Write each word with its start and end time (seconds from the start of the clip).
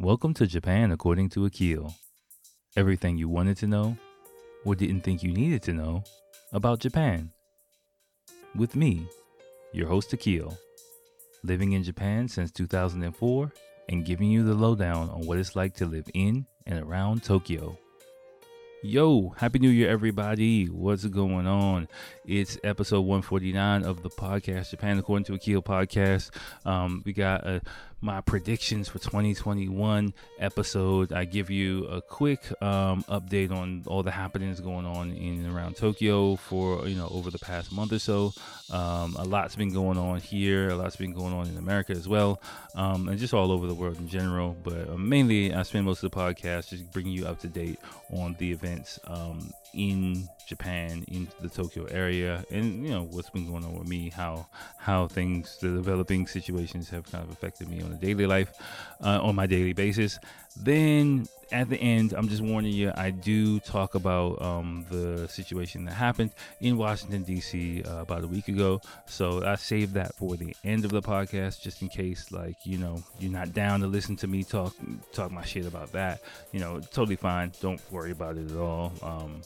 Welcome 0.00 0.32
to 0.34 0.46
Japan 0.46 0.92
according 0.92 1.30
to 1.30 1.46
Akil. 1.46 1.92
Everything 2.76 3.18
you 3.18 3.28
wanted 3.28 3.56
to 3.56 3.66
know 3.66 3.96
or 4.64 4.76
didn't 4.76 5.00
think 5.00 5.24
you 5.24 5.32
needed 5.32 5.60
to 5.64 5.72
know 5.72 6.04
about 6.52 6.78
Japan. 6.78 7.32
With 8.54 8.76
me, 8.76 9.08
your 9.72 9.88
host 9.88 10.12
Akil, 10.12 10.56
living 11.42 11.72
in 11.72 11.82
Japan 11.82 12.28
since 12.28 12.52
2004 12.52 13.52
and 13.88 14.04
giving 14.04 14.30
you 14.30 14.44
the 14.44 14.54
lowdown 14.54 15.10
on 15.10 15.26
what 15.26 15.36
it's 15.36 15.56
like 15.56 15.74
to 15.74 15.86
live 15.86 16.08
in 16.14 16.46
and 16.64 16.78
around 16.78 17.24
Tokyo. 17.24 17.76
Yo, 18.82 19.34
Happy 19.36 19.58
New 19.58 19.70
Year, 19.70 19.90
everybody. 19.90 20.66
What's 20.66 21.04
going 21.04 21.48
on? 21.48 21.88
It's 22.24 22.58
episode 22.62 23.00
149 23.00 23.82
of 23.82 24.04
the 24.04 24.10
podcast, 24.10 24.70
Japan 24.70 24.98
According 24.98 25.24
to 25.24 25.34
Akil 25.34 25.62
podcast. 25.62 26.30
Um, 26.64 27.02
we 27.04 27.12
got 27.12 27.44
uh, 27.44 27.58
my 28.00 28.20
predictions 28.20 28.88
for 28.88 28.98
2021 28.98 30.14
episode. 30.38 31.12
I 31.12 31.24
give 31.24 31.50
you 31.50 31.86
a 31.86 32.00
quick 32.00 32.40
um, 32.62 33.02
update 33.08 33.50
on 33.50 33.82
all 33.86 34.04
the 34.04 34.12
happenings 34.12 34.60
going 34.60 34.86
on 34.86 35.10
in 35.10 35.44
and 35.44 35.52
around 35.52 35.76
Tokyo 35.76 36.36
for, 36.36 36.86
you 36.86 36.94
know, 36.94 37.08
over 37.10 37.30
the 37.30 37.38
past 37.38 37.72
month 37.72 37.92
or 37.92 37.98
so. 37.98 38.32
Um, 38.70 39.16
a 39.18 39.24
lot's 39.24 39.56
been 39.56 39.72
going 39.72 39.98
on 39.98 40.20
here, 40.20 40.68
a 40.68 40.76
lot's 40.76 40.96
been 40.96 41.12
going 41.12 41.32
on 41.32 41.48
in 41.48 41.56
America 41.56 41.92
as 41.92 42.06
well, 42.06 42.40
um, 42.76 43.08
and 43.08 43.18
just 43.18 43.34
all 43.34 43.50
over 43.50 43.66
the 43.66 43.74
world 43.74 43.98
in 43.98 44.06
general. 44.08 44.56
But 44.62 44.90
uh, 44.90 44.96
mainly, 44.96 45.52
I 45.52 45.62
spend 45.62 45.86
most 45.86 46.04
of 46.04 46.10
the 46.10 46.16
podcast 46.16 46.68
just 46.68 46.92
bringing 46.92 47.12
you 47.12 47.26
up 47.26 47.40
to 47.40 47.48
date 47.48 47.78
on 48.12 48.36
the 48.38 48.52
events 48.68 48.98
um, 49.06 49.50
in 49.74 50.28
Japan, 50.46 51.04
in 51.08 51.28
the 51.40 51.48
Tokyo 51.48 51.84
area, 51.84 52.44
and 52.50 52.84
you 52.84 52.90
know 52.90 53.04
what's 53.04 53.30
been 53.30 53.46
going 53.46 53.64
on 53.64 53.78
with 53.78 53.88
me, 53.88 54.10
how 54.10 54.46
how 54.78 55.08
things, 55.08 55.58
the 55.60 55.68
developing 55.68 56.26
situations 56.26 56.88
have 56.90 57.10
kind 57.10 57.24
of 57.24 57.30
affected 57.30 57.68
me 57.68 57.82
on 57.82 57.92
a 57.92 57.96
daily 57.96 58.26
life, 58.26 58.52
uh, 59.02 59.20
on 59.22 59.34
my 59.34 59.46
daily 59.46 59.72
basis. 59.72 60.18
Then 60.56 61.26
at 61.50 61.68
the 61.68 61.76
end, 61.76 62.12
I'm 62.12 62.28
just 62.28 62.42
warning 62.42 62.72
you, 62.72 62.92
I 62.94 63.10
do 63.10 63.60
talk 63.60 63.94
about 63.94 64.40
um, 64.42 64.86
the 64.90 65.28
situation 65.28 65.84
that 65.86 65.94
happened 65.94 66.30
in 66.60 66.76
Washington 66.76 67.22
D.C. 67.22 67.82
Uh, 67.82 68.02
about 68.02 68.24
a 68.24 68.26
week 68.26 68.48
ago. 68.48 68.80
So 69.06 69.44
I 69.44 69.56
saved 69.56 69.94
that 69.94 70.14
for 70.14 70.36
the 70.36 70.54
end 70.64 70.84
of 70.84 70.90
the 70.90 71.02
podcast, 71.02 71.60
just 71.60 71.82
in 71.82 71.88
case, 71.88 72.30
like 72.32 72.56
you 72.64 72.78
know, 72.78 73.02
you're 73.18 73.32
not 73.32 73.52
down 73.52 73.80
to 73.80 73.86
listen 73.86 74.16
to 74.16 74.26
me 74.26 74.44
talk 74.44 74.74
talk 75.12 75.30
my 75.30 75.44
shit 75.44 75.66
about 75.66 75.92
that. 75.92 76.20
You 76.52 76.60
know, 76.60 76.80
totally 76.80 77.16
fine. 77.16 77.52
Don't 77.60 77.80
worry 77.90 78.10
about 78.10 78.36
it 78.36 78.50
at 78.50 78.56
all. 78.58 78.92
Um, 79.02 79.42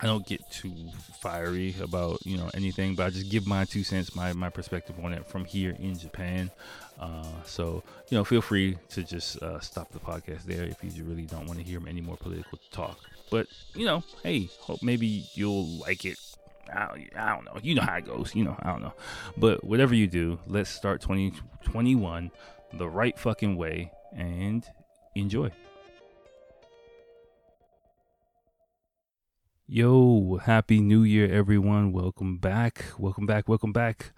I 0.00 0.06
don't 0.06 0.24
get 0.24 0.48
too 0.50 0.72
fiery 1.20 1.74
about 1.82 2.24
you 2.24 2.36
know 2.36 2.50
anything, 2.54 2.94
but 2.94 3.06
I 3.06 3.10
just 3.10 3.30
give 3.30 3.46
my 3.46 3.64
two 3.64 3.82
cents, 3.82 4.14
my 4.14 4.32
my 4.32 4.48
perspective 4.48 4.96
on 5.02 5.12
it 5.12 5.26
from 5.26 5.44
here 5.44 5.76
in 5.78 5.98
Japan. 5.98 6.50
Uh, 7.00 7.42
so 7.44 7.82
you 8.08 8.16
know, 8.16 8.24
feel 8.24 8.40
free 8.40 8.78
to 8.90 9.02
just 9.02 9.42
uh, 9.42 9.60
stop 9.60 9.90
the 9.90 9.98
podcast 9.98 10.44
there 10.44 10.64
if 10.64 10.78
you 10.82 11.04
really 11.04 11.26
don't 11.26 11.46
want 11.46 11.58
to 11.58 11.64
hear 11.64 11.80
any 11.88 12.00
more 12.00 12.16
political 12.16 12.58
talk. 12.70 12.98
But 13.30 13.46
you 13.74 13.86
know, 13.86 14.04
hey, 14.22 14.48
hope 14.60 14.82
maybe 14.82 15.26
you'll 15.34 15.66
like 15.78 16.04
it. 16.04 16.18
I 16.72 16.86
don't, 16.86 17.16
I 17.16 17.34
don't 17.34 17.44
know. 17.44 17.58
You 17.62 17.74
know 17.74 17.82
how 17.82 17.96
it 17.96 18.06
goes. 18.06 18.34
You 18.34 18.44
know, 18.44 18.56
I 18.60 18.70
don't 18.70 18.82
know. 18.82 18.94
But 19.36 19.64
whatever 19.64 19.94
you 19.94 20.06
do, 20.06 20.38
let's 20.46 20.70
start 20.70 21.00
2021 21.00 22.30
the 22.74 22.88
right 22.88 23.18
fucking 23.18 23.56
way 23.56 23.90
and 24.14 24.64
enjoy. 25.14 25.50
Yo, 29.70 30.40
happy 30.44 30.80
new 30.80 31.02
year, 31.02 31.30
everyone. 31.30 31.92
Welcome 31.92 32.38
back. 32.38 32.86
Welcome 32.98 33.26
back. 33.26 33.50
Welcome 33.50 33.74
back 33.74 34.12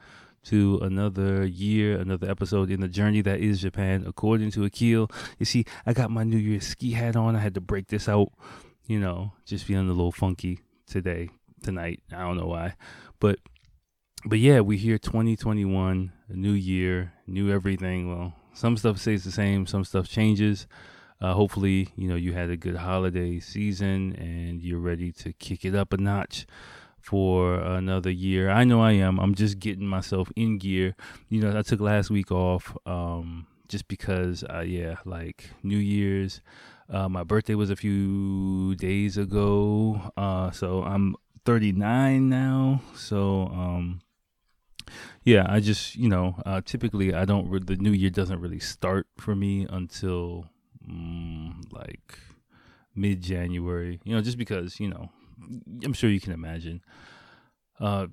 to 0.44 0.78
another 0.80 1.44
year, 1.44 1.98
another 1.98 2.30
episode 2.30 2.70
in 2.70 2.78
the 2.78 2.86
journey 2.86 3.20
that 3.22 3.40
is 3.40 3.60
Japan, 3.60 4.04
according 4.06 4.52
to 4.52 4.64
Akil. 4.64 5.10
You 5.40 5.46
see, 5.46 5.64
I 5.84 5.92
got 5.92 6.12
my 6.12 6.22
New 6.22 6.38
Year's 6.38 6.68
ski 6.68 6.92
hat 6.92 7.16
on. 7.16 7.34
I 7.34 7.40
had 7.40 7.54
to 7.54 7.60
break 7.60 7.88
this 7.88 8.08
out, 8.08 8.28
you 8.86 9.00
know, 9.00 9.32
just 9.44 9.64
feeling 9.64 9.88
a 9.88 9.92
little 9.92 10.12
funky 10.12 10.60
today, 10.86 11.30
tonight. 11.64 12.00
I 12.12 12.20
don't 12.20 12.36
know 12.36 12.46
why. 12.46 12.76
But 13.18 13.40
but 14.24 14.38
yeah, 14.38 14.60
we 14.60 14.76
here 14.76 14.98
2021, 14.98 16.12
a 16.28 16.32
new 16.32 16.52
year, 16.52 17.12
new 17.26 17.50
everything. 17.50 18.08
Well, 18.08 18.34
some 18.54 18.76
stuff 18.76 18.98
stays 18.98 19.24
the 19.24 19.32
same, 19.32 19.66
some 19.66 19.82
stuff 19.82 20.08
changes. 20.08 20.68
Uh, 21.20 21.34
hopefully, 21.34 21.88
you 21.96 22.08
know, 22.08 22.16
you 22.16 22.32
had 22.32 22.50
a 22.50 22.56
good 22.56 22.76
holiday 22.76 23.38
season 23.38 24.14
and 24.16 24.62
you're 24.62 24.78
ready 24.78 25.12
to 25.12 25.32
kick 25.34 25.64
it 25.64 25.74
up 25.74 25.92
a 25.92 25.98
notch 25.98 26.46
for 27.00 27.56
another 27.56 28.10
year. 28.10 28.50
I 28.50 28.64
know 28.64 28.80
I 28.80 28.92
am. 28.92 29.18
I'm 29.18 29.34
just 29.34 29.58
getting 29.58 29.86
myself 29.86 30.30
in 30.36 30.58
gear. 30.58 30.94
You 31.28 31.42
know, 31.42 31.58
I 31.58 31.62
took 31.62 31.80
last 31.80 32.10
week 32.10 32.30
off 32.30 32.76
um, 32.86 33.46
just 33.68 33.88
because, 33.88 34.44
uh, 34.44 34.60
yeah, 34.60 34.96
like 35.04 35.50
New 35.62 35.78
Year's. 35.78 36.40
Uh, 36.88 37.08
my 37.08 37.22
birthday 37.22 37.54
was 37.54 37.70
a 37.70 37.76
few 37.76 38.74
days 38.76 39.16
ago. 39.16 40.12
Uh, 40.16 40.50
so 40.50 40.82
I'm 40.82 41.16
39 41.44 42.28
now. 42.28 42.82
So, 42.94 43.42
um, 43.46 44.00
yeah, 45.22 45.46
I 45.48 45.60
just, 45.60 45.96
you 45.96 46.08
know, 46.08 46.36
uh, 46.44 46.60
typically 46.64 47.14
I 47.14 47.24
don't, 47.24 47.48
re- 47.48 47.60
the 47.62 47.76
new 47.76 47.92
year 47.92 48.10
doesn't 48.10 48.40
really 48.40 48.58
start 48.58 49.06
for 49.18 49.36
me 49.36 49.66
until 49.70 50.46
mm, 50.90 51.72
like 51.72 52.18
mid 52.94 53.22
January, 53.22 54.00
you 54.04 54.14
know, 54.14 54.20
just 54.20 54.38
because, 54.38 54.80
you 54.80 54.88
know, 54.88 55.10
I'm 55.84 55.92
sure 55.92 56.10
you 56.10 56.20
can 56.20 56.32
imagine. 56.32 56.82
Uh, 57.78 58.08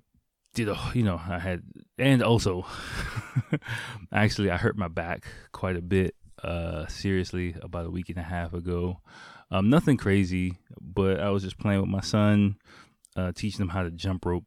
did 0.53 0.69
a, 0.69 0.77
you 0.93 1.03
know, 1.03 1.21
I 1.27 1.39
had, 1.39 1.63
and 1.97 2.23
also, 2.23 2.65
actually, 4.11 4.49
I 4.49 4.57
hurt 4.57 4.77
my 4.77 4.87
back 4.87 5.25
quite 5.51 5.75
a 5.75 5.81
bit, 5.81 6.15
uh, 6.43 6.87
seriously, 6.87 7.55
about 7.61 7.85
a 7.85 7.91
week 7.91 8.09
and 8.09 8.17
a 8.17 8.23
half 8.23 8.53
ago. 8.53 9.01
Um, 9.51 9.69
nothing 9.69 9.97
crazy, 9.97 10.57
but 10.81 11.19
I 11.19 11.29
was 11.29 11.43
just 11.43 11.59
playing 11.59 11.81
with 11.81 11.89
my 11.89 12.01
son, 12.01 12.57
uh, 13.15 13.31
teaching 13.33 13.61
him 13.61 13.69
how 13.69 13.83
to 13.83 13.91
jump 13.91 14.25
rope 14.25 14.45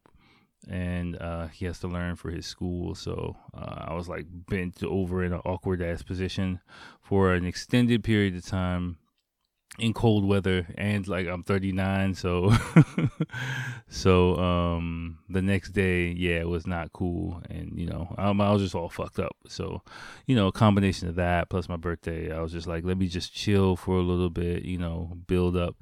and 0.69 1.17
uh, 1.21 1.47
he 1.47 1.65
has 1.65 1.79
to 1.79 1.87
learn 1.87 2.15
for 2.15 2.29
his 2.29 2.45
school. 2.45 2.95
So 2.95 3.35
uh, 3.53 3.85
I 3.87 3.93
was 3.93 4.07
like 4.07 4.25
bent 4.29 4.83
over 4.83 5.23
in 5.23 5.33
an 5.33 5.41
awkward 5.45 5.81
ass 5.81 6.01
position 6.01 6.59
for 7.01 7.33
an 7.33 7.45
extended 7.45 8.03
period 8.03 8.35
of 8.35 8.45
time 8.45 8.97
in 9.79 9.93
cold 9.93 10.27
weather, 10.27 10.67
and 10.77 11.07
like 11.07 11.27
I'm 11.27 11.43
39, 11.43 12.13
so 12.15 12.53
so 13.89 14.35
um 14.35 15.19
the 15.29 15.41
next 15.41 15.69
day, 15.71 16.07
yeah, 16.07 16.39
it 16.41 16.49
was 16.49 16.67
not 16.67 16.91
cool, 16.91 17.41
and 17.49 17.79
you 17.79 17.87
know 17.87 18.13
um, 18.17 18.41
I 18.41 18.51
was 18.51 18.61
just 18.61 18.75
all 18.75 18.89
fucked 18.89 19.19
up. 19.19 19.35
So 19.47 19.81
you 20.25 20.35
know, 20.35 20.47
a 20.47 20.51
combination 20.51 21.07
of 21.07 21.15
that 21.15 21.49
plus 21.49 21.69
my 21.69 21.77
birthday, 21.77 22.31
I 22.31 22.41
was 22.41 22.51
just 22.51 22.67
like, 22.67 22.83
let 22.83 22.97
me 22.97 23.07
just 23.07 23.33
chill 23.33 23.75
for 23.75 23.95
a 23.95 24.01
little 24.01 24.29
bit, 24.29 24.63
you 24.63 24.77
know, 24.77 25.17
build 25.27 25.55
up 25.55 25.75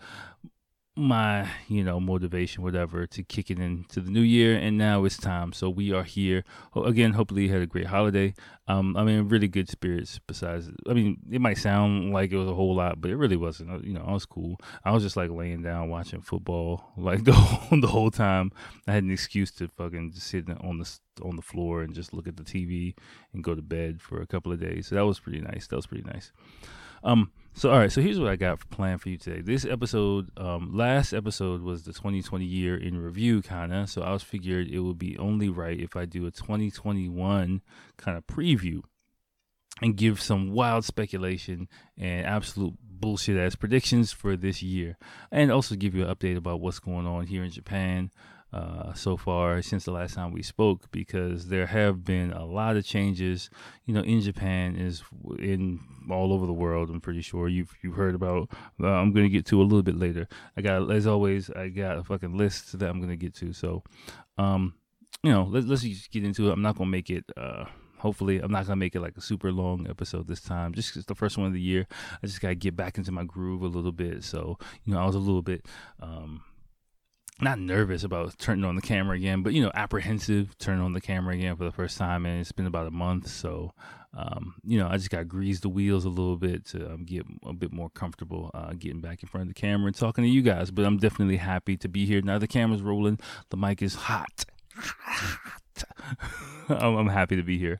my 0.99 1.49
you 1.67 1.83
know 1.83 1.99
motivation 1.99 2.63
whatever 2.63 3.07
to 3.07 3.23
kick 3.23 3.49
it 3.49 3.59
into 3.59 4.01
the 4.01 4.11
new 4.11 4.21
year 4.21 4.55
and 4.57 4.77
now 4.77 5.05
it's 5.05 5.17
time. 5.17 5.53
So 5.53 5.69
we 5.69 5.91
are 5.93 6.03
here. 6.03 6.43
Again 6.75 7.13
hopefully 7.13 7.43
you 7.43 7.53
had 7.53 7.61
a 7.61 7.67
great 7.67 7.87
holiday. 7.87 8.33
Um 8.67 8.95
i 8.97 9.03
mean 9.03 9.27
really 9.29 9.47
good 9.47 9.69
spirits 9.69 10.19
besides 10.27 10.69
i 10.87 10.93
mean 10.93 11.17
it 11.31 11.41
might 11.41 11.57
sound 11.57 12.13
like 12.13 12.31
it 12.31 12.37
was 12.37 12.47
a 12.47 12.53
whole 12.53 12.75
lot 12.75 13.01
but 13.01 13.09
it 13.11 13.15
really 13.15 13.35
wasn't. 13.35 13.83
You 13.83 13.93
know 13.93 14.03
i 14.05 14.13
was 14.13 14.25
cool. 14.25 14.57
I 14.83 14.91
was 14.91 15.03
just 15.03 15.17
like 15.17 15.29
laying 15.29 15.63
down 15.63 15.89
watching 15.89 16.21
football 16.21 16.91
like 16.97 17.23
the 17.23 17.33
whole, 17.33 17.79
the 17.79 17.87
whole 17.87 18.11
time. 18.11 18.51
I 18.87 18.93
had 18.93 19.03
an 19.03 19.11
excuse 19.11 19.51
to 19.53 19.67
fucking 19.67 20.11
just 20.11 20.27
sit 20.27 20.49
on 20.49 20.79
the 20.79 20.99
on 21.23 21.35
the 21.35 21.41
floor 21.41 21.81
and 21.81 21.93
just 21.93 22.13
look 22.13 22.27
at 22.27 22.37
the 22.37 22.43
tv 22.43 22.93
and 23.33 23.43
go 23.43 23.55
to 23.55 23.61
bed 23.61 24.01
for 24.01 24.21
a 24.21 24.27
couple 24.27 24.51
of 24.51 24.59
days. 24.59 24.87
So 24.87 24.95
that 24.95 25.05
was 25.05 25.19
pretty 25.19 25.41
nice. 25.41 25.67
That 25.67 25.75
was 25.75 25.87
pretty 25.87 26.03
nice. 26.03 26.31
Um 27.03 27.31
so 27.59 27.71
all 27.71 27.77
right, 27.77 27.91
so 27.91 28.01
here's 28.01 28.17
what 28.17 28.29
I 28.29 28.37
got 28.37 28.69
planned 28.69 29.01
for 29.01 29.09
you 29.09 29.17
today. 29.17 29.41
This 29.41 29.65
episode, 29.65 30.31
um, 30.37 30.71
last 30.73 31.11
episode 31.11 31.61
was 31.61 31.83
the 31.83 31.91
2020 31.91 32.45
year 32.45 32.77
in 32.77 32.97
review, 32.97 33.41
kind 33.41 33.73
of. 33.73 33.89
So 33.89 34.01
I 34.01 34.13
was 34.13 34.23
figured 34.23 34.69
it 34.69 34.79
would 34.79 34.97
be 34.97 35.17
only 35.17 35.49
right 35.49 35.77
if 35.77 35.97
I 35.97 36.05
do 36.05 36.25
a 36.25 36.31
2021 36.31 37.61
kind 37.97 38.17
of 38.17 38.25
preview 38.27 38.79
and 39.81 39.97
give 39.97 40.21
some 40.21 40.53
wild 40.53 40.85
speculation 40.85 41.67
and 41.97 42.25
absolute 42.25 42.75
bullshit 42.81 43.37
ass 43.37 43.55
predictions 43.55 44.13
for 44.13 44.37
this 44.37 44.63
year, 44.63 44.97
and 45.29 45.51
also 45.51 45.75
give 45.75 45.93
you 45.93 46.05
an 46.05 46.15
update 46.15 46.37
about 46.37 46.61
what's 46.61 46.79
going 46.79 47.05
on 47.05 47.27
here 47.27 47.43
in 47.43 47.51
Japan 47.51 48.09
uh, 48.51 48.93
so 48.93 49.15
far 49.15 49.61
since 49.61 49.85
the 49.85 49.91
last 49.91 50.15
time 50.15 50.31
we 50.31 50.41
spoke 50.41 50.89
because 50.91 51.47
there 51.47 51.67
have 51.67 52.03
been 52.03 52.31
a 52.33 52.45
lot 52.45 52.77
of 52.77 52.85
changes. 52.85 53.49
You 53.85 53.93
know, 53.93 54.01
in 54.01 54.21
Japan 54.21 54.75
is 54.75 55.03
in 55.37 55.79
all 56.09 56.33
over 56.33 56.45
the 56.45 56.53
world. 56.53 56.89
I'm 56.89 57.01
pretty 57.01 57.21
sure 57.21 57.47
you've 57.47 57.75
you've 57.81 57.95
heard 57.95 58.15
about. 58.15 58.49
Uh, 58.81 58.87
I'm 58.87 59.11
gonna 59.11 59.29
get 59.29 59.45
to 59.47 59.61
a 59.61 59.63
little 59.63 59.83
bit 59.83 59.97
later. 59.97 60.27
I 60.57 60.61
got 60.61 60.89
as 60.91 61.05
always. 61.05 61.49
I 61.51 61.69
got 61.69 61.97
a 61.97 62.03
fucking 62.03 62.37
list 62.37 62.77
that 62.79 62.89
I'm 62.89 62.99
gonna 62.99 63.15
get 63.15 63.35
to. 63.35 63.53
So, 63.53 63.83
um, 64.37 64.73
you 65.23 65.31
know, 65.31 65.43
let's 65.43 65.67
let's 65.67 65.83
just 65.83 66.11
get 66.11 66.23
into 66.23 66.49
it. 66.49 66.53
I'm 66.53 66.61
not 66.61 66.77
gonna 66.77 66.89
make 66.89 67.09
it. 67.09 67.25
Uh, 67.37 67.65
hopefully 67.99 68.39
i'm 68.39 68.51
not 68.51 68.65
gonna 68.65 68.77
make 68.77 68.95
it 68.95 69.01
like 69.01 69.17
a 69.17 69.21
super 69.21 69.51
long 69.51 69.85
episode 69.89 70.25
this 70.25 70.41
time 70.41 70.73
just 70.73 70.95
it's 70.95 71.05
the 71.07 71.15
first 71.15 71.37
one 71.37 71.47
of 71.47 71.51
the 71.51 71.59
year 71.59 71.85
i 72.23 72.25
just 72.25 72.39
gotta 72.39 72.55
get 72.55 72.73
back 72.73 72.97
into 72.97 73.11
my 73.11 73.25
groove 73.25 73.61
a 73.61 73.67
little 73.67 73.91
bit 73.91 74.23
so 74.23 74.57
you 74.85 74.93
know 74.93 74.99
i 74.99 75.05
was 75.05 75.15
a 75.15 75.19
little 75.19 75.41
bit 75.41 75.65
um 75.99 76.41
not 77.41 77.59
nervous 77.59 78.03
about 78.03 78.37
turning 78.37 78.65
on 78.65 78.75
the 78.75 78.81
camera 78.81 79.15
again, 79.15 79.43
but 79.43 79.53
you 79.53 79.61
know, 79.61 79.71
apprehensive 79.73 80.57
turning 80.57 80.83
on 80.83 80.93
the 80.93 81.01
camera 81.01 81.33
again 81.33 81.55
for 81.55 81.63
the 81.63 81.71
first 81.71 81.97
time, 81.97 82.25
and 82.25 82.39
it's 82.39 82.51
been 82.51 82.65
about 82.65 82.87
a 82.87 82.91
month. 82.91 83.27
So, 83.27 83.73
um, 84.17 84.55
you 84.65 84.79
know, 84.79 84.87
I 84.87 84.97
just 84.97 85.09
got 85.09 85.27
greased 85.27 85.61
the 85.61 85.69
wheels 85.69 86.05
a 86.05 86.09
little 86.09 86.37
bit 86.37 86.65
to 86.67 86.93
um, 86.93 87.05
get 87.05 87.25
a 87.45 87.53
bit 87.53 87.71
more 87.71 87.89
comfortable 87.89 88.51
uh, 88.53 88.73
getting 88.77 89.01
back 89.01 89.23
in 89.23 89.29
front 89.29 89.43
of 89.43 89.47
the 89.55 89.59
camera 89.59 89.87
and 89.87 89.95
talking 89.95 90.23
to 90.23 90.29
you 90.29 90.41
guys. 90.41 90.71
But 90.71 90.85
I'm 90.85 90.97
definitely 90.97 91.37
happy 91.37 91.77
to 91.77 91.87
be 91.87 92.05
here. 92.05 92.21
Now 92.21 92.39
the 92.39 92.47
camera's 92.47 92.81
rolling, 92.81 93.19
the 93.49 93.57
mic 93.57 93.81
is 93.81 93.95
hot. 93.95 94.45
I'm 96.69 97.07
happy 97.07 97.35
to 97.35 97.43
be 97.43 97.57
here. 97.57 97.79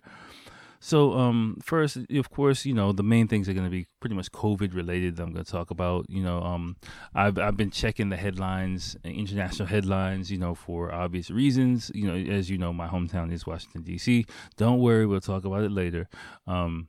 So, 0.80 1.14
um, 1.14 1.58
first, 1.62 1.98
of 1.98 2.30
course, 2.30 2.66
you 2.66 2.74
know 2.74 2.92
the 2.92 3.04
main 3.04 3.28
things 3.28 3.50
are 3.50 3.54
going 3.54 3.66
to 3.66 3.72
be 3.72 3.88
pretty 4.00 4.16
much 4.16 4.32
COVID 4.32 4.74
related. 4.74 5.18
That 5.18 5.24
I'm 5.24 5.34
going 5.34 5.44
to 5.44 5.52
talk 5.52 5.72
about. 5.72 6.06
You 6.10 6.24
know, 6.24 6.42
um, 6.42 6.78
I've 7.14 7.38
I've 7.38 7.58
been 7.58 7.72
checking 7.72 8.10
the 8.10 8.18
headlines, 8.18 8.96
international 9.04 9.68
headlines. 9.68 10.32
You 10.32 10.38
know, 10.38 10.56
for 10.56 10.94
obvious 10.94 11.30
reasons. 11.30 11.92
You 11.94 12.08
know, 12.08 12.34
as 12.34 12.50
you 12.50 12.58
know, 12.58 12.72
my 12.72 12.88
hometown 12.88 13.32
is 13.32 13.46
Washington 13.46 13.84
D.C. 13.84 14.26
Don't 14.58 14.80
worry, 14.80 15.06
we'll 15.06 15.20
talk 15.20 15.44
about 15.44 15.64
it 15.64 15.72
later. 15.72 16.08
Um, 16.48 16.88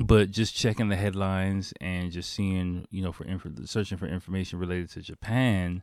but 0.00 0.30
just 0.30 0.54
checking 0.54 0.88
the 0.88 0.96
headlines 0.96 1.72
and 1.80 2.10
just 2.12 2.32
seeing, 2.32 2.86
you 2.90 3.02
know, 3.02 3.12
for 3.12 3.24
inf- 3.24 3.46
searching 3.64 3.96
for 3.98 4.06
information 4.06 4.58
related 4.58 4.90
to 4.90 5.00
Japan. 5.00 5.82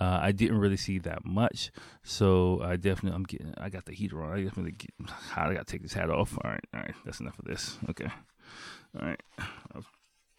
Uh, 0.00 0.20
I 0.22 0.32
didn't 0.32 0.58
really 0.58 0.76
see 0.76 0.98
that 1.00 1.24
much, 1.24 1.72
so 2.04 2.60
I 2.62 2.76
definitely 2.76 3.16
I'm 3.16 3.24
getting 3.24 3.54
I 3.58 3.68
got 3.68 3.86
the 3.86 3.92
heater 3.92 4.22
on. 4.22 4.38
I 4.38 4.42
definitely 4.42 4.72
get 4.72 4.90
hot. 5.08 5.48
I 5.50 5.54
gotta 5.54 5.64
take 5.64 5.82
this 5.82 5.92
hat 5.92 6.10
off. 6.10 6.38
All 6.44 6.50
right, 6.50 6.64
all 6.72 6.80
right, 6.80 6.94
that's 7.04 7.20
enough 7.20 7.38
of 7.38 7.46
this. 7.46 7.78
Okay, 7.90 8.08
all 9.00 9.06
right, 9.06 9.20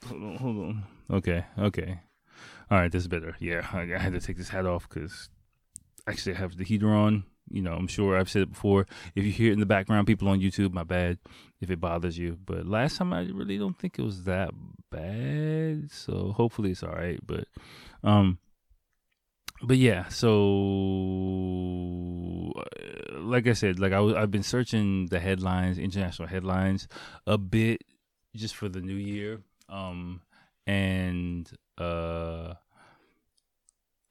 hold 0.05 0.23
on, 0.23 0.35
hold 0.37 0.57
on. 0.57 0.83
Okay, 1.11 1.43
okay, 1.57 1.99
all 2.71 2.77
right, 2.77 2.91
this 2.91 3.01
is 3.01 3.07
better. 3.09 3.35
Yeah, 3.39 3.67
I, 3.73 3.81
I 3.93 3.97
had 3.97 4.13
to 4.13 4.21
take 4.21 4.37
this 4.37 4.49
hat 4.49 4.65
off 4.65 4.87
because 4.87 5.29
actually 6.07 6.35
I 6.35 6.39
have 6.39 6.57
the 6.57 6.63
heater 6.63 6.89
on. 6.89 7.25
You 7.51 7.63
know, 7.63 7.73
I'm 7.73 7.87
sure 7.87 8.15
I've 8.15 8.29
said 8.29 8.43
it 8.43 8.51
before. 8.51 8.85
If 9.15 9.25
you 9.25 9.31
hear 9.31 9.49
it 9.49 9.53
in 9.53 9.59
the 9.59 9.65
background, 9.65 10.05
people 10.05 10.27
on 10.27 10.39
YouTube, 10.39 10.71
my 10.71 10.83
bad 10.83 11.17
if 11.59 11.71
it 11.71 11.81
bothers 11.81 12.17
you. 12.17 12.37
But 12.45 12.67
last 12.67 12.97
time 12.97 13.11
I 13.11 13.21
really 13.21 13.57
don't 13.57 13.77
think 13.77 13.97
it 13.97 14.03
was 14.03 14.23
that 14.25 14.51
bad, 14.91 15.91
so 15.91 16.31
hopefully 16.31 16.71
it's 16.71 16.83
all 16.83 16.93
right. 16.93 17.19
But 17.25 17.47
um 18.03 18.37
but 19.61 19.77
yeah, 19.77 20.07
so 20.07 20.29
uh, 22.55 23.19
like 23.19 23.47
I 23.47 23.53
said, 23.53 23.79
like 23.79 23.91
I 23.91 23.97
w- 23.97 24.15
I've 24.15 24.31
been 24.31 24.43
searching 24.43 25.07
the 25.07 25.19
headlines, 25.19 25.77
international 25.77 26.27
headlines, 26.27 26.87
a 27.27 27.37
bit 27.37 27.81
just 28.35 28.55
for 28.55 28.69
the 28.69 28.81
new 28.81 28.95
year, 28.95 29.41
um, 29.67 30.21
and 30.65 31.49
uh, 31.77 32.53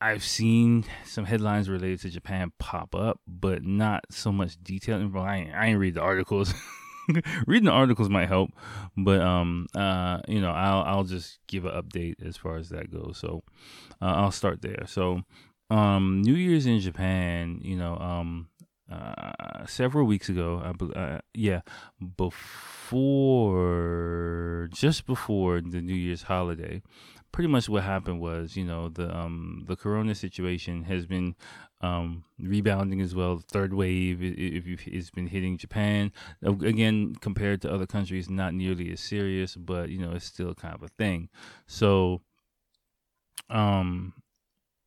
I've 0.00 0.24
seen 0.24 0.84
some 1.04 1.24
headlines 1.24 1.68
related 1.68 2.00
to 2.00 2.10
Japan 2.10 2.52
pop 2.58 2.94
up, 2.94 3.20
but 3.26 3.64
not 3.64 4.04
so 4.10 4.30
much 4.30 4.62
detail. 4.62 5.10
I 5.16 5.36
ain't, 5.36 5.54
I 5.54 5.66
ain't 5.66 5.78
read 5.78 5.94
the 5.94 6.02
articles. 6.02 6.54
reading 7.46 7.66
the 7.66 7.72
articles 7.72 8.08
might 8.08 8.28
help, 8.28 8.50
but 8.96 9.20
um, 9.20 9.66
uh, 9.74 10.20
you 10.28 10.40
know, 10.40 10.50
I'll 10.50 10.82
I'll 10.82 11.04
just 11.04 11.38
give 11.46 11.64
an 11.64 11.72
update 11.72 12.24
as 12.24 12.36
far 12.36 12.56
as 12.56 12.68
that 12.70 12.90
goes. 12.90 13.18
So, 13.18 13.42
uh, 14.00 14.14
I'll 14.16 14.30
start 14.30 14.62
there. 14.62 14.84
So, 14.86 15.22
um, 15.70 16.22
New 16.22 16.34
Year's 16.34 16.66
in 16.66 16.80
Japan, 16.80 17.60
you 17.62 17.76
know, 17.76 17.96
um, 17.96 18.48
uh, 18.90 19.66
several 19.66 20.06
weeks 20.06 20.28
ago, 20.28 20.62
I 20.64 20.72
uh, 20.98 21.20
yeah, 21.34 21.60
before 22.16 23.48
just 24.72 25.06
before 25.06 25.60
the 25.60 25.80
New 25.80 25.94
Year's 25.94 26.22
holiday, 26.22 26.82
pretty 27.32 27.48
much 27.48 27.68
what 27.68 27.84
happened 27.84 28.20
was, 28.20 28.56
you 28.56 28.64
know, 28.64 28.88
the 28.88 29.14
um 29.16 29.64
the 29.66 29.76
corona 29.76 30.14
situation 30.14 30.84
has 30.84 31.06
been 31.06 31.34
um 31.80 32.24
rebounding 32.38 33.00
as 33.00 33.14
well. 33.14 33.36
The 33.36 33.42
third 33.42 33.74
wave, 33.74 34.22
if 34.22 34.86
it's 34.86 35.10
been 35.10 35.28
hitting 35.28 35.58
Japan 35.58 36.12
again 36.42 37.14
compared 37.20 37.62
to 37.62 37.72
other 37.72 37.86
countries, 37.86 38.28
not 38.28 38.54
nearly 38.54 38.92
as 38.92 39.00
serious, 39.00 39.56
but 39.56 39.90
you 39.90 39.98
know, 39.98 40.12
it's 40.12 40.24
still 40.26 40.54
kind 40.54 40.74
of 40.74 40.82
a 40.82 40.88
thing. 40.88 41.28
So, 41.66 42.22
um, 43.50 44.14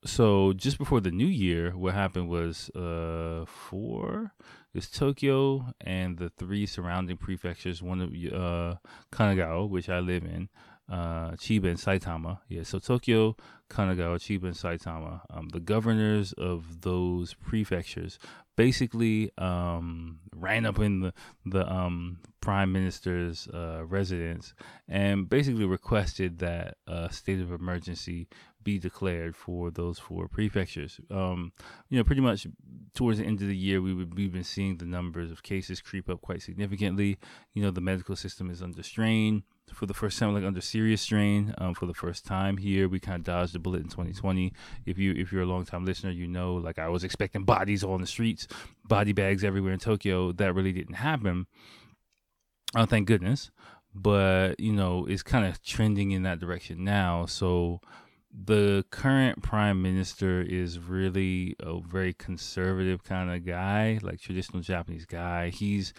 so 0.04 0.54
just 0.54 0.78
before 0.78 1.00
the 1.02 1.12
new 1.12 1.28
year, 1.28 1.72
what 1.78 1.94
happened 1.94 2.30
was 2.30 2.70
uh 2.72 3.46
four 3.48 4.34
is 4.74 4.90
Tokyo 4.90 5.74
and 5.82 6.18
the 6.18 6.30
three 6.30 6.66
surrounding 6.66 7.18
prefectures, 7.18 7.82
one 7.84 8.02
of 8.02 8.10
uh 8.12 8.76
Kanagawa, 9.12 9.70
which 9.70 9.90
I 9.90 10.00
live 10.00 10.24
in, 10.24 10.50
uh, 10.90 11.32
Chiba 11.32 11.66
and 11.66 11.78
Saitama. 11.78 12.40
Yeah, 12.50 12.64
so 12.64 12.80
Tokyo, 12.80 13.36
Kanagawa, 13.70 14.18
Chiba, 14.18 14.46
and 14.46 14.56
Saitama. 14.56 15.22
Um, 15.30 15.50
the 15.50 15.60
governors 15.60 16.34
of 16.34 16.82
those 16.82 17.34
prefectures 17.34 18.20
basically 18.58 19.32
um, 19.38 20.20
ran 20.36 20.66
up 20.66 20.80
in 20.80 21.00
the 21.00 21.14
the 21.46 21.72
um, 21.72 22.20
prime 22.42 22.72
minister's 22.72 23.48
uh, 23.48 23.84
residence 23.86 24.54
and 24.88 25.30
basically 25.30 25.66
requested 25.66 26.40
that 26.40 26.78
a 26.88 27.12
state 27.12 27.40
of 27.40 27.52
emergency 27.52 28.28
be 28.64 28.78
declared 28.78 29.36
for 29.36 29.72
those 29.72 29.98
four 29.98 30.28
prefectures. 30.28 31.00
Um, 31.10 31.52
you 31.90 31.98
know, 31.98 32.04
pretty 32.04 32.22
much 32.22 32.46
towards 32.94 33.18
the 33.18 33.26
end 33.26 33.42
of 33.42 33.48
the 33.48 33.58
year, 33.58 33.82
we 33.82 33.94
would, 33.94 34.16
we've 34.16 34.32
been 34.32 34.44
seeing 34.44 34.78
the 34.78 34.86
numbers 34.86 35.32
of 35.32 35.42
cases 35.44 35.82
creep 35.82 36.10
up 36.10 36.22
quite 36.22 36.42
significantly. 36.42 37.18
You 37.54 37.64
know, 37.64 37.72
the 37.72 37.82
medical 37.82 38.16
system 38.16 38.50
is 38.52 38.62
under 38.62 38.84
strain 38.84 39.44
for 39.74 39.86
the 39.86 39.94
first 39.94 40.20
time, 40.20 40.34
like 40.34 40.44
under 40.44 40.62
serious 40.62 41.02
strain 41.02 41.54
um, 41.58 41.74
for 41.74 41.86
the 41.86 41.94
first 41.94 42.26
time 42.26 42.58
here. 42.58 42.88
We 42.88 43.00
kind 43.00 43.18
of 43.18 43.24
dodged 43.24 43.56
a 43.56 43.60
bullet 43.60 43.82
in 43.82 43.90
2020. 43.90 44.54
If 44.86 44.98
you 44.98 45.14
if 45.14 45.32
you're 45.32 45.44
a 45.44 45.46
long 45.48 45.66
time 45.66 45.86
listener, 45.86 46.12
you 46.12 46.28
know 46.28 46.56
like 46.56 46.80
I 46.80 46.90
was 46.90 47.04
expecting 47.04 47.44
bodies 47.44 47.84
on 47.84 48.02
the 48.02 48.08
streets, 48.08 48.48
body 48.86 49.14
bags 49.14 49.44
everywhere 49.44 49.74
in 49.74 49.80
Tokyo. 49.80 50.32
That 50.32 50.54
really 50.54 50.72
didn't 50.72 50.96
happen. 50.96 51.48
Oh, 52.76 52.86
thank 52.86 53.08
goodness. 53.08 53.52
But 53.94 54.60
you 54.60 54.72
know, 54.72 55.06
it's 55.06 55.24
kind 55.24 55.46
of 55.46 55.62
trending 55.64 56.12
in 56.12 56.24
that 56.24 56.40
direction 56.40 56.84
now. 56.84 57.26
So 57.26 57.82
the 58.34 58.86
current 58.92 59.42
prime 59.42 59.82
minister 59.82 60.42
is 60.42 60.80
really 60.80 61.56
a 61.60 61.80
very 61.82 62.14
conservative 62.14 63.04
kind 63.04 63.30
of 63.30 63.46
guy, 63.46 64.00
like 64.02 64.22
traditional 64.22 64.62
Japanese 64.62 65.06
guy. 65.06 65.50
He's 65.50 65.94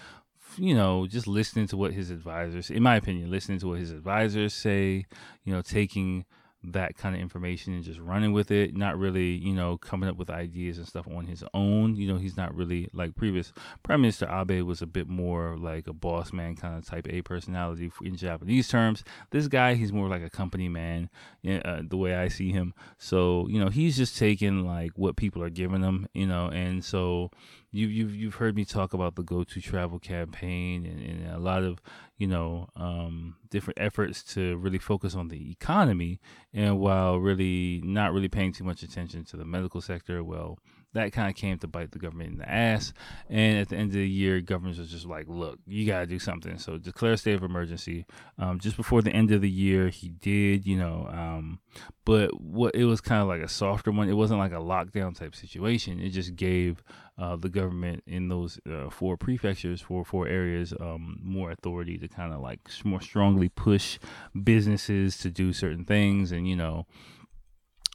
you 0.57 0.75
know, 0.75 1.07
just 1.07 1.27
listening 1.27 1.67
to 1.69 1.77
what 1.77 1.93
his 1.93 2.11
advisors, 2.11 2.71
in 2.71 2.83
my 2.83 2.97
opinion, 2.97 3.31
listening 3.31 3.59
to 3.61 3.69
what 3.69 3.79
his 3.79 3.91
advisors 3.91 4.55
say, 4.55 5.07
you 5.45 5.53
know, 5.53 5.63
taking 5.63 6.25
that 6.65 6.97
kind 6.97 7.15
of 7.15 7.21
information 7.21 7.75
and 7.75 7.83
just 7.83 7.99
running 7.99 8.33
with 8.33 8.51
it, 8.51 8.77
not 8.77 8.97
really, 8.99 9.31
you 9.31 9.53
know, 9.53 9.77
coming 9.77 10.09
up 10.09 10.17
with 10.17 10.31
ideas 10.31 10.79
and 10.79 10.87
stuff 10.87 11.07
on 11.09 11.27
his 11.27 11.43
own. 11.55 11.97
You 11.97 12.07
know, 12.07 12.19
he's 12.19 12.37
not 12.37 12.55
really 12.55 12.89
like 12.93 13.17
previous 13.17 13.53
Prime 13.83 14.01
Minister 14.01 14.29
Abe 14.31 14.63
was 14.63 14.81
a 14.81 14.87
bit 14.87 15.09
more 15.09 15.57
like 15.59 15.89
a 15.89 15.93
boss 15.93 16.33
man 16.33 16.55
kind 16.55 16.77
of 16.77 16.87
type 16.87 17.09
A 17.11 17.23
personality 17.23 17.91
in 18.03 18.17
Japanese 18.17 18.69
terms. 18.69 19.03
This 19.31 19.49
guy, 19.49 19.75
he's 19.75 19.93
more 19.93 20.09
like 20.09 20.23
a 20.23 20.31
company 20.31 20.69
man, 20.69 21.11
uh, 21.47 21.83
the 21.83 21.97
way 21.97 22.15
I 22.15 22.29
see 22.29 22.53
him. 22.53 22.75
So, 22.99 23.49
you 23.49 23.59
know, 23.59 23.69
he's 23.69 23.97
just 23.97 24.17
taking 24.17 24.65
like 24.65 24.93
what 24.97 25.17
people 25.17 25.43
are 25.43 25.51
giving 25.51 25.83
him, 25.83 26.07
you 26.15 26.27
know, 26.27 26.49
and 26.49 26.85
so 26.85 27.31
you 27.73 27.87
you've 27.89 28.15
you've 28.15 28.35
heard 28.35 28.55
me 28.55 28.65
talk 28.65 28.93
about 28.93 29.17
the 29.17 29.23
Go 29.23 29.45
to 29.45 29.61
Travel 29.61 29.99
campaign 29.99 30.85
and, 30.85 31.01
and 31.01 31.35
a 31.35 31.39
lot 31.39 31.65
of 31.65 31.81
you 32.19 32.27
know 32.27 32.69
um, 32.77 33.37
different 33.51 33.81
efforts 33.81 34.23
to 34.35 34.57
really 34.59 34.79
focus 34.79 35.15
on 35.15 35.29
the 35.29 35.51
economy, 35.51 36.21
and 36.53 36.79
while 36.79 37.17
really 37.19 37.81
not 37.83 38.13
really 38.13 38.29
paying 38.29 38.53
too 38.53 38.65
much 38.65 38.83
attention 38.83 39.25
to 39.25 39.37
the 39.37 39.47
medical 39.47 39.81
sector, 39.81 40.23
well, 40.23 40.59
that 40.95 41.13
kind 41.13 41.29
of 41.29 41.35
came 41.35 41.59
to 41.59 41.67
bite 41.67 41.93
the 41.93 41.99
government 41.99 42.33
in 42.33 42.39
the 42.39 42.51
ass. 42.51 42.93
And 43.29 43.59
at 43.59 43.69
the 43.69 43.77
end 43.77 43.91
of 43.91 43.95
the 43.95 44.09
year, 44.09 44.41
governments 44.41 44.79
was 44.79 44.91
just 44.91 45.07
like, 45.07 45.27
look, 45.29 45.59
you 45.67 45.87
got 45.87 46.01
to 46.01 46.07
do 46.07 46.19
something. 46.19 46.59
So 46.59 46.79
declare 46.79 47.13
a 47.13 47.17
state 47.17 47.35
of 47.35 47.43
emergency. 47.43 48.07
Um, 48.39 48.59
just 48.59 48.77
before 48.77 49.03
the 49.03 49.13
end 49.13 49.31
of 49.33 49.41
the 49.41 49.51
year, 49.51 49.89
he 49.89 50.09
did, 50.09 50.67
you 50.67 50.77
know, 50.77 51.09
um, 51.11 51.61
but 52.05 52.41
what 52.41 52.75
it 52.75 52.85
was 52.85 53.01
kind 53.01 53.23
of 53.23 53.29
like 53.29 53.41
a 53.41 53.49
softer 53.49 53.91
one. 53.91 54.09
It 54.09 54.15
wasn't 54.15 54.41
like 54.41 54.53
a 54.53 54.57
lockdown 54.57 55.17
type 55.17 55.35
situation. 55.35 56.01
It 56.01 56.11
just 56.11 56.37
gave 56.37 56.83
uh, 57.19 57.37
the 57.37 57.49
government 57.49 58.03
in 58.07 58.29
those 58.29 58.59
uh, 58.69 58.91
four 58.91 59.17
prefectures, 59.17 59.81
four 59.81 60.05
four 60.05 60.27
areas, 60.27 60.75
um, 60.81 61.19
more 61.23 61.51
authority 61.51 61.99
to 61.99 62.09
kind 62.09 62.33
of 62.33 62.41
like 62.41 62.61
more 62.85 63.01
strongly 63.01 63.49
push 63.49 63.99
businesses 64.43 65.19
to 65.19 65.31
do 65.31 65.53
certain 65.53 65.85
things, 65.85 66.33
and 66.33 66.49
you 66.49 66.57
know, 66.57 66.87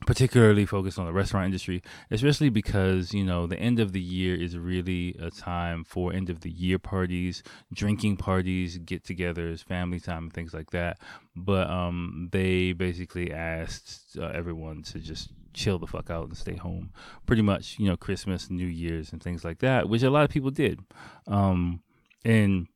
particularly 0.06 0.66
focused 0.66 1.00
on 1.00 1.06
the 1.06 1.14
restaurant 1.14 1.46
industry, 1.46 1.82
especially 2.12 2.50
because, 2.50 3.14
you 3.14 3.24
know, 3.24 3.48
the 3.48 3.60
end 3.60 3.80
of 3.80 3.94
the 3.94 4.00
year 4.00 4.36
is 4.36 4.58
really 4.58 5.16
a 5.20 5.32
time 5.32 5.84
for 5.84 6.14
end 6.14 6.30
of 6.30 6.42
the 6.42 6.52
year 6.52 6.78
parties, 6.78 7.42
drinking 7.74 8.18
parties, 8.18 8.78
get 8.78 9.04
togethers, 9.04 9.64
family 9.64 10.00
time, 10.00 10.30
things 10.30 10.54
like 10.54 10.70
that. 10.70 11.00
But 11.36 11.70
um, 11.70 12.30
they 12.32 12.74
basically 12.74 13.34
asked 13.34 14.18
uh, 14.20 14.28
everyone 14.28 14.84
to 14.84 15.00
just 15.00 15.32
chill 15.54 15.80
the 15.80 15.88
fuck 15.88 16.12
out 16.12 16.28
and 16.28 16.38
stay 16.38 16.56
home. 16.56 16.92
Pretty 17.26 17.42
much, 17.42 17.80
you 17.80 17.88
know, 17.88 17.98
Christmas, 17.98 18.52
New 18.52 18.68
Year's, 18.68 19.12
and 19.12 19.22
things 19.22 19.44
like 19.44 19.60
that, 19.60 19.90
which 19.90 20.04
a 20.04 20.12
lot 20.12 20.26
of 20.26 20.30
people 20.30 20.52
did. 20.52 20.80
Um, 21.26 21.82
and 22.24 22.68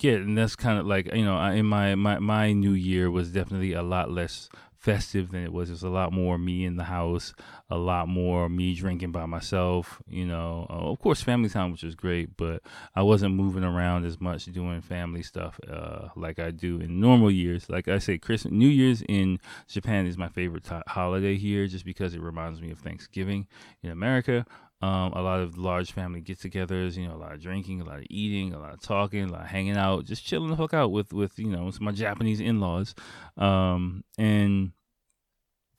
yeah, 0.00 0.14
and 0.14 0.36
that's 0.36 0.56
kind 0.56 0.78
of 0.78 0.86
like 0.86 1.12
you 1.14 1.24
know, 1.24 1.40
in 1.46 1.66
my 1.66 1.94
my 1.94 2.18
my 2.18 2.52
new 2.52 2.72
year 2.72 3.10
was 3.10 3.30
definitely 3.30 3.72
a 3.72 3.82
lot 3.82 4.10
less 4.10 4.48
festive 4.86 5.32
than 5.32 5.42
it 5.42 5.52
was. 5.52 5.68
It 5.68 5.72
was 5.72 5.82
a 5.82 5.88
lot 5.88 6.12
more 6.12 6.38
me 6.38 6.64
in 6.64 6.76
the 6.76 6.84
house, 6.84 7.34
a 7.68 7.76
lot 7.76 8.06
more 8.06 8.48
me 8.48 8.72
drinking 8.72 9.10
by 9.10 9.26
myself. 9.26 10.00
You 10.08 10.26
know, 10.26 10.64
uh, 10.70 10.92
of 10.92 11.00
course, 11.00 11.20
family 11.20 11.48
time, 11.48 11.72
which 11.72 11.82
was 11.82 11.96
great, 11.96 12.36
but 12.36 12.62
I 12.94 13.02
wasn't 13.02 13.34
moving 13.34 13.64
around 13.64 14.04
as 14.04 14.20
much 14.20 14.44
doing 14.44 14.80
family 14.80 15.24
stuff 15.24 15.58
uh, 15.68 16.10
like 16.14 16.38
I 16.38 16.52
do 16.52 16.78
in 16.78 17.00
normal 17.00 17.32
years. 17.32 17.68
Like 17.68 17.88
I 17.88 17.98
say, 17.98 18.16
Christmas, 18.16 18.52
New 18.52 18.68
Year's 18.68 19.02
in 19.08 19.40
Japan 19.66 20.06
is 20.06 20.16
my 20.16 20.28
favorite 20.28 20.62
t- 20.62 20.76
holiday 20.86 21.36
here, 21.36 21.66
just 21.66 21.84
because 21.84 22.14
it 22.14 22.20
reminds 22.20 22.60
me 22.60 22.70
of 22.70 22.78
Thanksgiving 22.78 23.48
in 23.82 23.90
America. 23.90 24.46
Um, 24.82 25.14
a 25.14 25.22
lot 25.22 25.40
of 25.40 25.56
large 25.56 25.92
family 25.92 26.20
get-togethers, 26.20 26.96
you 26.96 27.08
know, 27.08 27.14
a 27.14 27.16
lot 27.16 27.32
of 27.32 27.40
drinking, 27.40 27.80
a 27.80 27.84
lot 27.84 27.98
of 27.98 28.04
eating, 28.10 28.52
a 28.52 28.58
lot 28.58 28.74
of 28.74 28.82
talking, 28.82 29.24
a 29.24 29.32
lot 29.32 29.40
of 29.42 29.46
hanging 29.46 29.76
out, 29.76 30.04
just 30.04 30.24
chilling 30.24 30.50
the 30.50 30.56
fuck 30.56 30.74
out 30.74 30.92
with 30.92 31.14
with 31.14 31.38
you 31.38 31.48
know 31.48 31.70
my 31.80 31.92
Japanese 31.92 32.40
in-laws, 32.40 32.94
um, 33.38 34.04
and 34.18 34.72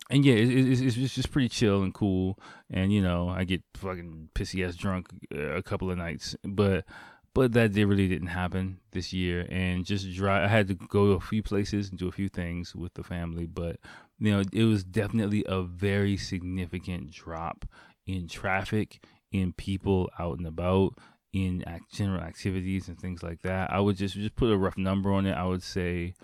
and 0.09 0.25
yeah, 0.25 0.35
it, 0.35 0.49
it, 0.49 0.81
it's, 0.81 1.15
just 1.15 1.31
pretty 1.31 1.49
chill 1.49 1.83
and 1.83 1.93
cool. 1.93 2.39
And 2.69 2.91
you 2.91 3.01
know, 3.01 3.29
I 3.29 3.43
get 3.43 3.61
fucking 3.75 4.29
pissy 4.33 4.65
ass 4.65 4.75
drunk 4.75 5.09
uh, 5.33 5.55
a 5.55 5.63
couple 5.63 5.91
of 5.91 5.97
nights, 5.97 6.35
but 6.43 6.85
but 7.33 7.53
that 7.53 7.73
did, 7.73 7.85
really 7.85 8.07
didn't 8.07 8.29
happen 8.29 8.79
this 8.93 9.13
year. 9.13 9.45
And 9.51 9.85
just 9.85 10.11
drive, 10.15 10.45
I 10.45 10.47
had 10.47 10.67
to 10.69 10.73
go 10.73 11.05
to 11.05 11.11
a 11.11 11.19
few 11.19 11.43
places 11.43 11.89
and 11.89 11.99
do 11.99 12.07
a 12.07 12.11
few 12.11 12.29
things 12.29 12.75
with 12.75 12.95
the 12.95 13.03
family, 13.03 13.45
but 13.45 13.77
you 14.19 14.31
know, 14.31 14.41
it 14.51 14.63
was 14.63 14.83
definitely 14.83 15.45
a 15.47 15.61
very 15.61 16.17
significant 16.17 17.11
drop 17.11 17.65
in 18.07 18.27
traffic, 18.27 19.03
in 19.31 19.53
people 19.53 20.09
out 20.17 20.37
and 20.37 20.47
about, 20.47 20.97
in 21.33 21.63
act, 21.67 21.91
general 21.93 22.21
activities 22.21 22.87
and 22.87 22.99
things 22.99 23.21
like 23.21 23.41
that. 23.41 23.71
I 23.71 23.79
would 23.79 23.97
just 23.97 24.15
just 24.15 24.35
put 24.35 24.51
a 24.51 24.57
rough 24.57 24.77
number 24.77 25.11
on 25.11 25.25
it. 25.25 25.33
I 25.33 25.45
would 25.45 25.63
say 25.63 26.15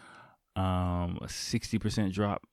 um, 0.55 1.19
a 1.21 1.29
sixty 1.29 1.77
percent 1.77 2.13
drop. 2.13 2.43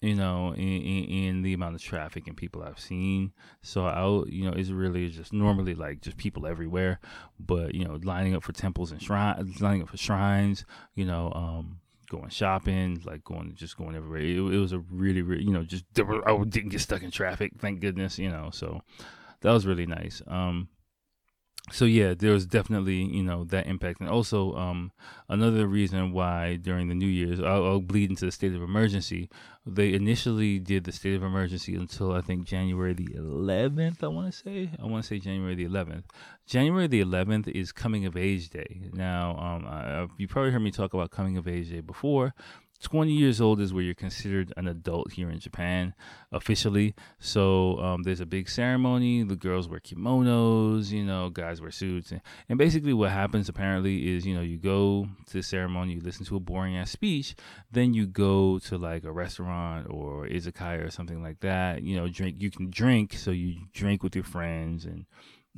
You 0.00 0.14
know, 0.14 0.52
in, 0.52 0.62
in, 0.62 1.04
in, 1.04 1.42
the 1.42 1.54
amount 1.54 1.74
of 1.74 1.82
traffic 1.82 2.28
and 2.28 2.36
people 2.36 2.62
I've 2.62 2.78
seen. 2.78 3.32
So 3.62 3.84
I, 3.84 4.06
you 4.30 4.48
know, 4.48 4.52
it's 4.52 4.70
really 4.70 5.08
just 5.08 5.32
normally 5.32 5.74
like 5.74 6.02
just 6.02 6.16
people 6.16 6.46
everywhere, 6.46 7.00
but 7.40 7.74
you 7.74 7.84
know, 7.84 7.98
lining 8.04 8.36
up 8.36 8.44
for 8.44 8.52
temples 8.52 8.92
and 8.92 9.02
shrines, 9.02 9.60
lining 9.60 9.82
up 9.82 9.88
for 9.88 9.96
shrines. 9.96 10.64
You 10.94 11.04
know, 11.04 11.32
um, 11.34 11.80
going 12.08 12.28
shopping, 12.30 13.02
like 13.04 13.24
going 13.24 13.54
just 13.54 13.76
going 13.76 13.96
everywhere. 13.96 14.20
It, 14.20 14.54
it 14.54 14.58
was 14.58 14.72
a 14.72 14.78
really, 14.90 15.22
really, 15.22 15.44
you 15.44 15.52
know, 15.52 15.62
just 15.62 15.84
I 15.98 16.44
didn't 16.48 16.70
get 16.70 16.80
stuck 16.80 17.02
in 17.02 17.10
traffic, 17.10 17.52
thank 17.58 17.80
goodness, 17.80 18.18
you 18.18 18.30
know. 18.30 18.50
So 18.52 18.82
that 19.40 19.52
was 19.52 19.66
really 19.66 19.86
nice. 19.86 20.22
Um, 20.26 20.68
so 21.70 21.84
yeah, 21.84 22.14
there 22.14 22.32
was 22.32 22.46
definitely 22.46 22.96
you 22.96 23.22
know 23.22 23.44
that 23.44 23.66
impact, 23.66 24.00
and 24.00 24.08
also 24.08 24.54
um, 24.54 24.92
another 25.28 25.66
reason 25.66 26.12
why 26.12 26.56
during 26.56 26.88
the 26.88 26.94
New 26.94 27.06
Year's 27.06 27.40
I'll, 27.40 27.64
I'll, 27.64 27.80
bleed 27.80 28.10
into 28.10 28.24
the 28.24 28.32
state 28.32 28.54
of 28.54 28.62
emergency. 28.62 29.28
They 29.66 29.92
initially 29.92 30.58
did 30.58 30.84
the 30.84 30.92
state 30.92 31.14
of 31.14 31.22
emergency 31.22 31.74
until 31.74 32.12
I 32.12 32.22
think 32.22 32.44
January 32.44 32.94
the 32.94 33.08
11th. 33.08 34.02
I 34.02 34.08
want 34.08 34.32
to 34.32 34.38
say 34.38 34.70
I 34.82 34.86
want 34.86 35.04
to 35.04 35.08
say 35.08 35.18
January 35.18 35.54
the 35.54 35.66
11th. 35.66 36.04
January 36.46 36.86
the 36.86 37.04
11th 37.04 37.48
is 37.48 37.72
Coming 37.72 38.06
of 38.06 38.16
Age 38.16 38.48
Day. 38.48 38.82
Now, 38.92 39.36
um, 39.36 39.66
I, 39.66 40.06
you 40.16 40.26
probably 40.26 40.50
heard 40.50 40.62
me 40.62 40.70
talk 40.70 40.94
about 40.94 41.10
Coming 41.10 41.36
of 41.36 41.46
Age 41.46 41.70
Day 41.70 41.80
before. 41.80 42.34
20 42.80 43.12
years 43.12 43.40
old 43.40 43.60
is 43.60 43.74
where 43.74 43.82
you're 43.82 43.94
considered 43.94 44.52
an 44.56 44.68
adult 44.68 45.12
here 45.12 45.30
in 45.30 45.40
Japan 45.40 45.94
officially. 46.30 46.94
So 47.18 47.78
um, 47.80 48.02
there's 48.04 48.20
a 48.20 48.26
big 48.26 48.48
ceremony. 48.48 49.22
The 49.24 49.36
girls 49.36 49.68
wear 49.68 49.80
kimonos, 49.80 50.90
you 50.90 51.04
know, 51.04 51.28
guys 51.30 51.60
wear 51.60 51.72
suits. 51.72 52.12
And, 52.12 52.20
and 52.48 52.56
basically, 52.56 52.92
what 52.92 53.10
happens 53.10 53.48
apparently 53.48 54.14
is, 54.14 54.24
you 54.24 54.34
know, 54.34 54.42
you 54.42 54.58
go 54.58 55.08
to 55.26 55.32
the 55.32 55.42
ceremony, 55.42 55.94
you 55.94 56.00
listen 56.00 56.24
to 56.26 56.36
a 56.36 56.40
boring 56.40 56.76
ass 56.76 56.90
speech, 56.90 57.34
then 57.72 57.94
you 57.94 58.06
go 58.06 58.58
to 58.60 58.78
like 58.78 59.04
a 59.04 59.12
restaurant 59.12 59.88
or 59.90 60.26
izakaya 60.26 60.86
or 60.86 60.90
something 60.90 61.22
like 61.22 61.40
that. 61.40 61.82
You 61.82 61.96
know, 61.96 62.08
drink, 62.08 62.36
you 62.38 62.50
can 62.50 62.70
drink. 62.70 63.14
So 63.14 63.32
you 63.32 63.56
drink 63.72 64.02
with 64.04 64.14
your 64.14 64.24
friends 64.24 64.84
and 64.84 65.04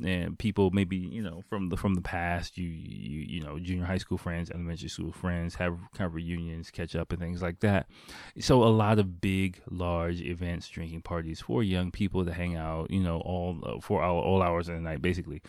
and 0.04 0.38
people 0.38 0.70
maybe 0.70 0.96
you 0.96 1.22
know 1.22 1.42
from 1.48 1.68
the 1.68 1.76
from 1.76 1.94
the 1.94 2.00
past 2.00 2.56
you 2.56 2.68
you 2.68 3.20
you 3.20 3.40
know 3.40 3.58
junior 3.58 3.84
high 3.84 3.98
school 3.98 4.16
friends 4.16 4.50
elementary 4.50 4.88
school 4.88 5.12
friends 5.12 5.54
have 5.54 5.78
kind 5.94 6.06
of 6.06 6.14
reunions 6.14 6.70
catch 6.70 6.96
up 6.96 7.12
and 7.12 7.20
things 7.20 7.42
like 7.42 7.60
that. 7.60 7.86
So 8.38 8.62
a 8.62 8.68
lot 8.68 8.98
of 8.98 9.20
big 9.20 9.60
large 9.70 10.20
events 10.20 10.68
drinking 10.68 11.02
parties 11.02 11.40
for 11.40 11.62
young 11.62 11.90
people 11.90 12.24
to 12.24 12.32
hang 12.32 12.56
out 12.56 12.90
you 12.90 13.00
know 13.00 13.20
all 13.20 13.58
uh, 13.62 13.80
for 13.80 14.02
all, 14.02 14.20
all 14.20 14.42
hours 14.42 14.68
of 14.68 14.74
the 14.76 14.80
night 14.80 15.02
basically. 15.02 15.42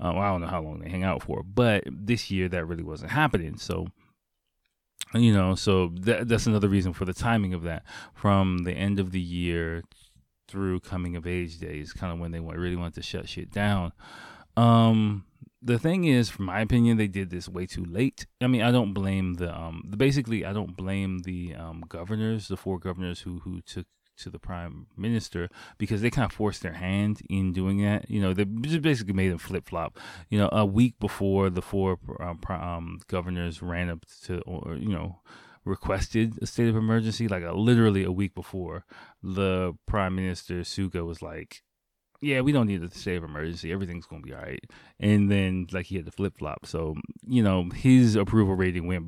Um, 0.00 0.16
i 0.16 0.28
don't 0.28 0.40
know 0.40 0.46
how 0.46 0.62
long 0.62 0.78
they 0.78 0.88
hang 0.88 1.02
out 1.02 1.22
for 1.22 1.42
but 1.42 1.84
this 1.90 2.30
year 2.30 2.48
that 2.48 2.64
really 2.64 2.84
wasn't 2.84 3.10
happening. 3.10 3.56
So 3.58 3.88
you 5.14 5.32
know 5.32 5.54
so 5.54 5.90
that, 6.00 6.28
that's 6.28 6.46
another 6.46 6.68
reason 6.68 6.92
for 6.92 7.04
the 7.04 7.14
timing 7.14 7.52
of 7.54 7.62
that. 7.62 7.82
From 8.14 8.58
the 8.58 8.72
end 8.72 8.98
of 8.98 9.10
the 9.10 9.20
year 9.20 9.82
through 10.48 10.80
coming 10.80 11.16
of 11.16 11.26
age 11.26 11.58
days, 11.58 11.92
kind 11.92 12.12
of 12.12 12.18
when 12.18 12.32
they 12.32 12.40
really 12.40 12.76
wanted 12.76 12.94
to 12.94 13.02
shut 13.02 13.28
shit 13.28 13.52
down. 13.52 13.92
Um, 14.56 15.24
the 15.62 15.78
thing 15.78 16.04
is, 16.04 16.30
from 16.30 16.46
my 16.46 16.60
opinion, 16.60 16.96
they 16.96 17.08
did 17.08 17.30
this 17.30 17.48
way 17.48 17.66
too 17.66 17.84
late. 17.84 18.26
I 18.40 18.46
mean, 18.46 18.62
I 18.62 18.70
don't 18.70 18.92
blame 18.92 19.34
the 19.34 19.54
um, 19.56 19.92
basically, 19.96 20.44
I 20.44 20.52
don't 20.52 20.76
blame 20.76 21.20
the 21.20 21.54
um, 21.54 21.84
governors, 21.88 22.48
the 22.48 22.56
four 22.56 22.78
governors 22.78 23.20
who 23.20 23.40
who 23.40 23.60
took 23.60 23.86
to 24.18 24.30
the 24.30 24.38
prime 24.38 24.86
minister 24.96 25.48
because 25.78 26.02
they 26.02 26.10
kind 26.10 26.26
of 26.26 26.32
forced 26.32 26.62
their 26.62 26.74
hand 26.74 27.20
in 27.30 27.52
doing 27.52 27.82
that. 27.82 28.10
You 28.10 28.20
know, 28.20 28.34
they 28.34 28.44
just 28.44 28.82
basically 28.82 29.14
made 29.14 29.30
them 29.30 29.38
flip 29.38 29.68
flop. 29.68 29.98
You 30.28 30.38
know, 30.38 30.48
a 30.52 30.66
week 30.66 30.98
before 30.98 31.50
the 31.50 31.62
four 31.62 31.98
um, 32.20 32.40
um, 32.48 32.98
governors 33.06 33.62
ran 33.62 33.88
up 33.88 34.04
to, 34.24 34.40
or 34.40 34.76
you 34.76 34.88
know, 34.88 35.20
requested 35.68 36.38
a 36.42 36.46
state 36.46 36.68
of 36.68 36.76
emergency, 36.76 37.28
like 37.28 37.44
a, 37.44 37.52
literally 37.52 38.04
a 38.04 38.12
week 38.12 38.34
before, 38.34 38.84
the 39.22 39.74
prime 39.86 40.14
minister 40.14 40.60
Suga 40.60 41.04
was 41.06 41.22
like, 41.22 41.62
"Yeah, 42.20 42.40
we 42.40 42.52
don't 42.52 42.66
need 42.66 42.82
a 42.82 42.90
state 42.90 43.16
of 43.16 43.24
emergency. 43.24 43.72
Everything's 43.72 44.06
gonna 44.06 44.22
be 44.22 44.34
all 44.34 44.42
right." 44.42 44.64
And 44.98 45.30
then 45.30 45.66
like 45.72 45.86
he 45.86 45.96
had 45.96 46.06
to 46.06 46.12
flip 46.12 46.38
flop, 46.38 46.66
so 46.66 46.96
you 47.26 47.42
know 47.42 47.70
his 47.74 48.16
approval 48.16 48.54
rating 48.54 48.86
went 48.86 49.04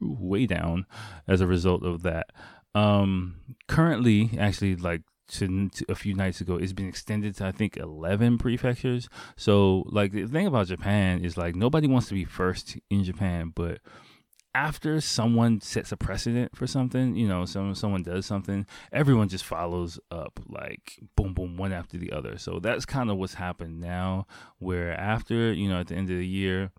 way 0.00 0.46
down 0.46 0.86
as 1.26 1.40
a 1.40 1.46
result 1.46 1.84
of 1.84 2.02
that. 2.02 2.30
Um, 2.74 3.36
currently, 3.66 4.30
actually, 4.38 4.76
like 4.76 5.02
to, 5.28 5.68
to, 5.68 5.84
a 5.88 5.94
few 5.94 6.14
nights 6.14 6.40
ago 6.40 6.56
it's 6.56 6.72
been 6.72 6.88
extended 6.88 7.36
to 7.36 7.46
i 7.46 7.52
think 7.52 7.76
11 7.76 8.38
prefectures 8.38 9.08
so 9.36 9.84
like 9.86 10.12
the 10.12 10.26
thing 10.26 10.46
about 10.46 10.68
japan 10.68 11.22
is 11.22 11.36
like 11.36 11.54
nobody 11.54 11.86
wants 11.86 12.08
to 12.08 12.14
be 12.14 12.24
first 12.24 12.78
in 12.90 13.04
japan 13.04 13.52
but 13.54 13.78
after 14.58 15.00
someone 15.00 15.60
sets 15.60 15.92
a 15.92 15.96
precedent 15.96 16.56
for 16.56 16.66
something, 16.66 17.14
you 17.14 17.28
know, 17.28 17.44
some 17.44 17.76
someone 17.76 18.02
does 18.02 18.26
something, 18.26 18.66
everyone 18.92 19.28
just 19.28 19.44
follows 19.44 20.00
up 20.10 20.40
like 20.48 20.98
boom 21.14 21.32
boom 21.32 21.56
one 21.56 21.72
after 21.72 21.96
the 21.96 22.10
other. 22.10 22.36
So 22.38 22.58
that's 22.58 22.84
kind 22.84 23.08
of 23.08 23.18
what's 23.18 23.34
happened 23.34 23.80
now 23.80 24.26
where 24.58 24.92
after, 24.92 25.52
you 25.52 25.68
know, 25.68 25.78
at 25.78 25.86
the 25.86 25.94
end 25.94 26.10
of 26.10 26.16
the 26.16 26.26
year 26.26 26.72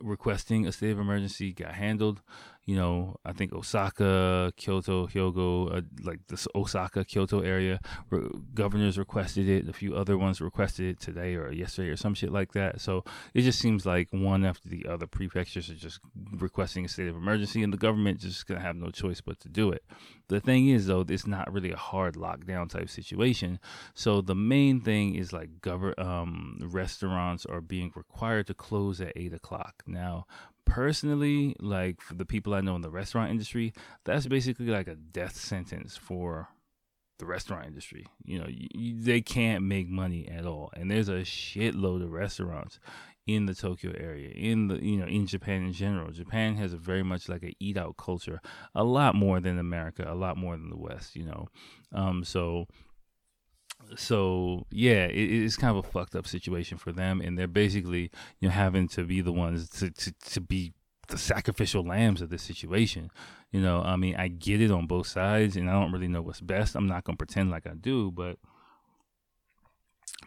requesting 0.00 0.66
a 0.66 0.72
state 0.72 0.90
of 0.90 0.98
emergency 0.98 1.52
got 1.52 1.74
handled 1.74 2.22
you 2.66 2.76
know, 2.76 3.16
I 3.24 3.32
think 3.32 3.52
Osaka, 3.52 4.52
Kyoto, 4.56 5.06
Hyogo, 5.06 5.76
uh, 5.76 5.82
like 6.02 6.20
this 6.28 6.48
Osaka, 6.54 7.04
Kyoto 7.04 7.40
area, 7.40 7.78
re- 8.10 8.28
governors 8.54 8.96
requested 8.96 9.48
it. 9.48 9.68
A 9.68 9.72
few 9.72 9.94
other 9.94 10.16
ones 10.16 10.40
requested 10.40 10.86
it 10.86 11.00
today 11.00 11.34
or 11.34 11.52
yesterday 11.52 11.90
or 11.90 11.96
some 11.96 12.14
shit 12.14 12.32
like 12.32 12.52
that. 12.52 12.80
So 12.80 13.04
it 13.34 13.42
just 13.42 13.58
seems 13.58 13.84
like 13.84 14.08
one 14.12 14.46
after 14.46 14.68
the 14.68 14.86
other 14.86 15.06
prefectures 15.06 15.68
are 15.68 15.74
just 15.74 16.00
requesting 16.32 16.86
a 16.86 16.88
state 16.88 17.08
of 17.08 17.16
emergency, 17.16 17.62
and 17.62 17.72
the 17.72 17.78
government 17.78 18.20
just 18.20 18.46
gonna 18.46 18.60
have 18.60 18.76
no 18.76 18.90
choice 18.90 19.20
but 19.20 19.40
to 19.40 19.48
do 19.48 19.70
it. 19.70 19.84
The 20.28 20.40
thing 20.40 20.68
is, 20.68 20.86
though, 20.86 21.04
it's 21.06 21.26
not 21.26 21.52
really 21.52 21.70
a 21.70 21.76
hard 21.76 22.14
lockdown 22.14 22.70
type 22.70 22.88
situation. 22.88 23.60
So 23.92 24.22
the 24.22 24.34
main 24.34 24.80
thing 24.80 25.16
is 25.16 25.34
like 25.34 25.60
govern 25.60 25.94
um, 25.98 26.58
restaurants 26.62 27.44
are 27.44 27.60
being 27.60 27.92
required 27.94 28.46
to 28.46 28.54
close 28.54 29.02
at 29.02 29.12
eight 29.16 29.34
o'clock 29.34 29.82
now 29.86 30.24
personally, 30.64 31.56
like 31.60 32.00
for 32.00 32.14
the 32.14 32.24
people 32.24 32.54
I 32.54 32.60
know 32.60 32.76
in 32.76 32.82
the 32.82 32.90
restaurant 32.90 33.30
industry, 33.30 33.72
that's 34.04 34.26
basically 34.26 34.66
like 34.66 34.88
a 34.88 34.94
death 34.94 35.36
sentence 35.36 35.96
for 35.96 36.48
the 37.18 37.26
restaurant 37.26 37.66
industry. 37.66 38.06
You 38.24 38.40
know, 38.40 38.46
you, 38.48 39.00
they 39.00 39.20
can't 39.20 39.64
make 39.64 39.88
money 39.88 40.28
at 40.28 40.46
all, 40.46 40.70
and 40.76 40.90
there's 40.90 41.08
a 41.08 41.20
shitload 41.22 42.02
of 42.02 42.10
restaurants 42.10 42.78
in 43.26 43.46
the 43.46 43.54
Tokyo 43.54 43.92
area, 43.96 44.30
in 44.30 44.68
the 44.68 44.84
you 44.84 44.98
know 44.98 45.06
in 45.06 45.26
Japan 45.26 45.62
in 45.62 45.72
general. 45.72 46.10
Japan 46.10 46.56
has 46.56 46.72
a 46.72 46.76
very 46.76 47.02
much 47.02 47.28
like 47.28 47.42
a 47.42 47.54
eat 47.60 47.76
out 47.76 47.96
culture, 47.96 48.40
a 48.74 48.84
lot 48.84 49.14
more 49.14 49.40
than 49.40 49.58
America, 49.58 50.04
a 50.06 50.14
lot 50.14 50.36
more 50.36 50.56
than 50.56 50.70
the 50.70 50.76
West. 50.76 51.16
You 51.16 51.26
know, 51.26 51.48
um, 51.92 52.24
so 52.24 52.66
so 53.96 54.66
yeah, 54.70 55.06
it, 55.06 55.44
it's 55.44 55.56
kind 55.56 55.76
of 55.76 55.84
a 55.84 55.88
fucked 55.88 56.14
up 56.14 56.26
situation 56.26 56.78
for 56.78 56.92
them, 56.92 57.20
and 57.20 57.38
they're 57.38 57.46
basically 57.46 58.10
you 58.40 58.48
know 58.48 58.54
having 58.54 58.88
to 58.88 59.04
be 59.04 59.20
the 59.20 59.32
ones 59.32 59.68
to 59.70 59.90
to, 59.90 60.12
to 60.30 60.40
be 60.40 60.72
the 61.08 61.18
sacrificial 61.18 61.84
lambs 61.84 62.22
of 62.22 62.30
this 62.30 62.42
situation. 62.42 63.10
You 63.52 63.60
know, 63.60 63.82
I 63.82 63.96
mean, 63.96 64.16
I 64.16 64.28
get 64.28 64.60
it 64.60 64.70
on 64.70 64.86
both 64.86 65.06
sides, 65.06 65.56
and 65.56 65.68
I 65.68 65.74
don't 65.74 65.92
really 65.92 66.08
know 66.08 66.22
what's 66.22 66.40
best. 66.40 66.74
I'm 66.74 66.88
not 66.88 67.04
gonna 67.04 67.16
pretend 67.16 67.50
like 67.50 67.66
I 67.66 67.74
do, 67.74 68.10
but 68.10 68.38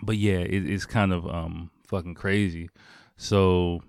but 0.02 0.18
yeah, 0.18 0.40
it, 0.40 0.70
it's 0.70 0.86
kind 0.86 1.14
of 1.14 1.28
um 1.28 1.72
fucking 1.88 2.16
crazy. 2.16 2.70
So 3.18 3.82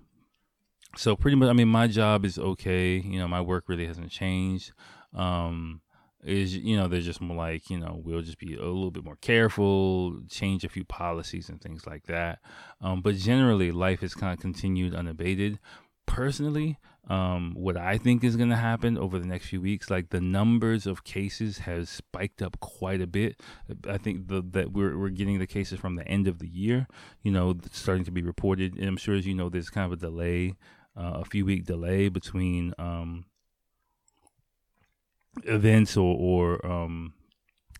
so 0.95 1.15
pretty 1.15 1.37
much, 1.37 1.49
I 1.49 1.53
mean, 1.53 1.67
my 1.67 1.87
job 1.87 2.25
is 2.25 2.37
okay. 2.39 2.97
You 2.97 3.19
know, 3.19 3.27
my 3.27 3.41
work 3.41 3.65
really 3.67 3.85
hasn't 3.85 4.11
changed. 4.11 4.73
Um, 5.13 5.81
is 6.23 6.55
you 6.55 6.75
know 6.75 6.87
they're 6.87 7.01
just 7.01 7.21
more 7.21 7.37
like 7.37 7.69
you 7.69 7.79
know 7.79 8.01
we'll 8.03 8.21
just 8.21 8.39
be 8.39 8.55
a 8.55 8.59
little 8.59 8.91
bit 8.91 9.05
more 9.05 9.17
careful 9.21 10.19
change 10.29 10.63
a 10.63 10.69
few 10.69 10.83
policies 10.83 11.49
and 11.49 11.61
things 11.61 11.87
like 11.87 12.05
that. 12.07 12.39
Um, 12.81 13.01
but 13.01 13.15
generally 13.15 13.71
life 13.71 14.01
has 14.01 14.13
kind 14.13 14.33
of 14.33 14.39
continued 14.39 14.93
unabated. 14.93 15.59
Personally 16.05 16.79
um, 17.09 17.53
what 17.55 17.75
i 17.75 17.97
think 17.97 18.23
is 18.23 18.35
going 18.35 18.49
to 18.49 18.55
happen 18.55 18.97
over 18.97 19.17
the 19.17 19.25
next 19.25 19.47
few 19.47 19.59
weeks 19.59 19.89
like 19.89 20.09
the 20.09 20.21
numbers 20.21 20.85
of 20.85 21.03
cases 21.03 21.59
has 21.59 21.89
spiked 21.89 22.41
up 22.41 22.59
quite 22.59 23.01
a 23.01 23.07
bit. 23.07 23.39
I 23.87 23.97
think 23.97 24.27
the, 24.27 24.43
that 24.51 24.71
we're, 24.71 24.97
we're 24.97 25.09
getting 25.09 25.39
the 25.39 25.47
cases 25.47 25.79
from 25.79 25.95
the 25.95 26.07
end 26.07 26.27
of 26.27 26.39
the 26.39 26.47
year 26.47 26.87
you 27.23 27.31
know 27.31 27.57
starting 27.71 28.05
to 28.05 28.11
be 28.11 28.21
reported. 28.21 28.77
And 28.77 28.87
i'm 28.87 28.97
sure 28.97 29.15
as 29.15 29.25
you 29.25 29.33
know 29.33 29.49
there's 29.49 29.69
kind 29.69 29.85
of 29.85 29.97
a 29.97 30.01
delay 30.01 30.53
uh, 30.95 31.21
a 31.21 31.25
few 31.25 31.45
week 31.45 31.65
delay 31.65 32.09
between 32.09 32.73
um, 32.77 33.25
events 35.43 35.95
or, 35.97 36.15
or 36.15 36.65
um, 36.65 37.13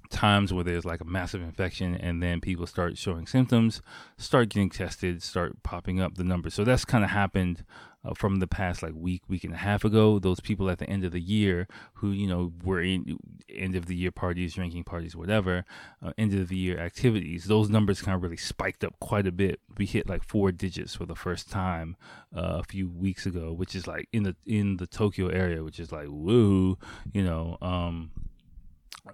times 0.10 0.52
where 0.54 0.64
there's 0.64 0.86
like 0.86 1.02
a 1.02 1.06
massive 1.06 1.42
infection 1.42 1.96
and 1.96 2.22
then 2.22 2.42
people 2.42 2.66
start 2.66 2.98
showing 2.98 3.28
symptoms, 3.28 3.82
start 4.18 4.50
getting 4.50 4.70
tested, 4.70 5.22
start 5.22 5.62
popping 5.64 6.00
up 6.00 6.16
the 6.16 6.24
numbers. 6.24 6.54
So 6.54 6.64
that's 6.64 6.86
kind 6.86 7.04
of 7.04 7.12
happened 7.12 7.64
uh, 8.04 8.14
from 8.14 8.38
the 8.40 8.48
past 8.48 8.82
like 8.82 8.94
week, 8.96 9.24
week 9.28 9.44
and 9.44 9.54
a 9.54 9.58
half 9.58 9.84
ago. 9.84 10.20
Those 10.20 10.40
people 10.40 10.70
at 10.70 10.80
the 10.80 10.90
end 10.90 11.04
of 11.04 11.12
the 11.12 11.22
year 11.22 11.68
who, 11.96 12.12
you 12.12 12.28
know, 12.28 12.54
were 12.64 12.82
in 12.82 13.18
end 13.50 13.76
of 13.76 13.88
the 13.88 13.96
year 13.96 14.12
parties, 14.12 14.54
drinking 14.54 14.84
parties, 14.84 15.16
whatever, 15.16 15.66
uh, 16.04 16.14
end 16.18 16.34
of 16.34 16.50
the 16.50 16.58
year 16.58 16.80
activities, 16.80 17.46
those 17.46 17.70
numbers 17.70 18.02
kind 18.02 18.16
of 18.16 18.24
really 18.24 18.38
spiked 18.38 18.84
up 18.84 19.00
quite 19.00 19.28
a 19.28 19.32
bit. 19.32 19.60
We 19.78 19.86
hit 19.86 20.08
like 20.08 20.24
four 20.24 20.52
digits 20.52 20.96
for 20.96 21.06
the 21.06 21.16
first 21.16 21.50
time 21.50 21.96
uh, 22.36 22.60
a 22.60 22.64
few 22.64 22.90
weeks 22.90 23.26
ago, 23.26 23.54
which 23.54 23.76
is 23.76 23.88
like 23.88 24.08
in 24.12 24.24
the 24.24 24.36
in 24.46 24.78
the 24.78 24.88
Tokyo 24.88 25.28
area, 25.28 25.64
which 25.64 25.80
is 25.80 25.92
like 25.92 26.08
woo, 26.10 26.78
you 27.14 27.24
know. 27.24 27.58
Um, 27.62 28.12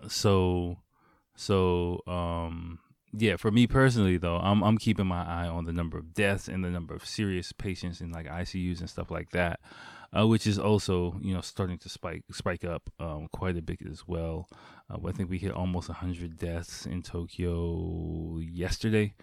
so 0.08 0.77
so 1.36 2.01
um 2.08 2.80
yeah, 3.17 3.36
for 3.38 3.51
me 3.51 3.67
personally 3.67 4.17
though, 4.17 4.38
I'm 4.38 4.63
I'm 4.63 4.77
keeping 4.77 5.07
my 5.07 5.24
eye 5.24 5.48
on 5.48 5.65
the 5.65 5.74
number 5.74 5.98
of 5.98 6.13
deaths 6.13 6.48
and 6.48 6.63
the 6.63 6.69
number 6.69 6.93
of 6.93 7.05
serious 7.05 7.51
patients 7.51 8.01
in 8.01 8.12
like 8.12 8.27
ICUs 8.27 8.79
and 8.79 8.89
stuff 8.89 9.12
like 9.12 9.31
that, 9.31 9.60
uh, 10.17 10.27
which 10.27 10.48
is 10.48 10.60
also 10.60 11.17
you 11.22 11.34
know 11.34 11.41
starting 11.41 11.77
to 11.79 11.89
spike 11.89 12.24
spike 12.31 12.63
up 12.63 12.89
um, 13.00 13.27
quite 13.31 13.57
a 13.57 13.62
bit 13.62 13.79
as 13.89 14.07
well. 14.07 14.48
Uh, 14.89 14.98
I 15.07 15.12
think 15.12 15.29
we 15.29 15.38
hit 15.38 15.51
almost 15.51 15.89
100 15.89 16.38
deaths 16.38 16.86
in 16.86 17.01
Tokyo 17.01 18.39
yesterday. 18.39 19.13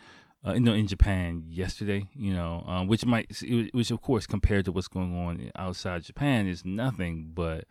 Uh, 0.44 0.54
no, 0.54 0.72
in 0.72 0.88
Japan 0.88 1.44
yesterday, 1.48 2.08
you 2.16 2.34
know, 2.34 2.64
um, 2.66 2.88
which 2.88 3.06
might, 3.06 3.30
which 3.72 3.92
of 3.92 4.02
course, 4.02 4.26
compared 4.26 4.64
to 4.64 4.72
what's 4.72 4.88
going 4.88 5.16
on 5.16 5.52
outside 5.54 6.02
Japan, 6.02 6.48
is 6.48 6.64
nothing. 6.64 7.30
But 7.32 7.66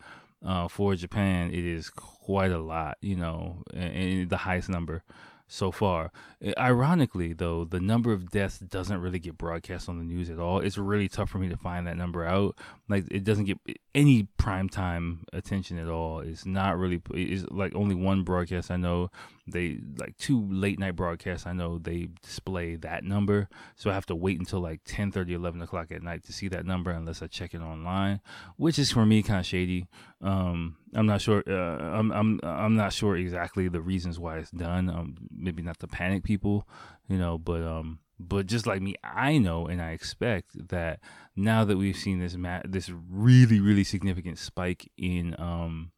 uh, 0.45 0.69
for 0.69 0.95
Japan, 0.95 1.51
it 1.51 1.65
is 1.65 1.89
quite 1.89 2.51
a 2.51 2.59
lot, 2.59 2.97
you 3.01 3.17
know, 3.17 3.63
and, 3.73 3.93
and 3.93 4.29
the 4.29 4.37
highest 4.37 4.69
number 4.69 5.03
so 5.51 5.69
far. 5.69 6.11
Ironically, 6.57 7.33
though, 7.33 7.65
the 7.65 7.81
number 7.81 8.13
of 8.13 8.31
deaths 8.31 8.57
doesn't 8.57 9.01
really 9.01 9.19
get 9.19 9.37
broadcast 9.37 9.89
on 9.89 9.97
the 9.97 10.05
news 10.05 10.29
at 10.29 10.39
all. 10.39 10.59
It's 10.59 10.77
really 10.77 11.09
tough 11.09 11.29
for 11.29 11.39
me 11.39 11.49
to 11.49 11.57
find 11.57 11.85
that 11.87 11.97
number 11.97 12.25
out. 12.25 12.57
Like 12.87 13.05
it 13.11 13.25
doesn't 13.25 13.45
get 13.45 13.57
any 13.93 14.23
prime 14.37 14.69
time 14.69 15.23
attention 15.33 15.77
at 15.77 15.89
all. 15.89 16.19
It's 16.19 16.45
not 16.45 16.77
really. 16.77 17.01
It's 17.13 17.45
like 17.51 17.75
only 17.75 17.95
one 17.95 18.23
broadcast 18.23 18.71
I 18.71 18.77
know. 18.77 19.11
They 19.47 19.79
like 19.97 20.17
two 20.17 20.47
late 20.49 20.79
night 20.79 20.95
broadcasts 20.95 21.45
I 21.45 21.53
know 21.53 21.77
they 21.77 22.09
display 22.21 22.75
that 22.77 23.03
number. 23.03 23.49
So 23.75 23.89
I 23.89 23.93
have 23.93 24.05
to 24.07 24.15
wait 24.15 24.39
until 24.39 24.61
like 24.61 24.81
10, 24.85 25.11
30, 25.11 25.33
11 25.33 25.61
o'clock 25.61 25.91
at 25.91 26.03
night 26.03 26.23
to 26.25 26.33
see 26.33 26.47
that 26.49 26.65
number 26.65 26.91
unless 26.91 27.21
I 27.21 27.27
check 27.27 27.53
it 27.53 27.61
online, 27.61 28.21
which 28.55 28.79
is 28.79 28.91
for 28.91 29.05
me 29.05 29.23
kind 29.23 29.39
of 29.39 29.45
shady. 29.45 29.87
Um, 30.21 30.77
I'm 30.93 31.05
not 31.05 31.21
sure. 31.21 31.43
Uh, 31.47 31.51
I'm 31.51 32.11
I'm 32.11 32.39
I'm 32.43 32.75
not 32.75 32.93
sure 32.93 33.17
exactly 33.17 33.67
the 33.67 33.81
reasons 33.81 34.19
why 34.19 34.37
it's 34.37 34.51
done. 34.51 34.89
Um, 34.89 35.17
maybe 35.35 35.61
not 35.61 35.79
to 35.79 35.87
panic 35.87 36.23
people, 36.23 36.67
you 37.07 37.17
know, 37.17 37.37
but 37.37 37.63
um, 37.63 37.99
but 38.27 38.45
just 38.45 38.67
like 38.67 38.81
me, 38.81 38.95
I 39.03 39.37
know 39.37 39.67
and 39.67 39.81
I 39.81 39.91
expect 39.91 40.69
that 40.69 40.99
now 41.35 41.63
that 41.65 41.77
we've 41.77 41.97
seen 41.97 42.19
this 42.19 42.35
ma- 42.35 42.61
this 42.65 42.89
really 42.89 43.59
really 43.59 43.83
significant 43.83 44.37
spike 44.37 44.91
in 44.97 45.35
um 45.39 45.91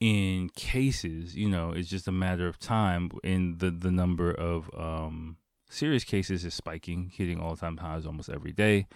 in 0.00 0.50
cases, 0.50 1.34
you 1.34 1.48
know, 1.48 1.70
it's 1.70 1.88
just 1.88 2.08
a 2.08 2.12
matter 2.12 2.46
of 2.46 2.58
time 2.58 3.10
in 3.22 3.58
the 3.58 3.70
the 3.70 3.90
number 3.90 4.30
of 4.30 4.70
um 4.76 5.36
serious 5.68 6.04
cases 6.04 6.44
is 6.44 6.54
spiking, 6.54 7.10
hitting 7.14 7.40
all 7.40 7.56
time 7.56 7.78
highs 7.78 8.06
almost 8.06 8.28
every 8.28 8.52
day. 8.52 8.86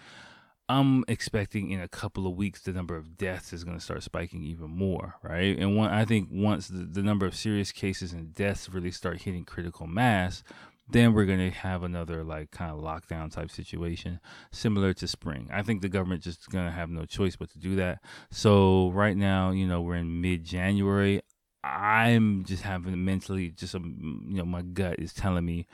I'm 0.69 1.03
expecting 1.07 1.71
in 1.71 1.81
a 1.81 1.87
couple 1.87 2.27
of 2.27 2.35
weeks 2.35 2.61
the 2.61 2.71
number 2.71 2.95
of 2.95 3.17
deaths 3.17 3.53
is 3.53 3.63
going 3.63 3.75
to 3.75 3.83
start 3.83 4.03
spiking 4.03 4.43
even 4.43 4.69
more, 4.69 5.15
right? 5.23 5.57
And 5.57 5.75
one, 5.75 5.89
I 5.89 6.05
think 6.05 6.29
once 6.31 6.67
the, 6.67 6.83
the 6.83 7.01
number 7.01 7.25
of 7.25 7.35
serious 7.35 7.71
cases 7.71 8.13
and 8.13 8.35
deaths 8.35 8.69
really 8.69 8.91
start 8.91 9.23
hitting 9.23 9.45
critical 9.45 9.87
mass, 9.87 10.43
then 10.91 11.13
we're 11.13 11.25
going 11.25 11.39
to 11.39 11.57
have 11.57 11.83
another 11.83 12.23
like 12.23 12.51
kind 12.51 12.71
of 12.71 12.79
lockdown 12.79 13.31
type 13.31 13.51
situation 13.51 14.19
similar 14.51 14.93
to 14.93 15.07
spring. 15.07 15.49
I 15.51 15.61
think 15.61 15.81
the 15.81 15.89
government 15.89 16.23
just 16.23 16.49
going 16.49 16.65
to 16.65 16.71
have 16.71 16.89
no 16.89 17.05
choice 17.05 17.35
but 17.35 17.49
to 17.51 17.59
do 17.59 17.75
that. 17.75 17.99
So 18.31 18.91
right 18.91 19.15
now, 19.15 19.51
you 19.51 19.67
know, 19.67 19.81
we're 19.81 19.95
in 19.95 20.21
mid 20.21 20.43
January. 20.43 21.21
I'm 21.63 22.45
just 22.45 22.63
having 22.63 23.03
mentally 23.03 23.49
just 23.49 23.75
a, 23.75 23.79
you 23.79 24.37
know, 24.37 24.45
my 24.45 24.61
gut 24.61 24.97
is 24.97 25.13
telling 25.13 25.45
me 25.45 25.67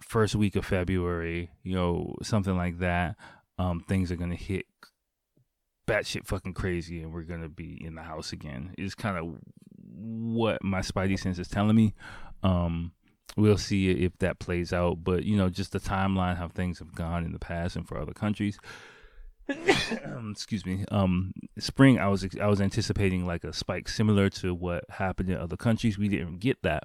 first 0.00 0.34
week 0.34 0.56
of 0.56 0.64
February, 0.64 1.50
you 1.62 1.74
know, 1.74 2.14
something 2.22 2.56
like 2.56 2.78
that 2.78 3.16
um, 3.60 3.80
things 3.86 4.10
are 4.10 4.16
gonna 4.16 4.34
hit 4.34 4.64
batshit 5.86 6.26
fucking 6.26 6.54
crazy, 6.54 7.02
and 7.02 7.12
we're 7.12 7.22
gonna 7.22 7.48
be 7.48 7.78
in 7.84 7.94
the 7.94 8.02
house 8.02 8.32
again. 8.32 8.74
Is 8.78 8.94
kind 8.94 9.18
of 9.18 9.36
what 9.76 10.64
my 10.64 10.80
spidey 10.80 11.18
sense 11.18 11.38
is 11.38 11.48
telling 11.48 11.76
me. 11.76 11.94
Um, 12.42 12.92
we'll 13.36 13.58
see 13.58 13.90
if 13.90 14.16
that 14.18 14.38
plays 14.38 14.72
out, 14.72 15.04
but 15.04 15.24
you 15.24 15.36
know, 15.36 15.48
just 15.48 15.72
the 15.72 15.80
timeline 15.80 16.36
how 16.36 16.48
things 16.48 16.78
have 16.78 16.94
gone 16.94 17.24
in 17.24 17.32
the 17.32 17.38
past 17.38 17.76
and 17.76 17.86
for 17.86 17.98
other 17.98 18.12
countries. 18.12 18.58
excuse 20.30 20.64
me. 20.64 20.84
Um, 20.90 21.32
spring, 21.58 21.98
I 21.98 22.08
was 22.08 22.26
I 22.40 22.46
was 22.46 22.60
anticipating 22.60 23.26
like 23.26 23.44
a 23.44 23.52
spike 23.52 23.88
similar 23.88 24.28
to 24.30 24.54
what 24.54 24.84
happened 24.88 25.30
in 25.30 25.36
other 25.36 25.56
countries. 25.56 25.98
We 25.98 26.08
didn't 26.08 26.38
get 26.38 26.62
that 26.62 26.84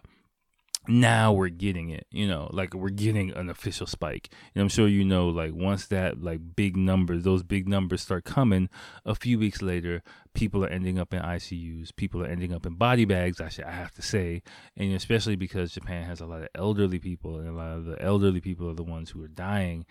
now 0.88 1.34
we're 1.34 1.50
getting 1.50 1.90
it 1.90 2.06
you 2.12 2.28
know 2.28 2.50
like 2.52 2.74
we're 2.74 2.90
getting 2.90 3.32
an 3.32 3.50
official 3.50 3.88
spike 3.88 4.30
and 4.54 4.62
i'm 4.62 4.70
sure 4.70 4.88
you 4.88 5.04
know 5.04 5.28
like 5.28 5.52
once 5.54 5.88
that 5.88 6.22
like 6.22 6.40
big 6.56 6.78
numbers 6.78 7.24
those 7.24 7.44
big 7.44 7.68
numbers 7.68 8.02
start 8.02 8.24
coming 8.24 8.70
a 9.06 9.16
few 9.16 9.40
weeks 9.40 9.62
later 9.62 10.04
people 10.36 10.63
are 10.63 10.69
ending 10.69 11.00
up 11.00 11.13
in 11.13 11.21
icus 11.21 11.95
people 11.95 12.21
are 12.21 12.28
ending 12.28 12.54
up 12.54 12.65
in 12.65 12.76
body 12.76 13.06
bags 13.06 13.41
i 13.41 13.50
should 13.50 13.65
i 13.65 13.71
have 13.71 13.93
to 13.93 14.02
say. 14.02 14.41
And 14.78 14.93
especially 14.93 15.36
because 15.36 15.71
japan 15.71 16.04
has 16.04 16.21
a 16.21 16.26
lot 16.26 16.41
of 16.41 16.50
elderly 16.54 17.00
people 17.00 17.39
and 17.39 17.48
a 17.48 17.54
lot 17.54 17.78
of 17.78 17.86
the 17.86 18.02
elderly 18.02 18.41
people 18.41 18.69
are 18.69 18.76
the 18.76 18.84
ones 18.84 19.10
who 19.10 19.24
are 19.24 19.28
dying 19.30 19.86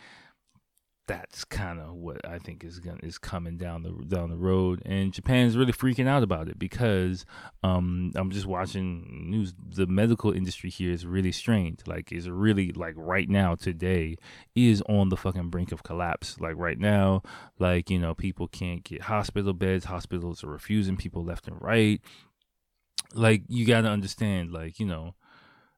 that's 1.07 1.45
kind 1.45 1.81
of 1.81 1.95
what 1.95 2.27
I 2.27 2.39
think 2.39 2.65
is 2.65 2.79
going 2.79 3.01
is 3.01 3.19
coming 3.19 3.59
down 3.59 3.83
the 3.83 3.91
down 4.07 4.31
the 4.31 4.37
road, 4.37 4.83
and 4.87 5.13
Japan's 5.13 5.57
really 5.57 5.73
freaking 5.73 6.09
out 6.09 6.23
about 6.23 6.49
it 6.49 6.59
because 6.59 7.27
um, 7.63 8.13
I'm 8.15 8.31
just 8.31 8.47
watching 8.47 9.31
news. 9.31 9.55
The 9.75 9.87
medical 9.87 10.33
industry 10.33 10.71
here 10.71 10.93
is 10.93 11.05
really 11.05 11.33
strained. 11.33 11.83
Like, 11.87 12.11
is 12.11 12.29
really 12.31 12.73
like 12.73 12.95
right 12.97 13.29
now 13.29 13.55
today 13.55 14.17
is 14.55 14.83
on 14.89 15.11
the 15.11 15.17
fucking 15.17 15.51
brink 15.51 15.73
of 15.73 15.83
collapse. 15.83 16.41
Like 16.41 16.57
right 16.57 16.79
now, 16.79 17.23
like 17.59 17.91
you 17.91 17.99
know, 17.99 18.15
people 18.15 18.49
can't 18.49 18.83
get 18.83 19.03
hospital 19.03 19.53
beds. 19.53 19.85
Hospitals 19.85 20.43
are 20.43 20.49
refusing 20.49 20.97
people 20.97 21.23
left 21.23 21.47
and 21.49 21.61
right. 21.61 22.01
Like 23.13 23.43
you 23.49 23.67
got 23.67 23.83
to 23.83 23.89
understand, 23.89 24.53
like 24.53 24.81
you 24.81 24.87
know 24.87 25.15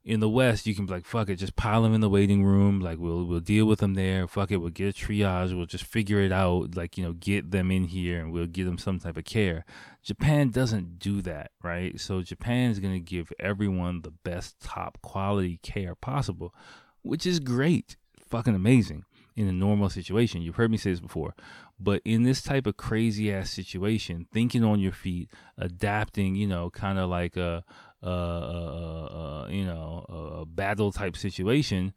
in 0.06 0.20
the 0.20 0.28
West, 0.28 0.68
you 0.68 0.74
can 0.74 0.86
be 0.86 0.92
like, 0.92 1.04
fuck 1.04 1.28
it, 1.28 1.34
just 1.34 1.56
pile 1.56 1.82
them 1.82 1.92
in 1.92 2.00
the 2.00 2.08
waiting 2.08 2.44
room. 2.44 2.78
Like 2.78 2.98
we'll 2.98 3.24
we'll 3.24 3.40
deal 3.40 3.66
with 3.66 3.80
them 3.80 3.94
there. 3.94 4.28
Fuck 4.28 4.52
it, 4.52 4.58
we'll 4.58 4.70
get 4.70 4.96
a 4.96 5.04
triage. 5.04 5.54
We'll 5.54 5.66
just 5.66 5.82
figure 5.82 6.20
it 6.20 6.30
out. 6.30 6.76
Like 6.76 6.96
you 6.96 7.02
know, 7.02 7.12
get 7.12 7.50
them 7.50 7.72
in 7.72 7.84
here 7.84 8.20
and 8.20 8.32
we'll 8.32 8.46
give 8.46 8.66
them 8.66 8.78
some 8.78 9.00
type 9.00 9.16
of 9.16 9.24
care. 9.24 9.64
Japan 10.04 10.50
doesn't 10.50 11.00
do 11.00 11.20
that, 11.22 11.50
right? 11.60 11.98
So 12.00 12.22
Japan 12.22 12.70
is 12.70 12.78
gonna 12.78 13.00
give 13.00 13.32
everyone 13.40 14.02
the 14.02 14.12
best 14.12 14.60
top 14.60 15.02
quality 15.02 15.58
care 15.64 15.96
possible, 15.96 16.54
which 17.02 17.26
is 17.26 17.40
great, 17.40 17.96
fucking 18.28 18.54
amazing 18.54 19.04
in 19.34 19.48
a 19.48 19.52
normal 19.52 19.90
situation. 19.90 20.40
You've 20.40 20.56
heard 20.56 20.70
me 20.70 20.76
say 20.76 20.90
this 20.90 21.00
before. 21.00 21.34
But 21.78 22.00
in 22.04 22.22
this 22.22 22.42
type 22.42 22.66
of 22.66 22.78
crazy 22.78 23.30
ass 23.30 23.50
situation, 23.50 24.26
thinking 24.32 24.64
on 24.64 24.80
your 24.80 24.92
feet, 24.92 25.30
adapting, 25.58 26.34
you 26.34 26.46
know, 26.46 26.70
kind 26.70 26.98
of 26.98 27.10
like 27.10 27.36
a, 27.36 27.64
a, 28.06 28.10
a, 28.10 29.46
a, 29.48 29.52
you 29.52 29.64
know, 29.64 30.04
a 30.40 30.46
battle 30.46 30.92
type 30.92 31.16
situation, 31.16 31.92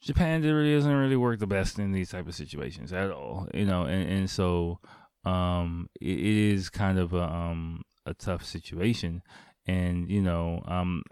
Japan 0.00 0.42
really 0.42 0.74
doesn't 0.74 0.92
really 0.92 1.16
work 1.16 1.38
the 1.38 1.46
best 1.46 1.78
in 1.78 1.92
these 1.92 2.10
type 2.10 2.26
of 2.26 2.34
situations 2.34 2.92
at 2.92 3.10
all, 3.10 3.46
you 3.54 3.64
know, 3.64 3.84
and, 3.84 4.10
and 4.10 4.30
so 4.30 4.80
um, 5.24 5.88
it, 6.00 6.18
it 6.18 6.54
is 6.54 6.68
kind 6.70 6.98
of 6.98 7.12
a, 7.12 7.22
um, 7.22 7.82
a 8.06 8.14
tough 8.14 8.44
situation. 8.44 9.22
And, 9.66 10.10
you 10.10 10.20
know, 10.20 10.60
um, 10.66 11.02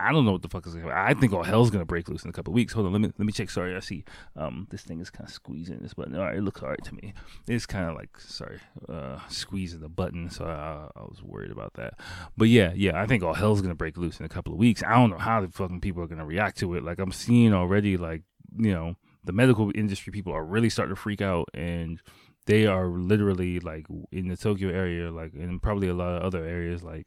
I 0.00 0.12
don't 0.12 0.24
know 0.24 0.32
what 0.32 0.42
the 0.42 0.48
fuck 0.48 0.66
is. 0.66 0.74
Gonna, 0.74 0.92
I 0.94 1.14
think 1.14 1.32
all 1.32 1.42
hell's 1.42 1.70
gonna 1.70 1.84
break 1.84 2.08
loose 2.08 2.24
in 2.24 2.30
a 2.30 2.32
couple 2.32 2.52
weeks. 2.52 2.72
Hold 2.72 2.86
on, 2.86 2.92
let 2.92 3.00
me 3.00 3.12
let 3.18 3.26
me 3.26 3.32
check. 3.32 3.50
Sorry, 3.50 3.76
I 3.76 3.80
see. 3.80 4.04
Um, 4.36 4.66
this 4.70 4.82
thing 4.82 5.00
is 5.00 5.10
kind 5.10 5.28
of 5.28 5.34
squeezing 5.34 5.78
this 5.80 5.94
button. 5.94 6.16
All 6.16 6.22
right, 6.22 6.36
it 6.36 6.42
looks 6.42 6.62
all 6.62 6.68
right 6.68 6.84
to 6.84 6.94
me. 6.94 7.14
It's 7.46 7.66
kind 7.66 7.88
of 7.88 7.96
like 7.96 8.18
sorry, 8.18 8.60
uh, 8.88 9.18
squeezing 9.28 9.80
the 9.80 9.88
button. 9.88 10.30
So 10.30 10.44
I, 10.44 10.88
I 10.98 11.02
was 11.02 11.22
worried 11.22 11.50
about 11.50 11.74
that. 11.74 11.94
But 12.36 12.48
yeah, 12.48 12.72
yeah, 12.74 13.00
I 13.00 13.06
think 13.06 13.22
all 13.22 13.34
hell's 13.34 13.60
gonna 13.60 13.74
break 13.74 13.96
loose 13.96 14.20
in 14.20 14.26
a 14.26 14.30
couple 14.30 14.52
of 14.52 14.58
weeks. 14.58 14.82
I 14.82 14.94
don't 14.94 15.10
know 15.10 15.18
how 15.18 15.40
the 15.40 15.48
fucking 15.48 15.80
people 15.80 16.02
are 16.02 16.08
gonna 16.08 16.26
react 16.26 16.58
to 16.58 16.74
it. 16.74 16.84
Like 16.84 16.98
I'm 16.98 17.12
seeing 17.12 17.52
already, 17.52 17.96
like 17.96 18.22
you 18.56 18.72
know, 18.72 18.96
the 19.24 19.32
medical 19.32 19.70
industry 19.74 20.12
people 20.12 20.32
are 20.32 20.44
really 20.44 20.70
starting 20.70 20.94
to 20.94 21.00
freak 21.00 21.20
out 21.20 21.48
and 21.54 22.00
they 22.46 22.66
are 22.66 22.86
literally 22.88 23.60
like 23.60 23.86
in 24.10 24.28
the 24.28 24.36
Tokyo 24.36 24.70
area, 24.70 25.10
like 25.10 25.34
and 25.34 25.62
probably 25.62 25.88
a 25.88 25.94
lot 25.94 26.16
of 26.16 26.22
other 26.22 26.44
areas, 26.44 26.82
like 26.82 27.06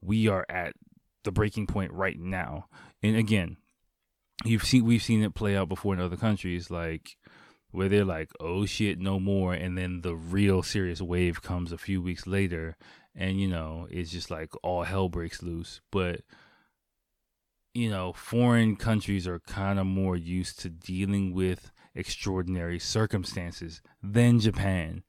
we 0.00 0.28
are 0.28 0.46
at 0.48 0.74
the 1.28 1.32
breaking 1.32 1.66
point 1.66 1.92
right 1.92 2.18
now. 2.18 2.68
And 3.02 3.14
again, 3.14 3.58
you've 4.46 4.64
seen 4.64 4.86
we've 4.86 5.02
seen 5.02 5.22
it 5.22 5.34
play 5.34 5.54
out 5.54 5.68
before 5.68 5.92
in 5.92 6.00
other 6.00 6.16
countries, 6.16 6.70
like 6.70 7.18
where 7.70 7.90
they're 7.90 8.02
like, 8.02 8.30
"Oh 8.40 8.64
shit, 8.64 8.98
no 8.98 9.20
more," 9.20 9.52
and 9.52 9.76
then 9.76 10.00
the 10.00 10.16
real 10.16 10.62
serious 10.62 11.02
wave 11.02 11.42
comes 11.42 11.70
a 11.70 11.76
few 11.76 12.00
weeks 12.00 12.26
later, 12.26 12.78
and 13.14 13.38
you 13.38 13.46
know 13.46 13.86
it's 13.90 14.10
just 14.10 14.30
like 14.30 14.48
all 14.62 14.84
hell 14.84 15.10
breaks 15.10 15.42
loose. 15.42 15.82
But 15.92 16.22
you 17.74 17.90
know, 17.90 18.14
foreign 18.14 18.76
countries 18.76 19.28
are 19.28 19.40
kind 19.40 19.78
of 19.78 19.84
more 19.84 20.16
used 20.16 20.58
to 20.60 20.70
dealing 20.70 21.34
with 21.34 21.70
extraordinary 21.94 22.78
circumstances 22.78 23.82
than 24.02 24.40
Japan. 24.40 25.02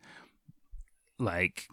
Like, 1.17 1.67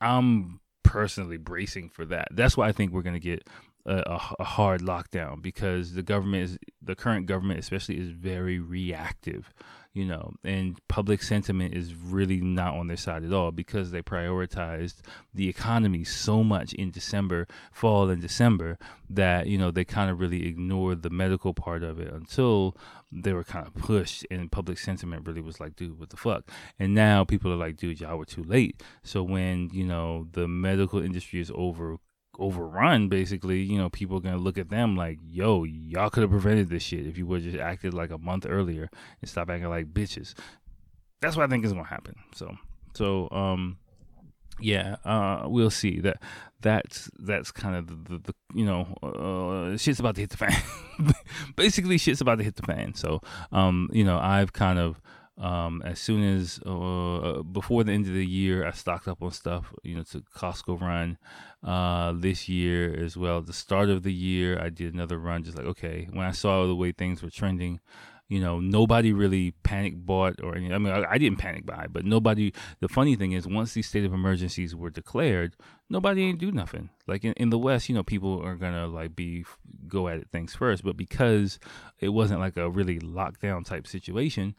I'm 0.00 0.58
personally 0.84 1.36
bracing 1.36 1.88
for 1.88 2.04
that. 2.06 2.28
That's 2.30 2.56
why 2.56 2.68
I 2.68 2.72
think 2.72 2.92
we're 2.92 3.02
going 3.02 3.14
to 3.14 3.20
get 3.20 3.48
a, 3.86 4.20
a, 4.38 4.44
hard 4.44 4.80
lockdown 4.80 5.42
because 5.42 5.92
the 5.92 6.02
government 6.02 6.44
is 6.44 6.58
the 6.80 6.94
current 6.94 7.26
government 7.26 7.60
especially 7.60 7.98
is 7.98 8.08
very 8.08 8.58
reactive 8.58 9.52
you 9.92 10.06
know 10.06 10.32
and 10.42 10.80
public 10.88 11.22
sentiment 11.22 11.74
is 11.74 11.94
really 11.94 12.40
not 12.40 12.74
on 12.74 12.86
their 12.86 12.96
side 12.96 13.24
at 13.24 13.32
all 13.32 13.50
because 13.50 13.90
they 13.90 14.00
prioritized 14.00 14.96
the 15.34 15.48
economy 15.48 16.02
so 16.02 16.42
much 16.42 16.72
in 16.72 16.90
December 16.90 17.46
fall 17.72 18.08
and 18.08 18.22
December 18.22 18.78
that 19.10 19.46
you 19.48 19.58
know 19.58 19.70
they 19.70 19.84
kind 19.84 20.10
of 20.10 20.18
really 20.18 20.48
ignored 20.48 21.02
the 21.02 21.10
medical 21.10 21.52
part 21.52 21.82
of 21.82 22.00
it 22.00 22.12
until 22.12 22.74
they 23.22 23.32
were 23.32 23.44
kind 23.44 23.66
of 23.66 23.74
pushed 23.74 24.26
and 24.30 24.50
public 24.50 24.78
sentiment 24.78 25.26
really 25.26 25.40
was 25.40 25.60
like 25.60 25.76
dude 25.76 25.98
what 25.98 26.10
the 26.10 26.16
fuck? 26.16 26.50
And 26.78 26.94
now 26.94 27.24
people 27.24 27.52
are 27.52 27.56
like 27.56 27.76
dude 27.76 28.00
y'all 28.00 28.18
were 28.18 28.24
too 28.24 28.42
late. 28.42 28.82
So 29.02 29.22
when 29.22 29.70
you 29.72 29.84
know 29.84 30.28
the 30.32 30.48
medical 30.48 31.00
industry 31.00 31.40
is 31.40 31.52
over 31.54 31.98
overrun 32.36 33.08
basically 33.08 33.62
you 33.62 33.78
know 33.78 33.88
people 33.88 34.16
are 34.16 34.20
gonna 34.20 34.36
look 34.36 34.58
at 34.58 34.68
them 34.68 34.96
like 34.96 35.20
yo 35.24 35.62
y'all 35.62 36.10
could 36.10 36.22
have 36.22 36.30
prevented 36.32 36.68
this 36.68 36.82
shit 36.82 37.06
if 37.06 37.16
you 37.16 37.24
would 37.24 37.40
just 37.42 37.56
acted 37.56 37.94
like 37.94 38.10
a 38.10 38.18
month 38.18 38.44
earlier 38.48 38.90
and 39.20 39.30
stop 39.30 39.48
acting 39.48 39.68
like 39.68 39.92
bitches. 39.92 40.34
That's 41.20 41.36
what 41.36 41.44
i 41.44 41.46
think 41.46 41.64
is 41.64 41.72
gonna 41.72 41.84
happen 41.84 42.16
so. 42.34 42.56
So 42.94 43.28
um 43.30 43.78
yeah 44.60 44.96
uh 45.04 45.44
we'll 45.46 45.70
see. 45.70 46.00
That 46.00 46.20
that's 46.60 47.10
that's 47.18 47.50
kind 47.50 47.76
of 47.76 47.86
the, 47.88 47.94
the, 48.10 48.18
the 48.18 48.34
you 48.54 48.64
know 48.64 48.94
uh, 49.02 49.76
shit's 49.76 50.00
about 50.00 50.14
to 50.16 50.22
hit 50.22 50.30
the 50.30 50.36
fan. 50.36 50.62
Basically 51.56 51.98
shit's 51.98 52.20
about 52.20 52.38
to 52.38 52.44
hit 52.44 52.56
the 52.56 52.62
fan. 52.62 52.94
So 52.94 53.20
um 53.52 53.90
you 53.92 54.04
know 54.04 54.18
i've 54.18 54.52
kind 54.52 54.78
of 54.78 55.00
um, 55.36 55.82
as 55.84 55.98
soon 55.98 56.22
as 56.22 56.60
uh, 56.64 57.42
before 57.42 57.82
the 57.82 57.92
end 57.92 58.06
of 58.06 58.14
the 58.14 58.24
year, 58.24 58.66
I 58.66 58.70
stocked 58.70 59.08
up 59.08 59.22
on 59.22 59.32
stuff, 59.32 59.72
you 59.82 59.96
know, 59.96 60.04
to 60.04 60.20
Costco 60.36 60.80
run 60.80 61.18
uh, 61.64 62.12
this 62.14 62.48
year 62.48 62.94
as 62.94 63.16
well. 63.16 63.42
The 63.42 63.52
start 63.52 63.88
of 63.88 64.04
the 64.04 64.12
year, 64.12 64.60
I 64.60 64.68
did 64.68 64.94
another 64.94 65.18
run, 65.18 65.42
just 65.42 65.56
like 65.56 65.66
okay, 65.66 66.08
when 66.12 66.24
I 66.24 66.30
saw 66.30 66.66
the 66.66 66.76
way 66.76 66.92
things 66.92 67.22
were 67.22 67.30
trending, 67.30 67.80
you 68.34 68.40
know, 68.40 68.58
nobody 68.58 69.12
really 69.12 69.52
panic 69.62 69.94
bought 69.94 70.42
or 70.42 70.56
any. 70.56 70.72
I 70.72 70.78
mean, 70.78 70.92
I, 70.92 71.12
I, 71.12 71.18
didn't 71.18 71.38
panic 71.38 71.64
buy, 71.64 71.86
but 71.88 72.04
nobody. 72.04 72.52
The 72.80 72.88
funny 72.88 73.14
thing 73.14 73.30
is, 73.30 73.46
once 73.46 73.74
these 73.74 73.86
state 73.86 74.04
of 74.04 74.12
emergencies 74.12 74.74
were 74.74 74.90
declared, 74.90 75.54
nobody 75.88 76.24
ain't 76.24 76.40
do 76.40 76.50
nothing. 76.50 76.90
Like 77.06 77.22
in, 77.22 77.32
in 77.34 77.50
the 77.50 77.58
West, 77.58 77.88
you 77.88 77.94
know, 77.94 78.02
people 78.02 78.42
are 78.44 78.56
gonna 78.56 78.88
like 78.88 79.14
be 79.14 79.44
go 79.86 80.08
at 80.08 80.18
it 80.18 80.28
things 80.32 80.52
first, 80.52 80.82
but 80.82 80.96
because 80.96 81.60
it 82.00 82.08
wasn't 82.08 82.40
like 82.40 82.56
a 82.56 82.68
really 82.68 82.98
lockdown 82.98 83.64
type 83.64 83.86
situation 83.86 84.56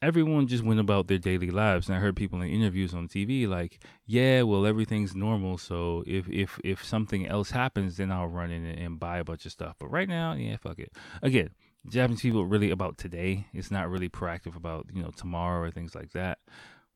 everyone 0.00 0.46
just 0.46 0.62
went 0.62 0.78
about 0.78 1.08
their 1.08 1.18
daily 1.18 1.50
lives 1.50 1.88
and 1.88 1.96
i 1.96 2.00
heard 2.00 2.14
people 2.14 2.40
in 2.40 2.48
interviews 2.48 2.94
on 2.94 3.08
tv 3.08 3.48
like 3.48 3.80
yeah 4.06 4.42
well 4.42 4.64
everything's 4.64 5.16
normal 5.16 5.58
so 5.58 6.04
if 6.06 6.28
if 6.28 6.60
if 6.62 6.84
something 6.84 7.26
else 7.26 7.50
happens 7.50 7.96
then 7.96 8.12
i'll 8.12 8.28
run 8.28 8.50
in 8.50 8.64
and 8.64 9.00
buy 9.00 9.18
a 9.18 9.24
bunch 9.24 9.44
of 9.44 9.50
stuff 9.50 9.74
but 9.80 9.88
right 9.88 10.08
now 10.08 10.34
yeah 10.34 10.56
fuck 10.56 10.78
it 10.78 10.92
again 11.20 11.50
japanese 11.90 12.20
people 12.20 12.46
really 12.46 12.70
about 12.70 12.98
today 12.98 13.46
it's 13.52 13.70
not 13.70 13.90
really 13.90 14.08
proactive 14.08 14.56
about 14.56 14.86
you 14.92 15.02
know 15.02 15.10
tomorrow 15.10 15.66
or 15.66 15.70
things 15.70 15.94
like 15.94 16.12
that 16.12 16.38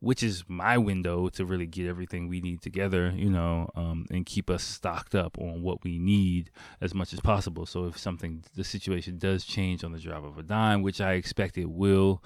which 0.03 0.25
is 0.25 0.43
my 0.49 0.77
window 0.77 1.29
to 1.29 1.45
really 1.45 1.65
get 1.65 1.87
everything 1.87 2.27
we 2.27 2.41
need 2.41 2.61
together, 2.61 3.13
you 3.15 3.31
know, 3.31 3.71
um, 3.77 4.05
and 4.11 4.27
keep 4.27 4.51
us 4.51 4.65
stocked 4.65 5.15
up 5.15 5.39
on 5.39 5.63
what 5.63 5.85
we 5.85 5.97
need 5.97 6.51
as 6.81 6.93
much 6.93 7.13
as 7.13 7.21
possible. 7.21 7.67
So 7.67 7.85
if 7.85 7.97
something, 7.97 8.43
the 8.57 8.65
situation 8.65 9.17
does 9.17 9.45
change 9.45 9.85
on 9.85 9.93
the 9.93 10.01
drop 10.01 10.25
of 10.25 10.37
a 10.39 10.43
dime, 10.43 10.83
which 10.83 11.01
I 11.01 11.13
expect 11.13 11.57
it 11.57 11.71
will, 11.71 12.21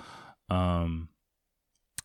um 0.48 1.11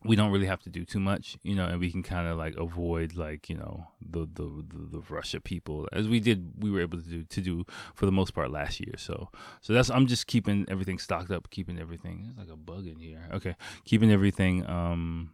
we 0.03 0.15
don't 0.15 0.31
really 0.31 0.47
have 0.47 0.61
to 0.61 0.69
do 0.69 0.83
too 0.83 0.99
much, 0.99 1.37
you 1.43 1.55
know, 1.55 1.65
and 1.65 1.79
we 1.79 1.91
can 1.91 2.01
kind 2.01 2.27
of 2.27 2.37
like 2.37 2.55
avoid 2.57 3.15
like 3.15 3.49
you 3.49 3.55
know 3.55 3.87
the, 4.01 4.21
the, 4.33 4.65
the 4.67 4.97
the 4.97 5.01
Russia 5.09 5.39
people 5.39 5.87
as 5.91 6.07
we 6.07 6.19
did 6.19 6.63
we 6.63 6.71
were 6.71 6.81
able 6.81 6.97
to 6.97 7.07
do 7.07 7.23
to 7.23 7.41
do 7.41 7.65
for 7.93 8.05
the 8.05 8.11
most 8.11 8.33
part 8.33 8.51
last 8.51 8.79
year. 8.79 8.95
So 8.97 9.29
so 9.61 9.73
that's 9.73 9.89
I'm 9.89 10.07
just 10.07 10.27
keeping 10.27 10.65
everything 10.69 10.97
stocked 10.97 11.31
up, 11.31 11.49
keeping 11.51 11.79
everything. 11.79 12.23
There's 12.23 12.47
like 12.47 12.53
a 12.53 12.57
bug 12.57 12.87
in 12.87 12.99
here. 12.99 13.29
Okay, 13.33 13.55
keeping 13.85 14.11
everything. 14.11 14.67
Um, 14.67 15.31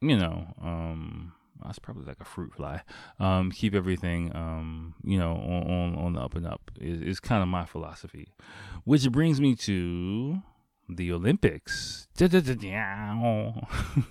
you 0.00 0.16
know, 0.16 0.54
um, 0.62 1.32
that's 1.64 1.78
probably 1.78 2.04
like 2.04 2.20
a 2.20 2.24
fruit 2.24 2.54
fly. 2.54 2.82
Um, 3.18 3.50
keep 3.50 3.74
everything, 3.74 4.34
um, 4.34 4.94
you 5.02 5.18
know, 5.18 5.32
on, 5.32 5.70
on, 5.70 5.94
on 5.96 6.12
the 6.12 6.20
up 6.20 6.36
and 6.36 6.46
up 6.46 6.70
is, 6.80 7.00
is 7.00 7.20
kind 7.20 7.42
of 7.42 7.48
my 7.48 7.64
philosophy. 7.64 8.28
Which 8.84 9.10
brings 9.10 9.40
me 9.40 9.56
to 9.56 10.40
the 10.88 11.12
Olympics. 11.12 12.08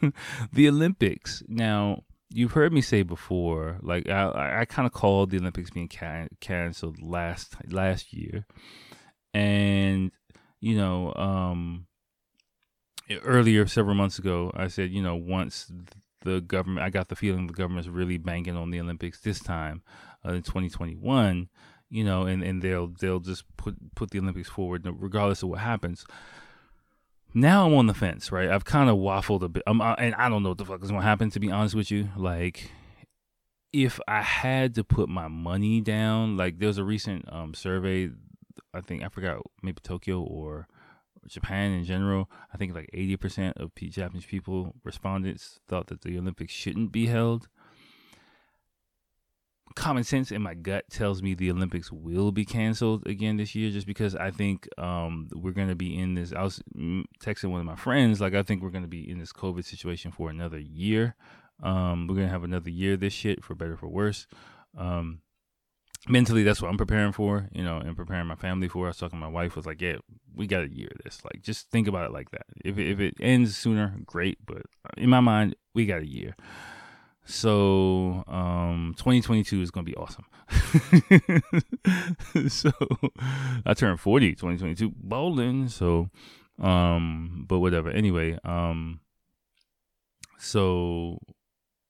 the 0.53 0.67
Olympics. 0.67 1.43
Now, 1.47 2.03
you've 2.29 2.51
heard 2.51 2.73
me 2.73 2.81
say 2.81 3.03
before, 3.03 3.79
like 3.81 4.07
I, 4.09 4.59
I 4.61 4.65
kind 4.65 4.85
of 4.85 4.93
called 4.93 5.31
the 5.31 5.39
Olympics 5.39 5.71
being 5.71 5.87
can- 5.87 6.29
canceled 6.39 7.01
last 7.01 7.55
last 7.69 8.13
year, 8.13 8.45
and 9.33 10.11
you 10.59 10.77
know, 10.77 11.13
um, 11.15 11.87
earlier 13.23 13.67
several 13.67 13.95
months 13.95 14.19
ago, 14.19 14.51
I 14.55 14.67
said, 14.67 14.91
you 14.91 15.01
know, 15.01 15.15
once 15.15 15.71
the 16.21 16.41
government, 16.41 16.85
I 16.85 16.89
got 16.89 17.09
the 17.09 17.15
feeling 17.15 17.47
the 17.47 17.53
government's 17.53 17.87
really 17.87 18.17
banking 18.17 18.57
on 18.57 18.71
the 18.71 18.81
Olympics 18.81 19.21
this 19.21 19.39
time 19.39 19.81
uh, 20.25 20.33
in 20.33 20.43
2021. 20.43 21.49
You 21.89 22.03
know, 22.03 22.23
and, 22.23 22.43
and 22.43 22.61
they'll 22.61 22.87
they'll 22.87 23.21
just 23.21 23.45
put 23.55 23.75
put 23.95 24.11
the 24.11 24.19
Olympics 24.19 24.49
forward 24.49 24.85
regardless 24.99 25.41
of 25.41 25.47
what 25.47 25.59
happens 25.59 26.05
now 27.37 27.67
I'm 27.67 27.73
on 27.75 27.87
the 27.87 27.93
fence, 27.93 28.31
right? 28.31 28.49
I've 28.49 28.65
kind 28.65 28.89
of 28.89 28.97
waffled 28.97 29.43
a 29.43 29.49
bit, 29.49 29.63
um, 29.67 29.81
and 29.81 30.15
I 30.15 30.29
don't 30.29 30.43
know 30.43 30.49
what 30.49 30.57
the 30.57 30.65
fuck 30.65 30.83
is 30.83 30.89
gonna 30.89 31.03
happen. 31.03 31.29
To 31.31 31.39
be 31.39 31.51
honest 31.51 31.75
with 31.75 31.91
you, 31.91 32.09
like 32.15 32.71
if 33.71 33.99
I 34.07 34.21
had 34.21 34.75
to 34.75 34.83
put 34.83 35.09
my 35.09 35.27
money 35.27 35.81
down, 35.81 36.37
like 36.37 36.59
there's 36.59 36.77
a 36.77 36.83
recent 36.83 37.31
um, 37.31 37.53
survey, 37.53 38.09
I 38.73 38.81
think 38.81 39.03
I 39.03 39.09
forgot 39.09 39.41
maybe 39.61 39.79
Tokyo 39.83 40.21
or 40.21 40.67
Japan 41.27 41.71
in 41.71 41.83
general. 41.83 42.29
I 42.53 42.57
think 42.57 42.73
like 42.73 42.89
80% 42.93 43.53
of 43.57 43.71
Japanese 43.75 44.25
people 44.25 44.73
respondents 44.83 45.59
thought 45.67 45.87
that 45.87 46.01
the 46.01 46.17
Olympics 46.17 46.53
shouldn't 46.53 46.91
be 46.91 47.07
held 47.07 47.47
common 49.77 50.03
sense 50.03 50.31
in 50.31 50.41
my 50.41 50.53
gut 50.53 50.89
tells 50.89 51.21
me 51.21 51.33
the 51.33 51.51
Olympics 51.51 51.91
will 51.91 52.31
be 52.31 52.45
canceled 52.45 53.05
again 53.07 53.37
this 53.37 53.55
year, 53.55 53.69
just 53.71 53.87
because 53.87 54.15
I 54.15 54.31
think 54.31 54.67
um, 54.77 55.29
we're 55.33 55.51
going 55.51 55.69
to 55.69 55.75
be 55.75 55.97
in 55.97 56.15
this. 56.15 56.33
I 56.33 56.43
was 56.43 56.61
texting 57.21 57.51
one 57.51 57.59
of 57.59 57.65
my 57.65 57.75
friends, 57.75 58.19
like 58.19 58.33
I 58.33 58.43
think 58.43 58.61
we're 58.61 58.71
going 58.71 58.83
to 58.83 58.89
be 58.89 59.09
in 59.09 59.19
this 59.19 59.31
COVID 59.31 59.63
situation 59.63 60.11
for 60.11 60.29
another 60.29 60.59
year. 60.59 61.15
Um, 61.61 62.07
we're 62.07 62.15
going 62.15 62.27
to 62.27 62.31
have 62.31 62.43
another 62.43 62.69
year 62.69 62.97
this 62.97 63.13
shit, 63.13 63.43
for 63.43 63.55
better 63.55 63.77
for 63.77 63.87
worse. 63.87 64.27
Um, 64.77 65.21
mentally, 66.07 66.43
that's 66.43 66.61
what 66.61 66.69
I'm 66.69 66.77
preparing 66.77 67.11
for, 67.11 67.49
you 67.51 67.63
know, 67.63 67.77
and 67.77 67.95
preparing 67.95 68.27
my 68.27 68.35
family 68.35 68.67
for. 68.67 68.85
I 68.85 68.89
was 68.89 68.97
talking 68.97 69.19
to 69.19 69.25
my 69.25 69.31
wife, 69.31 69.55
was 69.55 69.65
like, 69.65 69.81
yeah, 69.81 69.97
we 70.35 70.47
got 70.47 70.63
a 70.63 70.69
year 70.69 70.89
of 70.91 71.03
this. 71.03 71.23
Like, 71.23 71.41
just 71.41 71.69
think 71.69 71.87
about 71.87 72.05
it 72.05 72.11
like 72.13 72.31
that. 72.31 72.45
If 72.63 72.77
if 72.77 72.99
it 72.99 73.15
ends 73.19 73.57
sooner, 73.57 73.95
great, 74.05 74.39
but 74.45 74.63
in 74.97 75.09
my 75.09 75.19
mind, 75.19 75.55
we 75.73 75.85
got 75.85 76.01
a 76.01 76.07
year. 76.07 76.35
So, 77.29 78.23
um, 78.27 78.93
2022 78.97 79.61
is 79.61 79.69
going 79.69 79.85
to 79.85 79.91
be 79.91 79.97
awesome. 79.97 80.23
so, 82.49 82.71
I 83.65 83.73
turned 83.73 83.99
40 83.99 84.29
2022 84.35 84.93
bowling. 84.95 85.67
So, 85.67 86.09
um, 86.61 87.45
but 87.47 87.59
whatever. 87.59 87.89
Anyway, 87.89 88.39
um, 88.45 89.01
so 90.37 91.19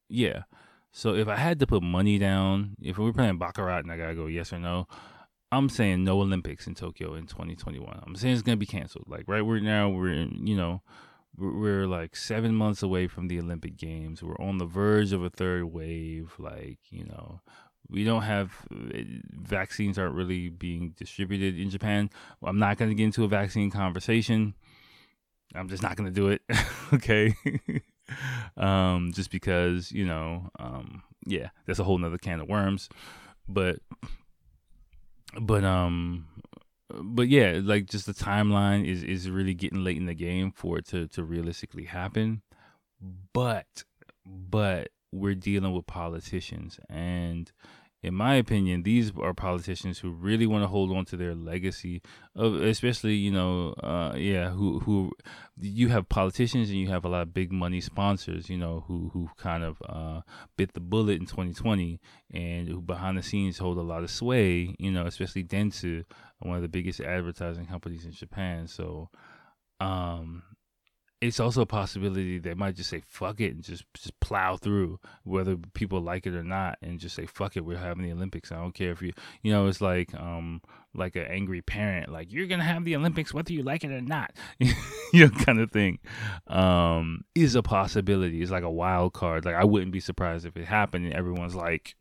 yeah. 0.10 0.44
So 0.92 1.14
if 1.14 1.28
I 1.28 1.36
had 1.36 1.60
to 1.60 1.68
put 1.68 1.84
money 1.84 2.18
down, 2.18 2.76
if 2.82 2.98
we're 2.98 3.14
playing 3.14 3.38
baccarat 3.38 3.80
and 3.80 3.92
I 3.92 3.98
gotta 3.98 4.16
go 4.16 4.26
yes 4.26 4.52
or 4.52 4.58
no, 4.58 4.88
I'm 5.52 5.70
saying 5.70 6.04
no 6.04 6.20
Olympics 6.22 6.66
in 6.66 6.74
Tokyo 6.74 7.14
in 7.14 7.28
2021. 7.28 8.02
I'm 8.06 8.16
saying 8.16 8.34
it's 8.34 8.42
gonna 8.42 8.58
be 8.58 8.66
canceled. 8.66 9.06
Like 9.08 9.26
right 9.28 9.46
we're 9.46 9.60
now 9.60 9.90
we're 9.90 10.14
in, 10.14 10.48
you 10.48 10.58
know 10.58 10.82
we're, 11.38 11.88
like 11.88 12.16
seven 12.16 12.56
months 12.56 12.82
away 12.82 13.08
from 13.08 13.28
the 13.28 13.40
Olympic 13.40 13.78
Games. 13.78 14.24
We're 14.24 14.40
on 14.40 14.58
the 14.58 14.66
verge 14.66 15.12
of 15.14 15.24
a 15.24 15.30
third 15.30 15.66
wave. 15.66 16.34
Like 16.40 16.80
you 16.90 17.06
know 17.06 17.42
we 17.90 18.04
don't 18.04 18.24
have 18.24 18.54
uh, 18.72 19.00
vaccines 19.32 19.98
aren't 19.98 20.16
really 20.16 20.50
being 20.50 20.94
distributed 20.98 21.60
in 21.60 21.70
Japan. 21.70 22.10
I'm 22.44 22.60
not 22.60 22.78
gonna 22.78 22.94
get 22.94 23.06
into 23.06 23.24
a 23.24 23.28
vaccine 23.28 23.72
conversation. 23.72 24.54
I'm 25.56 25.70
just 25.70 25.84
not 25.84 25.96
gonna 25.96 26.12
do 26.12 26.30
it. 26.30 26.42
okay. 26.94 27.36
um, 28.58 29.12
just 29.14 29.32
because 29.32 29.92
you 29.92 30.06
know, 30.06 30.50
um, 30.60 31.04
yeah, 31.26 31.50
that's 31.66 31.80
a 31.80 31.84
whole 31.84 31.98
nother 31.98 32.18
can 32.18 32.40
of 32.40 32.48
worms. 32.48 32.90
But 33.48 33.80
but 35.40 35.64
um 35.64 36.26
but 36.90 37.28
yeah, 37.28 37.60
like 37.62 37.86
just 37.86 38.06
the 38.06 38.14
timeline 38.14 38.86
is 38.86 39.04
is 39.04 39.30
really 39.30 39.54
getting 39.54 39.84
late 39.84 39.98
in 39.98 40.06
the 40.06 40.14
game 40.14 40.52
for 40.52 40.78
it 40.78 40.88
to 40.88 41.08
to 41.10 41.24
realistically 41.24 41.86
happen. 41.86 42.42
But 43.34 43.84
but 44.26 44.90
we're 45.12 45.36
dealing 45.36 45.74
with 45.74 45.88
politicians 45.88 46.80
and 46.90 47.52
in 48.08 48.14
my 48.16 48.36
opinion, 48.36 48.84
these 48.84 49.12
are 49.22 49.34
politicians 49.34 50.00
who 50.00 50.12
really 50.12 50.48
want 50.48 50.64
to 50.64 50.68
hold 50.68 50.92
on 50.96 51.06
to 51.06 51.18
their 51.18 51.36
legacy 51.36 52.02
of, 52.36 52.56
especially 52.56 53.16
you 53.16 53.32
know, 53.32 53.74
uh, 53.84 54.14
yeah, 54.16 54.50
who 54.50 54.80
who 54.80 55.12
you 55.60 55.90
have 55.90 56.10
politicians 56.10 56.70
and 56.70 56.80
you 56.80 56.88
have 56.88 57.06
a 57.06 57.10
lot 57.10 57.22
of 57.22 57.34
big 57.34 57.52
money 57.52 57.82
sponsors, 57.82 58.50
you 58.50 58.58
know, 58.58 58.86
who 58.88 59.10
who 59.14 59.30
kind 59.38 59.64
of 59.64 59.82
uh, 59.88 60.22
bit 60.56 60.74
the 60.74 60.80
bullet 60.80 61.20
in 61.20 61.26
2020 61.26 62.00
and 62.34 62.68
who 62.68 62.82
behind 62.82 63.18
the 63.18 63.24
scenes 63.24 63.58
hold 63.58 63.78
a 63.78 63.82
lot 63.82 64.04
of 64.04 64.10
sway, 64.10 64.76
you 64.80 64.92
know, 64.92 65.06
especially 65.06 65.44
Dentsu, 65.44 66.06
one 66.40 66.56
of 66.56 66.62
the 66.62 66.68
biggest 66.68 67.02
advertising 67.02 67.66
companies 67.66 68.06
in 68.06 68.12
Japan. 68.12 68.68
So, 68.68 69.10
um, 69.80 70.44
it's 71.20 71.40
also 71.40 71.62
a 71.62 71.66
possibility 71.66 72.38
they 72.38 72.54
might 72.54 72.76
just 72.76 72.90
say 72.90 73.02
fuck 73.08 73.40
it 73.42 73.54
and 73.54 73.64
just 73.64 73.86
just 73.94 74.18
plow 74.20 74.56
through 74.56 75.00
whether 75.24 75.58
people 75.74 76.00
like 76.00 76.28
it 76.28 76.36
or 76.36 76.44
not 76.44 76.78
and 76.82 77.00
just 77.00 77.16
say 77.16 77.26
fuck 77.26 77.58
it 77.58 77.66
we're 77.66 77.78
having 77.78 78.04
the 78.04 78.12
olympics 78.12 78.52
i 78.52 78.56
don't 78.56 78.76
care 78.76 78.92
if 78.92 79.02
you 79.02 79.12
you 79.42 79.52
know 79.52 79.68
it's 79.68 79.82
like 79.82 80.14
um 80.16 80.62
like 80.94 81.16
an 81.16 81.26
angry 81.26 81.62
parent 81.62 82.12
like 82.12 82.32
you're 82.32 82.48
gonna 82.48 82.64
have 82.64 82.84
the 82.84 82.96
olympics 82.96 83.34
whether 83.34 83.54
you 83.54 83.64
like 83.64 83.84
it 83.84 83.92
or 83.92 84.02
not 84.02 84.32
you 84.60 84.74
know 85.14 85.30
kind 85.30 85.60
of 85.60 85.72
thing. 85.72 86.00
Um 86.48 87.24
is 87.36 87.56
a 87.56 87.64
possibility. 87.64 88.42
It's 88.42 88.52
like 88.52 88.64
a 88.64 88.70
wild 88.70 89.14
card. 89.14 89.46
Like 89.46 89.56
i 89.56 89.64
wouldn't 89.64 89.92
be 89.92 90.00
surprised 90.00 90.46
if 90.46 90.58
it 90.58 90.66
happened 90.66 91.06
and 91.06 91.14
everyone's 91.14 91.56
like 91.56 91.96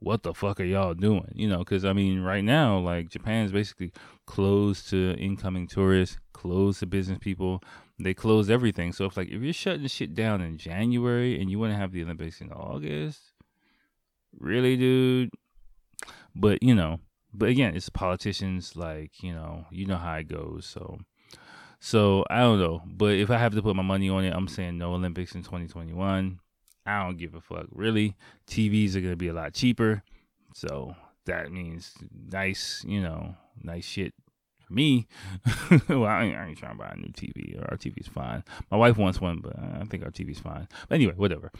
what 0.00 0.22
the 0.22 0.34
fuck 0.34 0.60
are 0.60 0.64
y'all 0.64 0.92
doing? 0.92 1.32
You 1.34 1.48
know, 1.48 1.58
because 1.58 1.82
I 1.82 1.94
mean, 1.94 2.20
right 2.20 2.44
now, 2.44 2.78
like 2.78 3.08
Japan's 3.08 3.52
basically 3.52 3.90
closed 4.26 4.90
to 4.90 5.14
incoming 5.14 5.66
tourists, 5.66 6.18
closed 6.34 6.80
to 6.80 6.86
business 6.86 7.18
people 7.18 7.62
they 7.98 8.14
closed 8.14 8.50
everything. 8.50 8.92
So 8.92 9.04
if 9.04 9.16
like 9.16 9.28
if 9.28 9.42
you're 9.42 9.52
shutting 9.52 9.86
shit 9.86 10.14
down 10.14 10.40
in 10.40 10.58
January 10.58 11.40
and 11.40 11.50
you 11.50 11.58
want 11.58 11.72
to 11.72 11.76
have 11.76 11.92
the 11.92 12.02
Olympics 12.02 12.40
in 12.40 12.52
August, 12.52 13.20
really, 14.38 14.76
dude. 14.76 15.30
But 16.34 16.62
you 16.62 16.74
know, 16.74 17.00
but 17.32 17.48
again, 17.48 17.76
it's 17.76 17.88
politicians. 17.88 18.76
Like 18.76 19.22
you 19.22 19.32
know, 19.32 19.66
you 19.70 19.86
know 19.86 19.96
how 19.96 20.14
it 20.16 20.28
goes. 20.28 20.66
So, 20.66 20.98
so 21.78 22.24
I 22.30 22.40
don't 22.40 22.58
know. 22.58 22.82
But 22.86 23.14
if 23.14 23.30
I 23.30 23.38
have 23.38 23.54
to 23.54 23.62
put 23.62 23.76
my 23.76 23.82
money 23.82 24.10
on 24.10 24.24
it, 24.24 24.34
I'm 24.34 24.48
saying 24.48 24.78
no 24.78 24.94
Olympics 24.94 25.34
in 25.34 25.42
2021. 25.42 26.40
I 26.86 27.02
don't 27.02 27.16
give 27.16 27.34
a 27.34 27.40
fuck. 27.40 27.66
Really, 27.70 28.16
TVs 28.48 28.96
are 28.96 29.00
gonna 29.00 29.16
be 29.16 29.28
a 29.28 29.34
lot 29.34 29.54
cheaper. 29.54 30.02
So 30.52 30.94
that 31.26 31.50
means 31.50 31.94
nice, 32.30 32.84
you 32.86 33.00
know, 33.00 33.36
nice 33.62 33.84
shit 33.84 34.14
me, 34.74 35.06
well, 35.88 36.04
I 36.04 36.24
ain't, 36.24 36.36
I 36.36 36.46
ain't, 36.48 36.58
trying 36.58 36.72
to 36.72 36.78
buy 36.78 36.90
a 36.90 36.96
new 36.96 37.08
TV. 37.08 37.60
Or 37.60 37.70
our 37.70 37.76
TV's 37.76 38.08
fine. 38.08 38.44
My 38.70 38.76
wife 38.76 38.96
wants 38.96 39.20
one, 39.20 39.40
but 39.40 39.58
I 39.58 39.84
think 39.84 40.04
our 40.04 40.10
TV's 40.10 40.40
fine. 40.40 40.68
But 40.88 40.96
anyway, 40.96 41.14
whatever. 41.16 41.50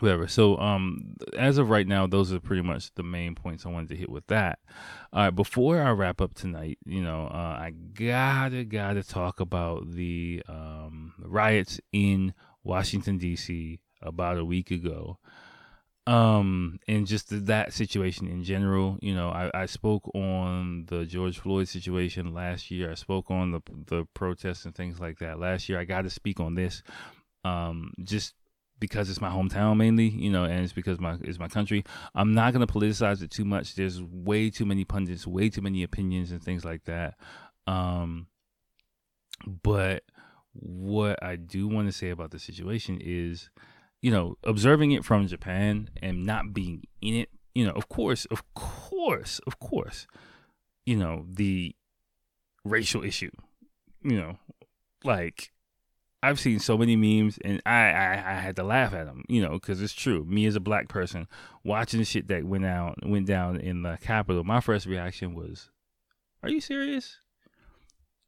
Whatever. 0.00 0.28
So, 0.28 0.56
um, 0.58 1.16
as 1.36 1.58
of 1.58 1.70
right 1.70 1.86
now, 1.86 2.06
those 2.06 2.32
are 2.32 2.38
pretty 2.38 2.62
much 2.62 2.94
the 2.94 3.02
main 3.02 3.34
points 3.34 3.66
I 3.66 3.70
wanted 3.70 3.88
to 3.90 3.96
hit 3.96 4.08
with 4.08 4.26
that. 4.28 4.60
All 5.12 5.24
right, 5.24 5.30
before 5.30 5.82
I 5.82 5.90
wrap 5.90 6.20
up 6.20 6.34
tonight, 6.34 6.78
you 6.84 7.02
know, 7.02 7.26
uh, 7.26 7.58
I 7.58 7.72
gotta 7.94 8.64
gotta 8.64 9.02
talk 9.02 9.40
about 9.40 9.90
the 9.90 10.42
um, 10.48 11.14
riots 11.18 11.80
in 11.92 12.32
Washington 12.62 13.18
D.C. 13.18 13.80
about 14.00 14.38
a 14.38 14.44
week 14.44 14.70
ago 14.70 15.18
um 16.08 16.80
and 16.88 17.06
just 17.06 17.26
that 17.46 17.70
situation 17.70 18.26
in 18.26 18.42
general 18.42 18.96
you 19.02 19.14
know 19.14 19.28
I, 19.28 19.50
I 19.52 19.66
spoke 19.66 20.10
on 20.14 20.86
the 20.86 21.04
george 21.04 21.38
floyd 21.38 21.68
situation 21.68 22.32
last 22.32 22.70
year. 22.70 22.90
I 22.90 22.94
spoke 22.94 23.30
on 23.30 23.50
the 23.52 23.60
the 23.86 24.06
protests 24.14 24.64
and 24.64 24.74
things 24.74 24.98
like 24.98 25.18
that 25.18 25.38
last 25.38 25.68
year. 25.68 25.78
I 25.78 25.84
got 25.84 26.02
to 26.02 26.10
speak 26.10 26.40
on 26.40 26.54
this 26.54 26.82
um 27.44 27.92
just 28.02 28.34
because 28.80 29.10
it's 29.10 29.20
my 29.20 29.28
hometown 29.28 29.76
mainly 29.76 30.08
you 30.08 30.30
know 30.30 30.44
and 30.44 30.64
it's 30.64 30.72
because 30.72 30.98
my 30.98 31.18
it's 31.20 31.38
my 31.38 31.48
country. 31.48 31.84
I'm 32.14 32.32
not 32.32 32.54
going 32.54 32.66
to 32.66 32.72
politicize 32.72 33.22
it 33.22 33.30
too 33.30 33.44
much. 33.44 33.74
There's 33.74 34.02
way 34.02 34.48
too 34.48 34.64
many 34.64 34.86
pundits 34.86 35.26
way 35.26 35.50
too 35.50 35.60
many 35.60 35.82
opinions 35.82 36.30
and 36.30 36.42
things 36.42 36.64
like 36.64 36.84
that. 36.84 37.16
Um 37.66 38.28
but 39.46 40.04
what 40.52 41.22
i 41.22 41.36
do 41.36 41.68
want 41.68 41.86
to 41.86 41.92
say 41.92 42.10
about 42.10 42.32
the 42.32 42.38
situation 42.38 42.98
is 43.00 43.48
you 44.00 44.10
know, 44.10 44.36
observing 44.44 44.92
it 44.92 45.04
from 45.04 45.26
Japan 45.26 45.90
and 46.00 46.24
not 46.24 46.52
being 46.52 46.84
in 47.00 47.14
it, 47.14 47.30
you 47.54 47.66
know, 47.66 47.72
of 47.72 47.88
course, 47.88 48.24
of 48.26 48.42
course, 48.54 49.40
of 49.46 49.58
course, 49.58 50.06
you 50.86 50.96
know, 50.96 51.26
the 51.28 51.74
racial 52.64 53.02
issue, 53.02 53.30
you 54.02 54.16
know, 54.16 54.38
like 55.04 55.52
I've 56.22 56.40
seen 56.40 56.58
so 56.58 56.76
many 56.76 56.96
memes 56.96 57.38
and 57.44 57.62
I, 57.64 57.90
I, 57.90 58.12
I 58.12 58.34
had 58.34 58.56
to 58.56 58.64
laugh 58.64 58.92
at 58.92 59.06
them, 59.06 59.24
you 59.28 59.40
know, 59.40 59.52
because 59.52 59.80
it's 59.80 59.92
true. 59.92 60.24
Me 60.24 60.46
as 60.46 60.56
a 60.56 60.60
black 60.60 60.88
person 60.88 61.26
watching 61.64 61.98
the 61.98 62.04
shit 62.04 62.28
that 62.28 62.44
went 62.44 62.64
out 62.64 62.98
went 63.04 63.26
down 63.26 63.56
in 63.56 63.82
the 63.82 63.98
Capitol, 64.00 64.44
my 64.44 64.60
first 64.60 64.86
reaction 64.86 65.34
was, 65.34 65.70
"Are 66.42 66.48
you 66.48 66.60
serious? 66.60 67.18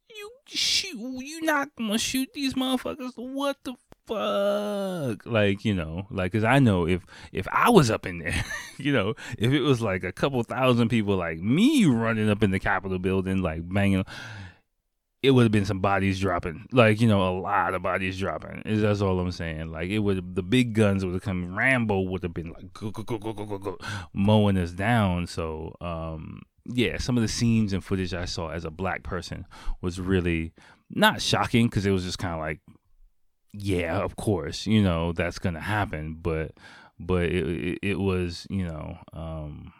You 0.09 0.31
shoot? 0.47 0.97
You 0.97 1.41
not 1.41 1.69
gonna 1.77 1.97
shoot 1.97 2.29
these 2.33 2.53
motherfuckers? 2.53 3.13
What 3.15 3.57
the 3.63 3.75
fuck? 4.07 5.25
Like 5.25 5.65
you 5.65 5.73
know 5.73 6.07
like 6.09 6.31
because 6.31 6.43
i 6.43 6.59
know 6.59 6.87
if 6.87 7.05
if 7.31 7.47
i 7.51 7.69
was 7.69 7.91
up 7.91 8.05
in 8.05 8.19
there 8.19 8.43
you 8.77 8.91
know 8.91 9.13
if 9.37 9.51
it 9.51 9.61
was 9.61 9.81
like 9.81 10.03
a 10.03 10.11
couple 10.11 10.41
thousand 10.43 10.89
people 10.89 11.15
like 11.15 11.39
me 11.39 11.85
running 11.85 12.29
up 12.29 12.43
in 12.43 12.51
the 12.51 12.59
capitol 12.59 12.99
building 12.99 13.41
like 13.41 13.67
banging 13.67 14.05
it 15.23 15.31
would 15.31 15.43
have 15.43 15.51
been 15.51 15.65
some 15.65 15.79
bodies 15.79 16.19
dropping. 16.19 16.67
Like 16.71 16.99
you 16.99 17.07
know 17.07 17.29
a 17.29 17.33
lot 17.39 17.73
of 17.73 17.83
bodies 17.83 18.17
dropping. 18.17 18.63
Is 18.65 18.81
that's 18.81 19.01
all 19.01 19.19
i'm 19.19 19.31
saying. 19.31 19.71
Like 19.71 19.89
it 19.89 19.99
would 19.99 20.35
the 20.35 20.43
big 20.43 20.73
guns 20.73 21.05
would 21.05 21.13
have 21.13 21.21
come 21.21 21.55
rambo 21.55 22.01
would 22.01 22.23
have 22.23 22.33
been 22.33 22.51
like 22.51 22.73
go, 22.73 22.89
go, 22.89 23.03
go, 23.03 23.17
go, 23.17 23.33
go, 23.33 23.45
go, 23.45 23.57
go, 23.57 23.77
mowing 24.13 24.57
us 24.57 24.71
down. 24.71 25.27
So 25.27 25.75
um 25.79 26.41
yeah 26.65 26.97
some 26.97 27.17
of 27.17 27.23
the 27.23 27.27
scenes 27.27 27.73
and 27.73 27.83
footage 27.83 28.13
i 28.13 28.23
saw 28.23 28.49
as 28.49 28.65
a 28.65 28.69
black 28.69 29.01
person 29.01 29.47
was 29.81 29.99
really 29.99 30.53
not 30.91 31.19
shocking 31.19 31.65
because 31.65 31.87
it 31.87 31.91
was 31.91 32.03
just 32.03 32.19
kind 32.19 32.35
of 32.35 32.39
like 32.39 32.59
yeah, 33.53 33.99
of 33.99 34.15
course, 34.15 34.65
you 34.65 34.81
know 34.81 35.11
that's 35.13 35.39
gonna 35.39 35.61
happen, 35.61 36.17
but 36.21 36.51
but 36.99 37.25
it 37.25 37.45
it, 37.45 37.79
it 37.81 37.99
was 37.99 38.45
you 38.49 38.65
know 38.65 38.97
um 39.13 39.73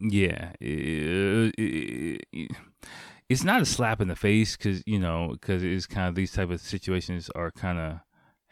yeah 0.00 0.52
it, 0.60 1.54
it, 1.56 2.50
it's 3.28 3.44
not 3.44 3.62
a 3.62 3.64
slap 3.64 4.00
in 4.00 4.08
the 4.08 4.16
face 4.16 4.56
because 4.56 4.82
you 4.86 4.98
know 4.98 5.28
because 5.32 5.62
it's 5.62 5.86
kind 5.86 6.08
of 6.08 6.14
these 6.14 6.32
type 6.32 6.50
of 6.50 6.60
situations 6.60 7.30
are 7.34 7.50
kind 7.52 7.78
of 7.78 8.00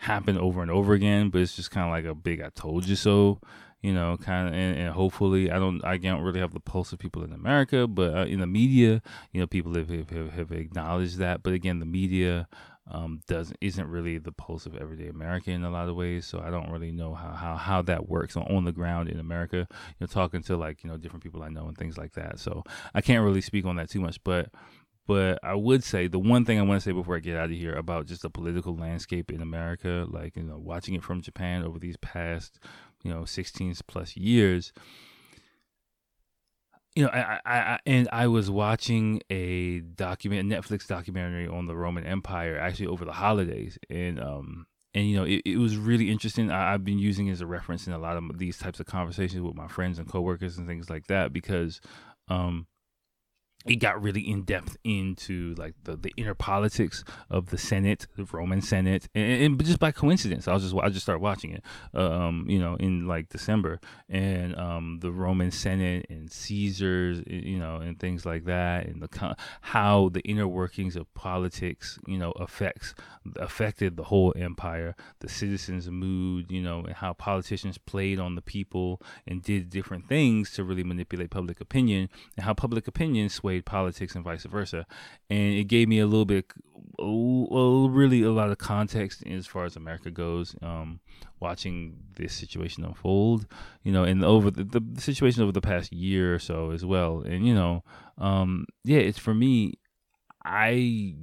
happen 0.02 0.36
over 0.36 0.62
and 0.62 0.70
over 0.70 0.94
again, 0.94 1.30
but 1.30 1.40
it's 1.40 1.54
just 1.56 1.70
kind 1.70 1.86
of 1.86 1.92
like 1.92 2.04
a 2.04 2.14
big 2.14 2.40
"I 2.40 2.50
told 2.54 2.86
you 2.86 2.96
so." 2.96 3.38
You 3.82 3.92
know, 3.92 4.16
kind 4.16 4.46
of, 4.46 4.54
and, 4.54 4.78
and, 4.78 4.88
hopefully, 4.90 5.50
I 5.50 5.58
don't, 5.58 5.84
I 5.84 5.96
don't 5.96 6.22
really 6.22 6.38
have 6.38 6.54
the 6.54 6.60
pulse 6.60 6.92
of 6.92 7.00
people 7.00 7.24
in 7.24 7.32
America, 7.32 7.88
but 7.88 8.16
uh, 8.16 8.24
in 8.26 8.38
the 8.38 8.46
media, 8.46 9.02
you 9.32 9.40
know, 9.40 9.48
people 9.48 9.74
have, 9.74 9.88
have 9.88 10.30
have 10.30 10.52
acknowledged 10.52 11.18
that. 11.18 11.42
But 11.42 11.52
again, 11.52 11.80
the 11.80 11.86
media, 11.86 12.46
um, 12.90 13.20
doesn't 13.28 13.56
isn't 13.60 13.86
really 13.86 14.18
the 14.18 14.32
pulse 14.32 14.66
of 14.66 14.76
everyday 14.76 15.08
America 15.08 15.50
in 15.50 15.64
a 15.64 15.70
lot 15.70 15.88
of 15.88 15.94
ways. 15.94 16.26
So 16.26 16.40
I 16.40 16.50
don't 16.50 16.70
really 16.70 16.90
know 16.90 17.14
how 17.14 17.30
how, 17.32 17.56
how 17.56 17.82
that 17.82 18.08
works 18.08 18.36
on, 18.36 18.44
on 18.44 18.64
the 18.64 18.72
ground 18.72 19.08
in 19.08 19.20
America. 19.20 19.66
You 19.68 19.96
know, 20.00 20.06
talking 20.06 20.42
to 20.44 20.56
like 20.56 20.82
you 20.82 20.90
know 20.90 20.96
different 20.96 21.22
people 21.22 21.42
I 21.42 21.48
know 21.48 21.66
and 21.68 21.76
things 21.76 21.96
like 21.96 22.12
that. 22.12 22.38
So 22.38 22.64
I 22.94 23.00
can't 23.00 23.24
really 23.24 23.40
speak 23.40 23.64
on 23.64 23.76
that 23.76 23.90
too 23.90 24.00
much, 24.00 24.22
but. 24.24 24.50
But 25.04 25.40
I 25.42 25.56
would 25.56 25.82
say 25.82 26.06
the 26.06 26.20
one 26.20 26.44
thing 26.44 26.60
I 26.60 26.62
want 26.62 26.80
to 26.80 26.84
say 26.88 26.92
before 26.92 27.16
I 27.16 27.18
get 27.18 27.36
out 27.36 27.46
of 27.46 27.56
here 27.56 27.74
about 27.74 28.06
just 28.06 28.22
the 28.22 28.30
political 28.30 28.76
landscape 28.76 29.32
in 29.32 29.42
America, 29.42 30.06
like 30.08 30.36
you 30.36 30.44
know, 30.44 30.58
watching 30.58 30.94
it 30.94 31.02
from 31.02 31.20
Japan 31.20 31.64
over 31.64 31.80
these 31.80 31.96
past, 31.96 32.60
you 33.02 33.12
know, 33.12 33.24
16 33.24 33.74
plus 33.88 34.16
years, 34.16 34.72
you 36.94 37.04
know, 37.04 37.10
I, 37.10 37.40
I, 37.44 37.58
I, 37.58 37.78
and 37.86 38.08
I 38.12 38.26
was 38.26 38.50
watching 38.50 39.22
a 39.30 39.80
document, 39.80 40.50
Netflix 40.50 40.86
documentary 40.86 41.48
on 41.48 41.66
the 41.66 41.76
Roman 41.76 42.04
Empire, 42.04 42.58
actually 42.58 42.86
over 42.86 43.04
the 43.04 43.12
holidays, 43.12 43.78
and 43.88 44.20
um, 44.20 44.66
and 44.94 45.08
you 45.08 45.16
know, 45.16 45.24
it, 45.24 45.42
it 45.44 45.56
was 45.56 45.76
really 45.76 46.10
interesting. 46.10 46.50
I, 46.50 46.72
have 46.72 46.84
been 46.84 46.98
using 46.98 47.30
as 47.30 47.40
a 47.40 47.46
reference 47.46 47.86
in 47.86 47.94
a 47.94 47.98
lot 47.98 48.16
of 48.16 48.38
these 48.38 48.58
types 48.58 48.78
of 48.78 48.86
conversations 48.86 49.40
with 49.40 49.54
my 49.54 49.68
friends 49.68 49.98
and 49.98 50.08
coworkers 50.08 50.58
and 50.58 50.66
things 50.66 50.90
like 50.90 51.06
that 51.06 51.32
because, 51.32 51.80
um, 52.28 52.66
it 53.64 53.76
got 53.76 54.02
really 54.02 54.20
in 54.20 54.42
depth 54.42 54.76
into 54.84 55.54
like 55.56 55.74
the, 55.84 55.96
the 55.96 56.12
inner 56.16 56.34
politics 56.34 57.04
of 57.30 57.50
the 57.50 57.58
Senate, 57.58 58.06
the 58.16 58.24
Roman 58.32 58.60
Senate, 58.62 59.08
and, 59.14 59.42
and 59.42 59.64
just 59.64 59.78
by 59.78 59.92
coincidence, 59.92 60.48
I 60.48 60.54
was 60.54 60.62
just 60.62 60.74
I 60.74 60.88
just 60.88 61.04
started 61.04 61.20
watching 61.22 61.52
it, 61.52 61.64
um, 61.94 62.46
you 62.48 62.58
know, 62.58 62.76
in 62.76 63.06
like 63.06 63.28
December, 63.28 63.80
and 64.08 64.56
um, 64.56 64.98
the 65.00 65.12
Roman 65.12 65.50
Senate 65.50 66.06
and 66.08 66.30
Caesars, 66.30 67.22
you 67.26 67.58
know, 67.58 67.76
and 67.76 67.98
things 67.98 68.24
like 68.26 68.44
that, 68.46 68.86
and 68.86 69.02
the 69.02 69.36
how 69.60 70.08
the 70.12 70.20
inner 70.20 70.48
workings 70.48 70.96
of 70.96 71.12
politics, 71.14 71.98
you 72.06 72.18
know, 72.18 72.32
affects 72.32 72.94
affected 73.36 73.96
the 73.96 74.04
whole 74.04 74.32
empire, 74.36 74.96
the 75.20 75.28
citizens' 75.28 75.88
mood, 75.88 76.50
you 76.50 76.62
know, 76.62 76.80
and 76.80 76.94
how 76.94 77.12
politicians 77.12 77.78
played 77.78 78.18
on 78.18 78.34
the 78.34 78.42
people 78.42 79.00
and 79.26 79.42
did 79.42 79.70
different 79.70 80.08
things 80.08 80.50
to 80.52 80.64
really 80.64 80.84
manipulate 80.84 81.30
public 81.30 81.60
opinion, 81.60 82.08
and 82.36 82.44
how 82.44 82.54
public 82.54 82.88
opinion 82.88 83.28
swayed 83.28 83.51
politics 83.60 84.14
and 84.14 84.24
vice 84.24 84.44
versa. 84.44 84.86
And 85.28 85.54
it 85.54 85.64
gave 85.64 85.88
me 85.88 85.98
a 85.98 86.06
little 86.06 86.24
bit, 86.24 86.46
well, 86.98 87.88
really 87.90 88.22
a 88.22 88.30
lot 88.30 88.50
of 88.50 88.58
context 88.58 89.26
as 89.26 89.46
far 89.46 89.64
as 89.64 89.76
America 89.76 90.10
goes. 90.10 90.56
Um, 90.62 91.00
watching 91.42 91.96
this 92.16 92.32
situation 92.32 92.84
unfold, 92.84 93.46
you 93.82 93.92
know, 93.92 94.04
and 94.04 94.24
over 94.24 94.50
the, 94.50 94.64
the 94.64 95.00
situation 95.00 95.42
over 95.42 95.52
the 95.52 95.60
past 95.60 95.92
year 95.92 96.34
or 96.34 96.38
so 96.38 96.70
as 96.70 96.84
well. 96.84 97.20
And 97.20 97.46
you 97.46 97.54
know, 97.54 97.82
um, 98.16 98.66
yeah, 98.84 99.00
it's 99.00 99.18
for 99.18 99.34
me. 99.34 99.74
I 100.44 101.14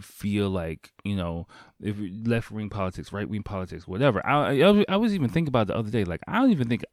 feel 0.00 0.50
like 0.50 0.90
you 1.04 1.16
know 1.16 1.46
if 1.80 1.96
left 2.26 2.50
wing 2.50 2.70
politics, 2.70 3.12
right 3.12 3.28
wing 3.28 3.42
politics, 3.42 3.86
whatever. 3.86 4.24
I, 4.26 4.60
I 4.62 4.84
I 4.88 4.96
was 4.96 5.14
even 5.14 5.28
thinking 5.28 5.48
about 5.48 5.68
the 5.68 5.76
other 5.76 5.90
day. 5.90 6.04
Like 6.04 6.22
I 6.26 6.40
don't 6.40 6.50
even 6.50 6.68
think 6.68 6.84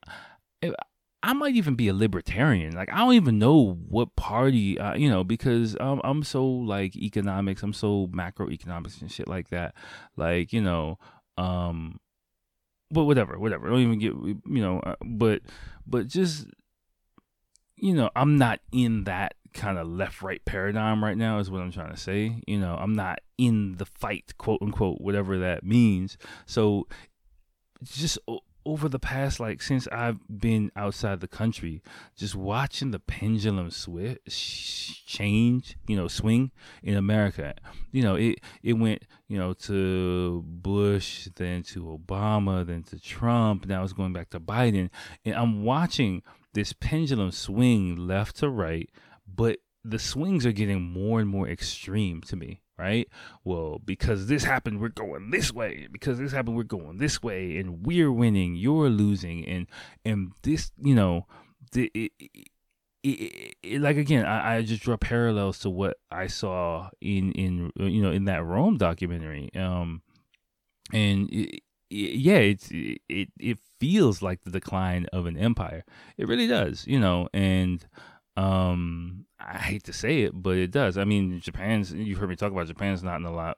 I 1.26 1.32
might 1.32 1.56
even 1.56 1.76
be 1.76 1.88
a 1.88 1.94
libertarian. 1.94 2.76
Like 2.76 2.92
I 2.92 2.98
don't 2.98 3.14
even 3.14 3.40
know 3.40 3.80
what 3.88 4.16
party, 4.18 4.78
uh, 4.78 4.96
you 4.96 5.10
know, 5.10 5.24
because 5.24 5.78
um, 5.80 6.02
I'm 6.04 6.22
so 6.22 6.46
like 6.46 6.98
economics. 6.98 7.64
I'm 7.64 7.72
so 7.72 8.08
macroeconomics 8.08 9.02
and 9.02 9.10
shit 9.10 9.30
like 9.30 9.50
that. 9.50 9.74
Like 10.18 10.52
you 10.52 10.60
know, 10.60 11.00
um, 11.38 12.02
but 12.92 13.06
whatever, 13.06 13.40
whatever. 13.40 13.70
Don't 13.70 13.80
even 13.80 14.00
get 14.00 14.14
you 14.14 14.42
know, 14.62 14.82
uh, 14.82 14.96
but 15.02 15.42
but 15.88 16.08
just 16.08 16.46
you 17.78 17.94
know, 17.94 18.10
I'm 18.18 18.38
not 18.38 18.60
in 18.74 19.06
that 19.06 19.36
kind 19.54 19.78
of 19.78 19.88
left 19.88 20.22
right 20.22 20.44
paradigm 20.44 21.02
right 21.02 21.18
now. 21.18 21.40
Is 21.40 21.50
what 21.50 21.62
I'm 21.62 21.72
trying 21.72 21.92
to 21.94 22.00
say. 22.00 22.42
You 22.48 22.60
know, 22.60 22.76
I'm 22.76 22.96
not 22.96 23.20
in 23.38 23.78
the 23.78 23.86
fight, 23.86 24.34
quote 24.38 24.62
unquote, 24.62 25.00
whatever 25.00 25.38
that 25.40 25.64
means. 25.64 26.18
So 26.46 26.86
just 27.82 28.20
over 28.66 28.88
the 28.90 29.00
past 29.00 29.40
like 29.40 29.62
since 29.62 29.88
I've 29.88 30.20
been 30.28 30.72
outside 30.76 31.20
the 31.20 31.28
country, 31.28 31.82
just 32.16 32.36
watching 32.36 32.92
the 32.92 33.00
pendulum 33.00 33.70
switch 33.72 35.04
change, 35.06 35.78
you 35.88 35.96
know, 35.96 36.08
swing 36.08 36.52
in 36.82 36.96
America. 36.96 37.56
You 37.92 38.04
know, 38.04 38.16
it 38.16 38.40
it 38.62 38.74
went, 38.74 39.04
you 39.28 39.38
know, 39.38 39.54
to 39.54 40.44
Bush, 40.46 41.28
then 41.36 41.64
to 41.64 42.00
Obama, 42.00 42.66
then 42.66 42.84
to 42.84 43.00
Trump. 43.00 43.66
Now 43.66 43.84
it's 43.84 43.94
going 43.94 44.14
back 44.14 44.30
to 44.32 44.40
Biden, 44.40 44.90
and 45.26 45.36
I'm 45.36 45.64
watching 45.64 46.24
this 46.54 46.74
pendulum 46.74 47.32
swing 47.32 47.96
left 47.96 48.38
to 48.38 48.50
right, 48.50 48.90
but 49.28 49.60
the 49.84 50.00
swings 50.00 50.46
are 50.46 50.52
getting 50.52 50.82
more 50.82 51.20
and 51.20 51.30
more 51.30 51.48
extreme 51.48 52.22
to 52.22 52.36
me 52.36 52.63
right? 52.84 53.08
Well, 53.46 53.80
because 53.84 54.28
this 54.28 54.44
happened, 54.44 54.82
we're 54.82 54.90
going 54.90 55.32
this 55.32 55.54
way. 55.54 55.88
Because 55.92 56.20
this 56.20 56.34
happened, 56.34 56.58
we're 56.58 56.64
going 56.64 56.98
this 56.98 57.24
way, 57.24 57.58
and 57.58 57.86
we're 57.86 58.12
winning, 58.12 58.56
you're 58.56 58.90
losing, 58.90 59.46
and 59.48 59.68
and 60.04 60.34
this, 60.42 60.72
you 60.82 60.94
know, 60.94 61.26
the, 61.72 61.90
it, 61.94 62.12
it, 63.04 63.56
it, 63.64 63.82
like 63.82 63.98
again, 63.98 64.26
I, 64.26 64.58
I 64.58 64.62
just 64.62 64.84
draw 64.84 64.98
parallels 64.98 65.60
to 65.60 65.70
what 65.70 65.98
I 66.12 66.28
saw 66.28 66.90
in 67.00 67.32
in 67.32 67.72
you 67.78 68.02
know 68.02 68.12
in 68.12 68.26
that 68.26 68.44
Rome 68.44 68.78
documentary, 68.78 69.50
um, 69.56 70.02
and 70.92 71.30
yeah, 71.90 72.38
it's 72.38 72.70
it 72.72 73.30
it 73.40 73.58
feels 73.80 74.22
like 74.22 74.44
the 74.44 74.52
decline 74.52 75.06
of 75.14 75.26
an 75.26 75.38
empire. 75.38 75.86
It 76.18 76.28
really 76.28 76.48
does, 76.48 76.86
you 76.88 77.00
know, 77.00 77.30
and 77.34 77.86
um 78.36 79.26
I 79.46 79.58
hate 79.58 79.84
to 79.86 79.94
say 79.94 80.22
it, 80.22 80.32
but 80.34 80.58
it 80.58 80.72
does. 80.72 80.98
I 80.98 81.04
mean, 81.04 81.40
Japan's 81.40 81.92
you've 81.92 82.18
heard 82.18 82.30
me 82.30 82.36
talk 82.36 82.52
about 82.52 82.68
Japan's 82.68 83.04
not 83.04 83.20
in 83.20 83.26
a 83.26 83.34
lot 83.34 83.58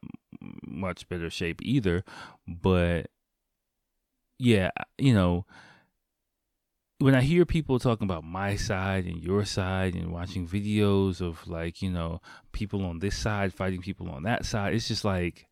much 0.65 1.07
better 1.07 1.29
shape 1.29 1.61
either, 1.61 2.03
but 2.47 3.07
yeah, 4.39 4.71
you 4.97 5.13
know, 5.13 5.45
when 6.99 7.13
I 7.15 7.21
hear 7.21 7.45
people 7.45 7.77
talking 7.77 8.05
about 8.05 8.23
my 8.23 8.55
side 8.55 9.05
and 9.05 9.21
your 9.21 9.45
side 9.45 9.95
and 9.95 10.11
watching 10.11 10.47
videos 10.47 11.21
of 11.21 11.47
like, 11.47 11.81
you 11.81 11.91
know, 11.91 12.21
people 12.51 12.85
on 12.85 12.99
this 12.99 13.17
side 13.17 13.53
fighting 13.53 13.81
people 13.81 14.09
on 14.09 14.23
that 14.23 14.45
side, 14.45 14.73
it's 14.73 14.87
just 14.87 15.05
like, 15.05 15.47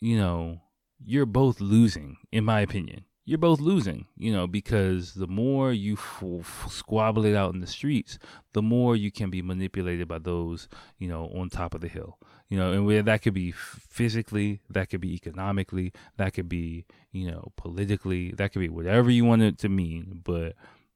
you 0.00 0.16
know, 0.16 0.60
you're 1.04 1.26
both 1.26 1.60
losing, 1.60 2.16
in 2.30 2.44
my 2.44 2.60
opinion 2.60 3.04
you're 3.24 3.38
both 3.38 3.60
losing, 3.60 4.06
you 4.16 4.32
know, 4.32 4.46
because 4.46 5.14
the 5.14 5.28
more 5.28 5.72
you 5.72 5.94
f- 5.94 6.22
f- 6.40 6.66
squabble 6.70 7.24
it 7.24 7.36
out 7.36 7.54
in 7.54 7.60
the 7.60 7.66
streets, 7.66 8.18
the 8.52 8.62
more 8.62 8.96
you 8.96 9.12
can 9.12 9.30
be 9.30 9.42
manipulated 9.42 10.08
by 10.08 10.18
those, 10.18 10.68
you 10.98 11.08
know, 11.08 11.30
on 11.34 11.48
top 11.48 11.74
of 11.74 11.80
the 11.80 11.88
hill, 11.88 12.18
you 12.48 12.58
know, 12.58 12.72
and 12.72 12.84
where 12.84 13.02
that 13.02 13.22
could 13.22 13.34
be 13.34 13.52
physically, 13.52 14.60
that 14.68 14.90
could 14.90 15.00
be 15.00 15.14
economically, 15.14 15.92
that 16.16 16.34
could 16.34 16.48
be, 16.48 16.84
you 17.12 17.30
know, 17.30 17.52
politically, 17.56 18.32
that 18.32 18.52
could 18.52 18.60
be 18.60 18.68
whatever 18.68 19.10
you 19.10 19.24
want 19.24 19.42
it 19.42 19.56
to 19.58 19.68
mean, 19.68 20.20
but 20.24 20.54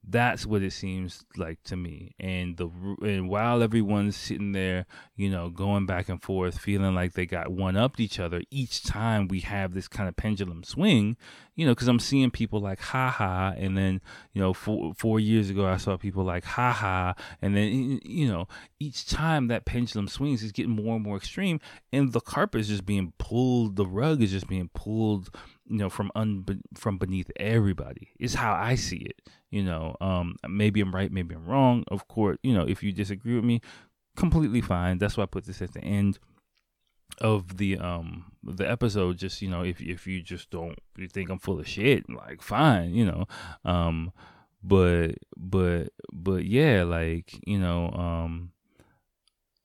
that's 0.09 0.45
what 0.45 0.61
it 0.61 0.71
seems 0.71 1.25
like 1.35 1.61
to 1.63 1.75
me. 1.75 2.15
And 2.19 2.55
the 2.55 2.69
and 3.01 3.27
while 3.27 3.61
everyone's 3.61 4.15
sitting 4.15 4.53
there, 4.53 4.85
you 5.17 5.29
know, 5.29 5.49
going 5.49 5.85
back 5.85 6.07
and 6.07 6.21
forth, 6.21 6.57
feeling 6.57 6.95
like 6.95 7.13
they 7.13 7.25
got 7.25 7.51
one 7.51 7.75
upped 7.75 7.99
each 7.99 8.19
other, 8.19 8.41
each 8.49 8.83
time 8.83 9.27
we 9.27 9.41
have 9.41 9.73
this 9.73 9.89
kind 9.89 10.07
of 10.07 10.15
pendulum 10.15 10.63
swing, 10.63 11.17
you 11.55 11.65
know, 11.65 11.73
because 11.73 11.89
I'm 11.89 11.99
seeing 11.99 12.31
people 12.31 12.61
like 12.61 12.79
ha 12.79 13.09
ha, 13.09 13.53
and 13.57 13.77
then 13.77 13.99
you 14.31 14.41
know, 14.41 14.53
four 14.53 14.93
four 14.95 15.19
years 15.19 15.49
ago 15.49 15.65
I 15.67 15.77
saw 15.77 15.97
people 15.97 16.23
like 16.23 16.45
ha 16.45 16.71
ha, 16.71 17.13
and 17.41 17.55
then 17.55 17.99
you 18.03 18.29
know, 18.29 18.47
each 18.79 19.07
time 19.07 19.47
that 19.47 19.65
pendulum 19.65 20.07
swings 20.07 20.41
is 20.41 20.53
getting 20.53 20.71
more 20.71 20.95
and 20.95 21.03
more 21.03 21.17
extreme, 21.17 21.59
and 21.91 22.13
the 22.13 22.21
carpet 22.21 22.61
is 22.61 22.69
just 22.69 22.85
being 22.85 23.11
pulled, 23.17 23.75
the 23.75 23.85
rug 23.85 24.21
is 24.21 24.31
just 24.31 24.47
being 24.47 24.69
pulled 24.73 25.35
you 25.69 25.77
know 25.77 25.89
from 25.89 26.11
un 26.15 26.45
from 26.75 26.97
beneath 26.97 27.29
everybody 27.37 28.09
is 28.19 28.35
how 28.35 28.53
i 28.53 28.75
see 28.75 28.97
it 28.97 29.21
you 29.51 29.63
know 29.63 29.95
um 30.01 30.35
maybe 30.47 30.81
i'm 30.81 30.93
right 30.93 31.11
maybe 31.11 31.33
i'm 31.35 31.45
wrong 31.45 31.83
of 31.89 32.07
course 32.07 32.37
you 32.43 32.53
know 32.53 32.67
if 32.67 32.83
you 32.83 32.91
disagree 32.91 33.35
with 33.35 33.45
me 33.45 33.61
completely 34.15 34.61
fine 34.61 34.97
that's 34.97 35.15
why 35.15 35.23
i 35.23 35.27
put 35.27 35.45
this 35.45 35.61
at 35.61 35.73
the 35.73 35.81
end 35.81 36.19
of 37.21 37.57
the 37.57 37.77
um 37.77 38.25
the 38.43 38.69
episode 38.69 39.17
just 39.17 39.41
you 39.41 39.49
know 39.49 39.63
if 39.63 39.81
if 39.81 40.05
you 40.05 40.21
just 40.21 40.49
don't 40.49 40.77
you 40.97 41.07
think 41.07 41.29
i'm 41.29 41.39
full 41.39 41.59
of 41.59 41.67
shit 41.67 42.03
like 42.09 42.41
fine 42.41 42.93
you 42.93 43.05
know 43.05 43.25
um 43.63 44.11
but 44.61 45.11
but 45.37 45.89
but 46.11 46.43
yeah 46.43 46.83
like 46.83 47.39
you 47.45 47.57
know 47.57 47.89
um 47.91 48.51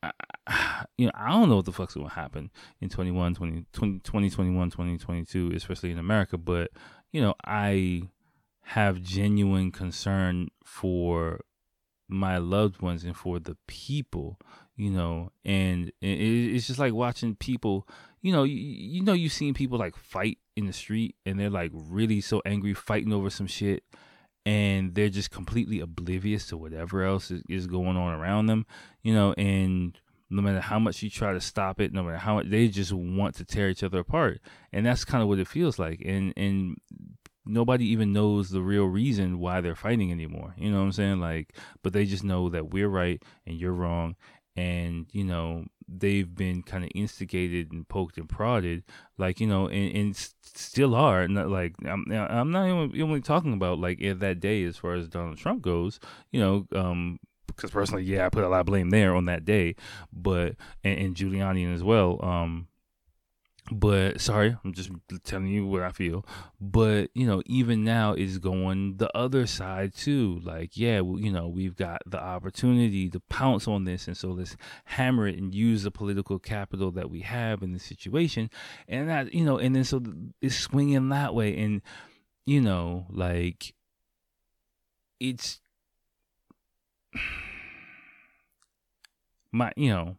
you 0.98 1.06
know, 1.06 1.12
I 1.14 1.30
don't 1.30 1.48
know 1.48 1.56
what 1.56 1.64
the 1.64 1.72
fuck's 1.72 1.94
going 1.94 2.08
to 2.08 2.14
happen 2.14 2.50
in 2.80 2.88
21, 2.88 3.34
20, 3.34 3.64
20, 3.72 3.98
2021, 4.00 4.70
2022, 4.70 5.52
especially 5.54 5.90
in 5.90 5.98
America. 5.98 6.36
But, 6.36 6.70
you 7.12 7.20
know, 7.20 7.34
I 7.44 8.02
have 8.62 9.02
genuine 9.02 9.70
concern 9.70 10.48
for 10.64 11.40
my 12.08 12.38
loved 12.38 12.80
ones 12.80 13.04
and 13.04 13.16
for 13.16 13.38
the 13.38 13.56
people, 13.66 14.38
you 14.76 14.90
know, 14.90 15.30
and 15.44 15.90
it's 16.00 16.66
just 16.66 16.78
like 16.78 16.92
watching 16.92 17.34
people, 17.34 17.88
you 18.20 18.32
know, 18.32 18.44
you, 18.44 18.56
you 18.56 19.02
know, 19.02 19.12
you've 19.12 19.32
seen 19.32 19.54
people 19.54 19.78
like 19.78 19.96
fight 19.96 20.38
in 20.56 20.66
the 20.66 20.72
street 20.72 21.16
and 21.26 21.38
they're 21.40 21.50
like 21.50 21.70
really 21.72 22.20
so 22.20 22.42
angry 22.44 22.74
fighting 22.74 23.12
over 23.12 23.30
some 23.30 23.46
shit 23.46 23.82
and 24.44 24.94
they're 24.94 25.08
just 25.08 25.30
completely 25.30 25.80
oblivious 25.80 26.46
to 26.46 26.56
whatever 26.56 27.04
else 27.04 27.30
is, 27.30 27.42
is 27.48 27.66
going 27.66 27.96
on 27.96 28.12
around 28.12 28.46
them, 28.46 28.66
you 29.02 29.14
know, 29.14 29.32
and 29.34 30.00
no 30.30 30.42
matter 30.42 30.60
how 30.60 30.78
much 30.78 31.02
you 31.02 31.10
try 31.10 31.32
to 31.32 31.40
stop 31.40 31.80
it, 31.80 31.92
no 31.92 32.02
matter 32.02 32.16
how 32.16 32.36
much 32.36 32.46
they 32.48 32.68
just 32.68 32.92
want 32.92 33.34
to 33.36 33.44
tear 33.44 33.68
each 33.68 33.82
other 33.82 33.98
apart. 33.98 34.40
And 34.72 34.86
that's 34.86 35.04
kind 35.04 35.22
of 35.22 35.28
what 35.28 35.38
it 35.38 35.46
feels 35.46 35.78
like. 35.78 36.02
And 36.04 36.32
and 36.36 36.78
nobody 37.44 37.86
even 37.86 38.12
knows 38.12 38.50
the 38.50 38.62
real 38.62 38.86
reason 38.86 39.38
why 39.38 39.60
they're 39.60 39.74
fighting 39.74 40.10
anymore. 40.10 40.54
You 40.56 40.70
know 40.70 40.78
what 40.78 40.84
I'm 40.84 40.92
saying? 40.92 41.20
Like, 41.20 41.54
but 41.82 41.92
they 41.92 42.04
just 42.04 42.24
know 42.24 42.48
that 42.50 42.70
we're 42.70 42.88
right 42.88 43.22
and 43.46 43.56
you're 43.58 43.72
wrong. 43.72 44.16
And, 44.54 45.06
you 45.12 45.24
know, 45.24 45.64
they've 45.88 46.32
been 46.32 46.62
kind 46.62 46.84
of 46.84 46.90
instigated 46.94 47.72
and 47.72 47.88
poked 47.88 48.18
and 48.18 48.28
prodded, 48.28 48.84
like, 49.16 49.40
you 49.40 49.46
know, 49.46 49.66
and, 49.68 49.96
and 49.96 50.16
still 50.42 50.94
are. 50.94 51.26
Not 51.26 51.48
like, 51.48 51.74
I'm, 51.86 52.04
I'm 52.10 52.50
not 52.50 52.66
even 52.66 53.02
only 53.02 53.22
talking 53.22 53.54
about 53.54 53.78
like 53.78 53.98
that 54.00 54.40
day 54.40 54.64
as 54.64 54.76
far 54.76 54.92
as 54.94 55.08
Donald 55.08 55.38
Trump 55.38 55.62
goes, 55.62 56.00
you 56.32 56.40
know, 56.40 56.66
um, 56.74 57.18
because 57.46 57.70
personally, 57.70 58.04
yeah, 58.04 58.26
I 58.26 58.28
put 58.28 58.44
a 58.44 58.48
lot 58.48 58.60
of 58.60 58.66
blame 58.66 58.90
there 58.90 59.14
on 59.14 59.26
that 59.26 59.44
day, 59.44 59.74
but 60.12 60.56
and, 60.84 60.98
and 60.98 61.14
Giuliani 61.14 61.72
as 61.72 61.82
well. 61.82 62.18
Um, 62.22 62.68
but 63.70 64.20
sorry, 64.20 64.56
I'm 64.64 64.72
just 64.72 64.90
telling 65.22 65.46
you 65.46 65.66
what 65.66 65.82
I 65.82 65.92
feel. 65.92 66.26
But 66.60 67.10
you 67.14 67.26
know, 67.26 67.42
even 67.46 67.84
now 67.84 68.12
is 68.14 68.38
going 68.38 68.96
the 68.96 69.16
other 69.16 69.46
side 69.46 69.94
too. 69.94 70.40
Like, 70.42 70.76
yeah, 70.76 71.00
well, 71.00 71.20
you 71.20 71.30
know, 71.30 71.46
we've 71.46 71.76
got 71.76 72.02
the 72.06 72.20
opportunity 72.20 73.08
to 73.10 73.20
pounce 73.20 73.68
on 73.68 73.84
this, 73.84 74.08
and 74.08 74.16
so 74.16 74.30
let's 74.30 74.56
hammer 74.84 75.28
it 75.28 75.38
and 75.38 75.54
use 75.54 75.84
the 75.84 75.90
political 75.90 76.38
capital 76.38 76.90
that 76.92 77.08
we 77.08 77.20
have 77.20 77.62
in 77.62 77.72
the 77.72 77.78
situation, 77.78 78.50
and 78.88 79.08
that 79.08 79.32
you 79.32 79.44
know, 79.44 79.58
and 79.58 79.76
then 79.76 79.84
so 79.84 80.02
it's 80.40 80.56
swinging 80.56 81.08
that 81.10 81.34
way, 81.34 81.56
and 81.56 81.82
you 82.44 82.60
know, 82.60 83.06
like 83.10 83.74
it's 85.20 85.60
my, 89.52 89.72
you 89.76 89.90
know, 89.90 90.16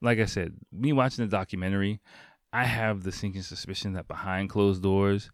like 0.00 0.18
I 0.20 0.24
said, 0.24 0.54
me 0.72 0.92
watching 0.92 1.24
the 1.24 1.30
documentary 1.30 2.00
I 2.58 2.64
have 2.64 3.04
the 3.04 3.12
sinking 3.12 3.42
suspicion 3.42 3.92
that 3.92 4.08
behind 4.08 4.50
closed 4.50 4.82
doors, 4.82 5.30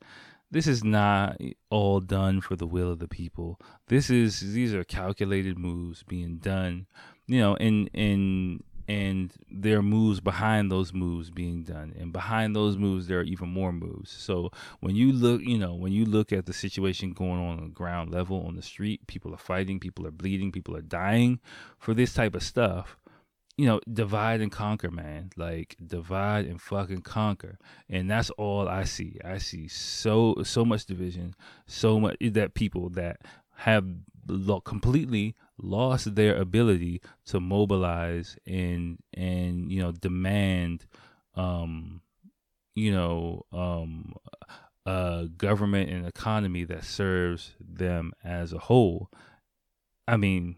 this 0.51 0.67
is 0.67 0.85
not 0.85 1.41
all 1.71 2.01
done 2.01 2.43
for 2.43 2.55
the 2.55 2.67
will 2.67 2.93
of 2.93 2.99
the 2.99 3.09
people. 3.09 3.59
This 3.89 4.11
is 4.11 4.53
these 4.53 4.75
are 4.75 4.85
calculated 4.85 5.59
moves 5.59 6.03
being 6.03 6.37
done, 6.37 6.87
you 7.27 7.41
know, 7.41 7.57
and 7.57 7.89
and 7.95 8.63
and 8.87 9.33
there 9.51 9.79
are 9.79 9.83
moves 9.83 10.21
behind 10.21 10.71
those 10.71 10.93
moves 10.93 11.31
being 11.31 11.63
done. 11.63 11.95
And 11.99 12.13
behind 12.13 12.55
those 12.55 12.77
moves 12.77 13.07
there 13.07 13.21
are 13.21 13.31
even 13.35 13.49
more 13.49 13.73
moves. 13.73 14.11
So 14.11 14.51
when 14.81 14.95
you 14.95 15.11
look 15.11 15.41
you 15.41 15.57
know 15.57 15.75
when 15.75 15.93
you 15.93 16.05
look 16.05 16.31
at 16.31 16.45
the 16.45 16.53
situation 16.53 17.15
going 17.15 17.41
on 17.41 17.57
on 17.57 17.65
the 17.65 17.71
ground 17.71 18.11
level 18.11 18.45
on 18.47 18.55
the 18.55 18.63
street 18.63 19.07
people 19.07 19.33
are 19.33 19.39
fighting 19.39 19.81
people 19.81 20.07
are 20.07 20.11
bleeding 20.11 20.53
people 20.53 20.77
are 20.77 20.83
dying 20.83 21.41
for 21.79 21.95
this 21.95 22.13
type 22.13 22.35
of 22.35 22.43
stuff 22.43 22.99
you 23.57 23.67
know, 23.67 23.81
divide 23.93 24.41
and 24.41 24.51
conquer, 24.51 24.91
man. 24.91 25.31
Like 25.37 25.77
divide 25.85 26.47
and 26.47 26.61
fucking 26.61 27.03
conquer, 27.03 27.59
and 27.89 28.11
that's 28.11 28.31
all 28.31 28.69
I 28.69 28.85
see. 28.85 29.19
I 29.25 29.39
see 29.39 29.69
so 29.69 30.37
so 30.43 30.65
much 30.65 30.87
division, 30.87 31.35
so 31.67 32.01
much 32.01 32.17
that 32.21 32.55
people 32.55 32.91
that 32.91 33.21
have 33.57 33.85
lo- 34.27 34.61
completely 34.61 35.37
lost 35.59 36.15
their 36.17 36.37
ability 36.37 37.01
to 37.27 37.39
mobilize 37.41 38.37
and 38.47 38.99
and 39.13 39.71
you 39.71 39.81
know 39.81 39.93
demand, 39.93 40.87
um, 41.37 42.01
you 42.75 42.93
know, 42.93 43.45
um, 43.53 44.15
a 44.87 45.29
government 45.37 45.91
and 45.91 46.07
economy 46.07 46.65
that 46.65 46.85
serves 46.85 47.53
them 47.61 48.13
as 48.25 48.53
a 48.53 48.59
whole. 48.59 49.11
I 50.07 50.17
mean, 50.17 50.57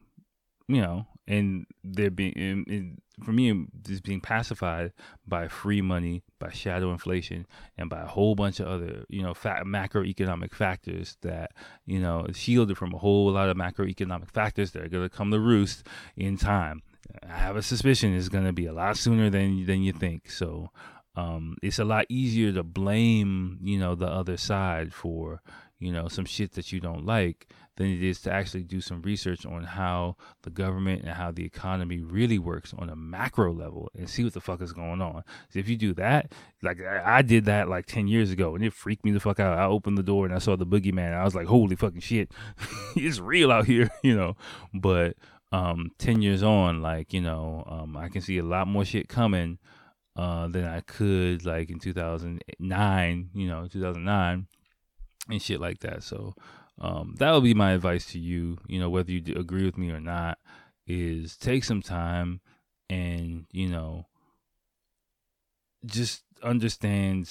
you 0.67 0.81
know, 0.81 1.07
and 1.29 1.67
they're 1.83 2.11
being 2.11 2.99
for 3.25 3.33
me 3.33 3.67
just 3.83 4.03
being 4.03 4.21
pacified 4.21 4.93
by 5.27 5.49
free 5.49 5.81
money 5.81 6.23
by 6.39 6.51
shadow 6.51 6.93
inflation 6.93 7.47
and 7.79 7.89
by 7.89 8.03
a 8.03 8.07
whole 8.07 8.35
bunch 8.35 8.61
of 8.61 8.67
other 8.67 9.05
you 9.09 9.23
know 9.23 9.33
macroeconomic 9.35 10.55
factors 10.55 11.17
that 11.23 11.53
you 11.87 11.99
know 11.99 12.27
shielded 12.35 12.77
from 12.77 12.93
a 12.93 12.99
whole 12.99 13.31
lot 13.33 13.49
of 13.49 13.57
macroeconomic 13.57 14.31
factors 14.31 14.73
that 14.73 14.83
are 14.83 14.89
going 14.89 15.09
to 15.09 15.15
come 15.15 15.31
to 15.31 15.41
roost 15.41 15.87
in 16.17 16.37
time. 16.37 16.83
I 17.29 17.37
have 17.37 17.57
a 17.57 17.63
suspicion 17.63 18.15
it's 18.15 18.29
going 18.29 18.45
to 18.45 18.53
be 18.53 18.67
a 18.67 18.73
lot 18.73 18.97
sooner 18.97 19.31
than 19.31 19.65
than 19.67 19.83
you 19.83 19.93
think. 19.93 20.31
So 20.31 20.71
um, 21.15 21.57
it's 21.63 21.79
a 21.79 21.85
lot 21.85 22.07
easier 22.09 22.53
to 22.53 22.63
blame 22.63 23.59
you 23.63 23.79
know 23.79 23.95
the 23.95 24.09
other 24.09 24.37
side 24.37 24.93
for 24.93 25.41
you 25.79 25.93
know 25.93 26.09
some 26.09 26.25
shit 26.25 26.53
that 26.53 26.73
you 26.73 26.81
don't 26.81 27.05
like 27.05 27.49
than 27.77 27.89
it 27.89 28.03
is 28.03 28.21
to 28.23 28.33
actually 28.33 28.63
do 28.63 28.81
some 28.81 29.03
research 29.03 29.45
on 29.45 29.63
how 29.63 30.17
the 30.43 30.51
government 30.51 31.03
and 31.03 31.11
how 31.11 31.31
the 31.31 31.45
economy 31.45 32.01
really 32.01 32.39
works 32.39 32.75
on 32.79 32.89
a 32.89 32.97
macro 32.97 33.53
level 33.53 33.91
and 33.95 34.09
see 34.09 34.25
what 34.25 34.33
the 34.33 34.41
fuck 34.41 34.63
is 34.63 34.73
going 34.73 35.03
on. 35.03 35.23
So 35.51 35.59
if 35.59 35.69
you 35.69 35.77
do 35.77 35.93
that, 35.95 36.33
like 36.63 36.81
I, 36.81 37.21
did 37.23 37.45
that 37.45 37.69
like 37.69 37.87
10 37.87 38.09
years 38.09 38.31
ago 38.31 38.55
and 38.55 38.65
it 38.65 38.73
freaked 38.73 39.05
me 39.05 39.11
the 39.11 39.21
fuck 39.21 39.41
out. 39.41 39.59
I 39.59 39.67
opened 39.67 39.99
the 39.99 40.03
door 40.03 40.25
and 40.25 40.35
I 40.35 40.39
saw 40.39 40.57
the 40.57 40.67
boogeyman. 40.67 41.13
I 41.13 41.25
was 41.25 41.35
like, 41.35 41.47
holy 41.47 41.77
fucking 41.77 42.01
shit, 42.01 42.33
it's 42.97 43.19
real 43.19 43.53
out 43.53 43.67
here, 43.67 43.91
you 44.03 44.17
know. 44.17 44.37
But 44.73 45.17
um, 45.53 45.91
10 45.99 46.23
years 46.23 46.43
on, 46.43 46.81
like, 46.81 47.13
you 47.13 47.21
know, 47.21 47.65
um, 47.67 47.97
I 47.97 48.09
can 48.09 48.23
see 48.23 48.39
a 48.39 48.43
lot 48.43 48.69
more 48.69 48.87
shit 48.87 49.09
coming 49.09 49.59
uh, 50.17 50.49
than 50.49 50.65
I 50.65 50.81
could 50.81 51.45
like 51.45 51.69
in 51.69 51.79
2009, 51.79 53.31
you 53.35 53.49
know, 53.49 53.69
2009 53.71 54.47
and 55.29 55.41
shit 55.41 55.61
like 55.61 55.81
that. 55.81 56.03
So, 56.03 56.35
um, 56.81 57.15
that 57.19 57.33
would 57.33 57.45
be 57.45 57.55
my 57.55 57.73
advice 57.73 58.07
to 58.13 58.19
you. 58.19 58.59
You 58.67 58.81
know, 58.81 58.91
whether 58.91 59.11
you 59.11 59.23
agree 59.35 59.65
with 59.65 59.79
me 59.79 59.91
or 59.91 60.01
not, 60.01 60.39
is 60.87 61.37
take 61.37 61.65
some 61.65 61.83
time 61.83 62.41
and 62.89 63.47
you 63.51 63.69
know 63.69 64.07
just 65.85 66.23
understand 66.43 67.29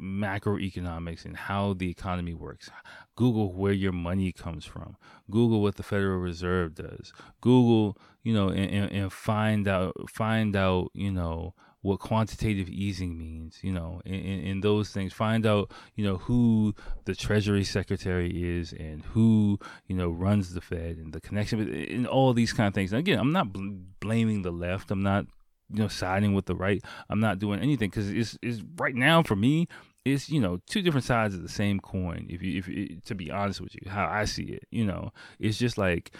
macroeconomics 0.00 1.24
and 1.24 1.36
how 1.36 1.72
the 1.72 1.90
economy 1.90 2.34
works. 2.34 2.70
Google 3.16 3.52
where 3.52 3.72
your 3.72 3.92
money 3.92 4.32
comes 4.32 4.64
from. 4.64 4.96
Google 5.30 5.62
what 5.62 5.76
the 5.76 5.82
Federal 5.82 6.18
Reserve 6.18 6.74
does. 6.74 7.12
Google, 7.40 7.96
you 8.22 8.34
know, 8.34 8.48
and, 8.48 8.70
and, 8.70 8.92
and 8.92 9.12
find 9.12 9.68
out 9.68 9.94
find 10.10 10.56
out, 10.56 10.90
you 10.94 11.12
know, 11.12 11.54
what 11.84 12.00
quantitative 12.00 12.70
easing 12.70 13.18
means, 13.18 13.58
you 13.60 13.70
know, 13.70 14.00
in, 14.06 14.14
in, 14.14 14.60
those 14.62 14.88
things. 14.88 15.12
Find 15.12 15.44
out, 15.44 15.70
you 15.94 16.02
know, 16.02 16.16
who 16.16 16.74
the 17.04 17.14
Treasury 17.14 17.62
Secretary 17.62 18.30
is 18.58 18.72
and 18.72 19.04
who, 19.04 19.58
you 19.86 19.94
know, 19.94 20.08
runs 20.08 20.54
the 20.54 20.62
Fed 20.62 20.96
and 20.96 21.12
the 21.12 21.20
connection 21.20 21.58
with 21.58 21.68
and 21.68 22.06
all 22.06 22.32
these 22.32 22.54
kind 22.54 22.68
of 22.68 22.72
things. 22.72 22.94
And 22.94 23.00
again, 23.00 23.18
I'm 23.18 23.32
not 23.32 23.52
bl- 23.52 23.74
blaming 24.00 24.40
the 24.40 24.50
left. 24.50 24.90
I'm 24.90 25.02
not, 25.02 25.26
you 25.68 25.80
know, 25.80 25.88
siding 25.88 26.32
with 26.32 26.46
the 26.46 26.56
right. 26.56 26.82
I'm 27.10 27.20
not 27.20 27.38
doing 27.38 27.60
anything 27.60 27.90
because 27.90 28.08
it's, 28.08 28.38
it's 28.40 28.62
right 28.78 28.94
now 28.94 29.22
for 29.22 29.36
me. 29.36 29.68
It's 30.06 30.30
you 30.30 30.40
know 30.40 30.60
two 30.66 30.80
different 30.80 31.04
sides 31.04 31.34
of 31.34 31.42
the 31.42 31.50
same 31.50 31.80
coin. 31.80 32.26
If 32.30 32.42
you 32.42 32.62
if 32.66 33.04
to 33.04 33.14
be 33.14 33.30
honest 33.30 33.60
with 33.60 33.74
you, 33.74 33.90
how 33.90 34.06
I 34.06 34.24
see 34.24 34.44
it, 34.44 34.64
you 34.70 34.86
know, 34.86 35.12
it's 35.38 35.58
just 35.58 35.76
like 35.76 36.14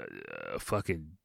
uh, 0.00 0.58
fucking 0.58 1.17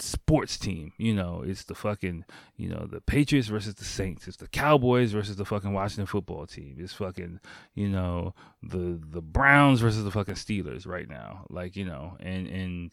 sports 0.00 0.58
team. 0.58 0.92
You 0.98 1.14
know, 1.14 1.42
it's 1.46 1.64
the 1.64 1.74
fucking, 1.74 2.24
you 2.56 2.68
know, 2.68 2.86
the 2.90 3.00
Patriots 3.00 3.48
versus 3.48 3.74
the 3.74 3.84
Saints. 3.84 4.28
It's 4.28 4.36
the 4.36 4.48
Cowboys 4.48 5.12
versus 5.12 5.36
the 5.36 5.44
fucking 5.44 5.72
Washington 5.72 6.06
football 6.06 6.46
team. 6.46 6.76
It's 6.78 6.92
fucking, 6.92 7.40
you 7.74 7.88
know, 7.88 8.34
the 8.62 9.00
the 9.10 9.22
Browns 9.22 9.80
versus 9.80 10.04
the 10.04 10.10
fucking 10.10 10.34
Steelers 10.34 10.86
right 10.86 11.08
now. 11.08 11.46
Like, 11.50 11.76
you 11.76 11.84
know, 11.84 12.16
and 12.20 12.46
and 12.46 12.90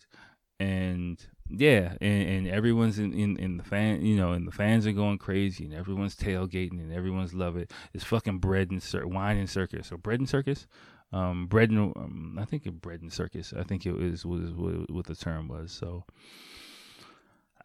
and 0.60 1.26
yeah, 1.50 1.94
and, 2.02 2.30
and 2.30 2.48
everyone's 2.48 2.98
in, 2.98 3.14
in, 3.14 3.38
in 3.38 3.58
the 3.58 3.64
fan, 3.64 4.04
you 4.04 4.16
know, 4.16 4.32
and 4.32 4.48
the 4.48 4.52
fans 4.52 4.88
are 4.88 4.92
going 4.92 5.18
crazy, 5.18 5.66
and 5.66 5.74
everyone's 5.74 6.16
tailgating, 6.16 6.80
and 6.80 6.92
everyone's 6.92 7.34
love 7.34 7.56
it. 7.56 7.72
It's 7.94 8.04
fucking 8.04 8.40
bread 8.40 8.72
and 8.72 8.82
cir- 8.82 9.06
wine 9.06 9.38
and 9.38 9.50
circus. 9.50 9.88
So 9.88 9.98
bread 9.98 10.20
and 10.20 10.30
circus, 10.30 10.66
um, 11.14 11.46
bread 11.48 11.70
and 11.70 11.96
um, 11.96 12.38
I 12.42 12.46
think 12.46 12.64
bread 12.82 13.02
and 13.02 13.14
circus. 13.14 13.54
I 13.58 13.64
think 13.64 13.86
it 13.86 13.94
was 13.94 14.26
was 14.26 14.52
what, 14.52 14.90
what 14.92 15.06
the 15.06 15.16
term 15.16 15.48
was. 15.48 15.72
So, 15.72 16.04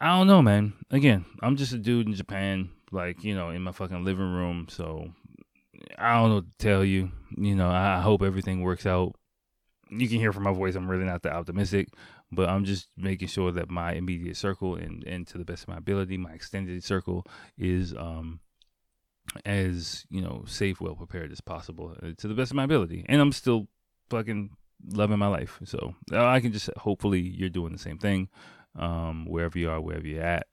I 0.01 0.17
don't 0.17 0.27
know, 0.27 0.41
man. 0.41 0.73
Again, 0.91 1.27
I'm 1.43 1.57
just 1.57 1.75
a 1.75 1.79
dude 1.79 2.07
in 2.07 2.15
Japan, 2.15 2.71
like, 2.91 3.23
you 3.23 3.35
know, 3.35 3.51
in 3.51 3.63
my 3.63 3.73
fucking 3.73 4.05
living 4.05 4.33
room. 4.33 4.67
So 4.71 5.13
I 5.99 6.15
don't 6.15 6.31
know 6.31 6.41
to 6.41 6.47
tell 6.59 6.85
you. 6.85 7.11
You 7.37 7.55
know, 7.55 7.69
I 7.71 8.01
hope 8.01 8.23
everything 8.23 8.63
works 8.63 8.87
out. 8.87 9.15
You 9.91 10.09
can 10.09 10.19
hear 10.19 10.33
from 10.33 10.45
my 10.45 10.53
voice, 10.53 10.75
I'm 10.75 10.91
really 10.91 11.05
not 11.05 11.23
that 11.23 11.33
optimistic, 11.33 11.89
but 12.33 12.49
I'm 12.49 12.65
just 12.65 12.89
making 12.97 13.29
sure 13.29 13.51
that 13.53 13.71
my 13.71 13.93
immediate 13.93 14.37
circle 14.37 14.77
and, 14.77 15.05
and 15.05 15.27
to 15.29 15.39
the 15.39 15.45
best 15.45 15.65
of 15.65 15.69
my 15.69 15.79
ability, 15.79 16.17
my 16.17 16.33
extended 16.33 16.83
circle 16.85 17.27
is 17.59 17.95
um 17.95 18.41
as, 19.45 20.07
you 20.11 20.21
know, 20.21 20.45
safe, 20.47 20.81
well 20.81 20.95
prepared 20.95 21.31
as 21.31 21.41
possible 21.41 21.95
uh, 22.03 22.11
to 22.19 22.27
the 22.27 22.35
best 22.35 22.51
of 22.53 22.57
my 22.57 22.65
ability. 22.65 23.05
And 23.09 23.21
I'm 23.21 23.33
still 23.33 23.69
fucking 24.09 24.51
loving 24.89 25.19
my 25.19 25.27
life. 25.27 25.61
So 25.65 25.95
I 26.13 26.41
can 26.41 26.53
just 26.53 26.71
hopefully 26.79 27.21
you're 27.21 27.49
doing 27.49 27.73
the 27.73 27.79
same 27.79 27.99
thing 27.99 28.29
um, 28.77 29.27
wherever 29.27 29.59
you 29.59 29.71
are, 29.71 29.81
wherever 29.81 30.07
you're 30.07 30.23
at. 30.23 30.47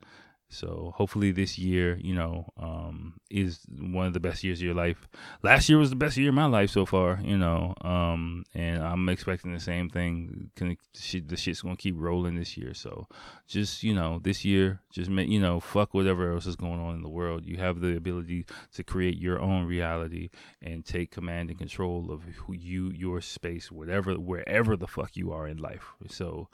So 0.49 0.93
hopefully 0.95 1.31
this 1.31 1.57
year, 1.57 1.97
you 2.01 2.15
know, 2.15 2.47
um, 2.57 3.19
is 3.29 3.59
one 3.69 4.07
of 4.07 4.13
the 4.13 4.21
best 4.21 4.45
years 4.45 4.59
of 4.59 4.65
your 4.65 4.75
life. 4.75 5.07
Last 5.43 5.67
year 5.67 5.77
was 5.77 5.89
the 5.89 5.97
best 5.97 6.15
year 6.15 6.29
of 6.29 6.35
my 6.35 6.45
life 6.45 6.69
so 6.69 6.85
far, 6.85 7.19
you 7.21 7.37
know, 7.37 7.73
um, 7.81 8.45
and 8.53 8.81
I'm 8.81 9.09
expecting 9.09 9.53
the 9.53 9.59
same 9.59 9.89
thing. 9.89 10.49
Can, 10.55 10.77
The 10.93 11.35
shit's 11.35 11.61
gonna 11.61 11.75
keep 11.75 11.95
rolling 11.97 12.35
this 12.35 12.55
year. 12.55 12.73
So 12.73 13.07
just 13.45 13.83
you 13.83 13.93
know, 13.93 14.19
this 14.23 14.45
year, 14.45 14.79
just 14.89 15.09
make 15.09 15.27
you 15.27 15.41
know, 15.41 15.59
fuck 15.59 15.93
whatever 15.93 16.31
else 16.31 16.45
is 16.45 16.55
going 16.55 16.79
on 16.79 16.95
in 16.95 17.01
the 17.01 17.09
world. 17.09 17.45
You 17.45 17.57
have 17.57 17.81
the 17.81 17.97
ability 17.97 18.45
to 18.75 18.83
create 18.85 19.19
your 19.19 19.41
own 19.41 19.65
reality 19.65 20.29
and 20.61 20.85
take 20.85 21.11
command 21.11 21.49
and 21.49 21.59
control 21.59 22.09
of 22.09 22.23
who 22.23 22.53
you, 22.53 22.89
your 22.91 23.19
space, 23.19 23.69
whatever, 23.69 24.13
wherever 24.13 24.77
the 24.77 24.87
fuck 24.87 25.17
you 25.17 25.33
are 25.33 25.45
in 25.45 25.57
life. 25.57 25.93
So 26.09 26.47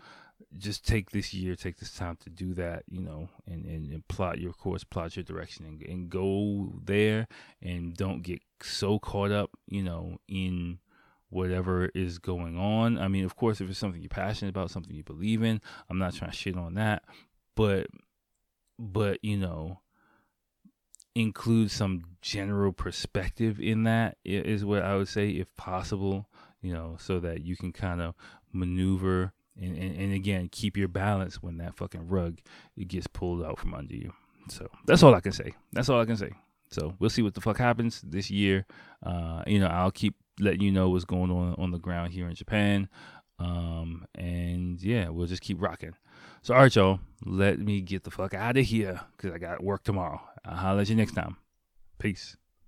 just 0.58 0.86
take 0.86 1.12
this 1.12 1.34
year, 1.34 1.56
take 1.56 1.78
this 1.78 1.94
time 1.94 2.18
to 2.18 2.30
do 2.30 2.54
that, 2.54 2.84
you 2.90 3.02
know, 3.02 3.30
and, 3.48 3.66
and, 3.66 3.92
and 3.92 4.08
plot 4.08 4.40
your 4.40 4.54
course, 4.54 4.84
plot 4.84 5.16
your 5.16 5.24
direction, 5.24 5.66
and, 5.66 5.82
and 5.84 6.10
go 6.10 6.74
there, 6.84 7.28
and 7.62 7.96
don't 7.96 8.22
get 8.22 8.42
so 8.62 9.00
caught 9.00 9.32
up, 9.32 9.52
you 9.68 9.84
know, 9.84 10.18
in 10.28 10.80
whatever 11.30 11.90
is 11.96 12.20
going 12.20 12.58
on. 12.58 12.98
I 12.98 13.08
mean, 13.08 13.26
of 13.26 13.36
course, 13.36 13.60
if 13.60 13.70
it's 13.70 13.80
something 13.80 14.02
you're 14.02 14.10
passionate 14.10 14.50
about, 14.50 14.72
something 14.72 14.96
you 14.96 15.04
believe 15.04 15.42
in, 15.42 15.62
I'm 15.90 15.98
not 15.98 16.14
trying 16.14 16.32
to 16.32 16.38
shit 16.38 16.56
on 16.58 16.76
that, 16.76 17.04
but, 17.56 17.88
but 18.78 19.20
you 19.24 19.38
know, 19.38 19.80
include 21.16 21.72
some 21.72 22.04
general 22.22 22.72
perspective 22.72 23.60
in 23.60 23.84
that 23.84 24.18
is 24.24 24.64
what 24.66 24.84
I 24.84 24.96
would 24.96 25.08
say, 25.08 25.30
if 25.30 25.54
possible, 25.56 26.28
you 26.62 26.74
know, 26.74 26.98
so 27.00 27.20
that 27.20 27.44
you 27.44 27.56
can 27.56 27.72
kind 27.72 28.02
of 28.02 28.16
maneuver 28.52 29.34
and, 29.60 29.78
and, 29.78 29.96
and, 29.96 30.14
again 30.14 30.50
keep 30.52 30.76
your 30.76 30.88
balance 30.88 31.42
when 31.44 31.58
that 31.58 31.76
fucking 31.76 32.08
rug 32.08 32.40
it 32.76 32.88
gets 32.88 33.08
pulled 33.08 33.44
out 33.44 33.60
from 33.60 33.74
under 33.74 33.96
you. 33.96 34.12
So 34.50 34.68
that's 34.86 35.04
all 35.04 35.16
I 35.16 35.20
can 35.20 35.32
say. 35.32 35.54
That's 35.72 35.90
all 35.90 36.02
I 36.02 36.06
can 36.06 36.18
say. 36.18 36.32
So 36.72 36.96
we'll 37.00 37.10
see 37.10 37.22
what 37.22 37.36
the 37.36 37.42
fuck 37.42 37.58
happens 37.58 38.02
this 38.02 38.32
year. 38.32 38.66
Uh, 39.06 39.44
you 39.46 39.60
know, 39.60 39.68
I'll 39.68 39.92
keep 39.92 40.16
letting 40.40 40.62
you 40.62 40.72
know 40.72 40.90
what's 40.90 41.06
going 41.06 41.32
on 41.32 41.56
on 41.58 41.72
the 41.72 41.78
ground 41.78 42.14
here 42.14 42.28
in 42.28 42.36
Japan. 42.36 42.90
Um, 43.40 44.06
and 44.16 44.82
yeah, 44.82 45.10
we'll 45.10 45.28
just 45.28 45.42
keep 45.42 45.62
rocking. 45.62 45.96
So, 46.42 46.54
all 46.54 46.62
right, 46.62 46.76
y'all, 46.76 47.00
let 47.26 47.60
me 47.60 47.82
get 47.82 48.04
the 48.04 48.12
fuck 48.12 48.34
out 48.34 48.58
of 48.58 48.66
here 48.66 49.02
because 49.16 49.34
I 49.34 49.38
got 49.38 49.64
work 49.64 49.84
tomorrow. 49.84 50.22
I'll 50.44 50.56
holler 50.56 50.82
at 50.82 50.90
you 50.90 50.96
next 50.96 51.14
time. 51.14 51.38
Peace. 52.00 52.36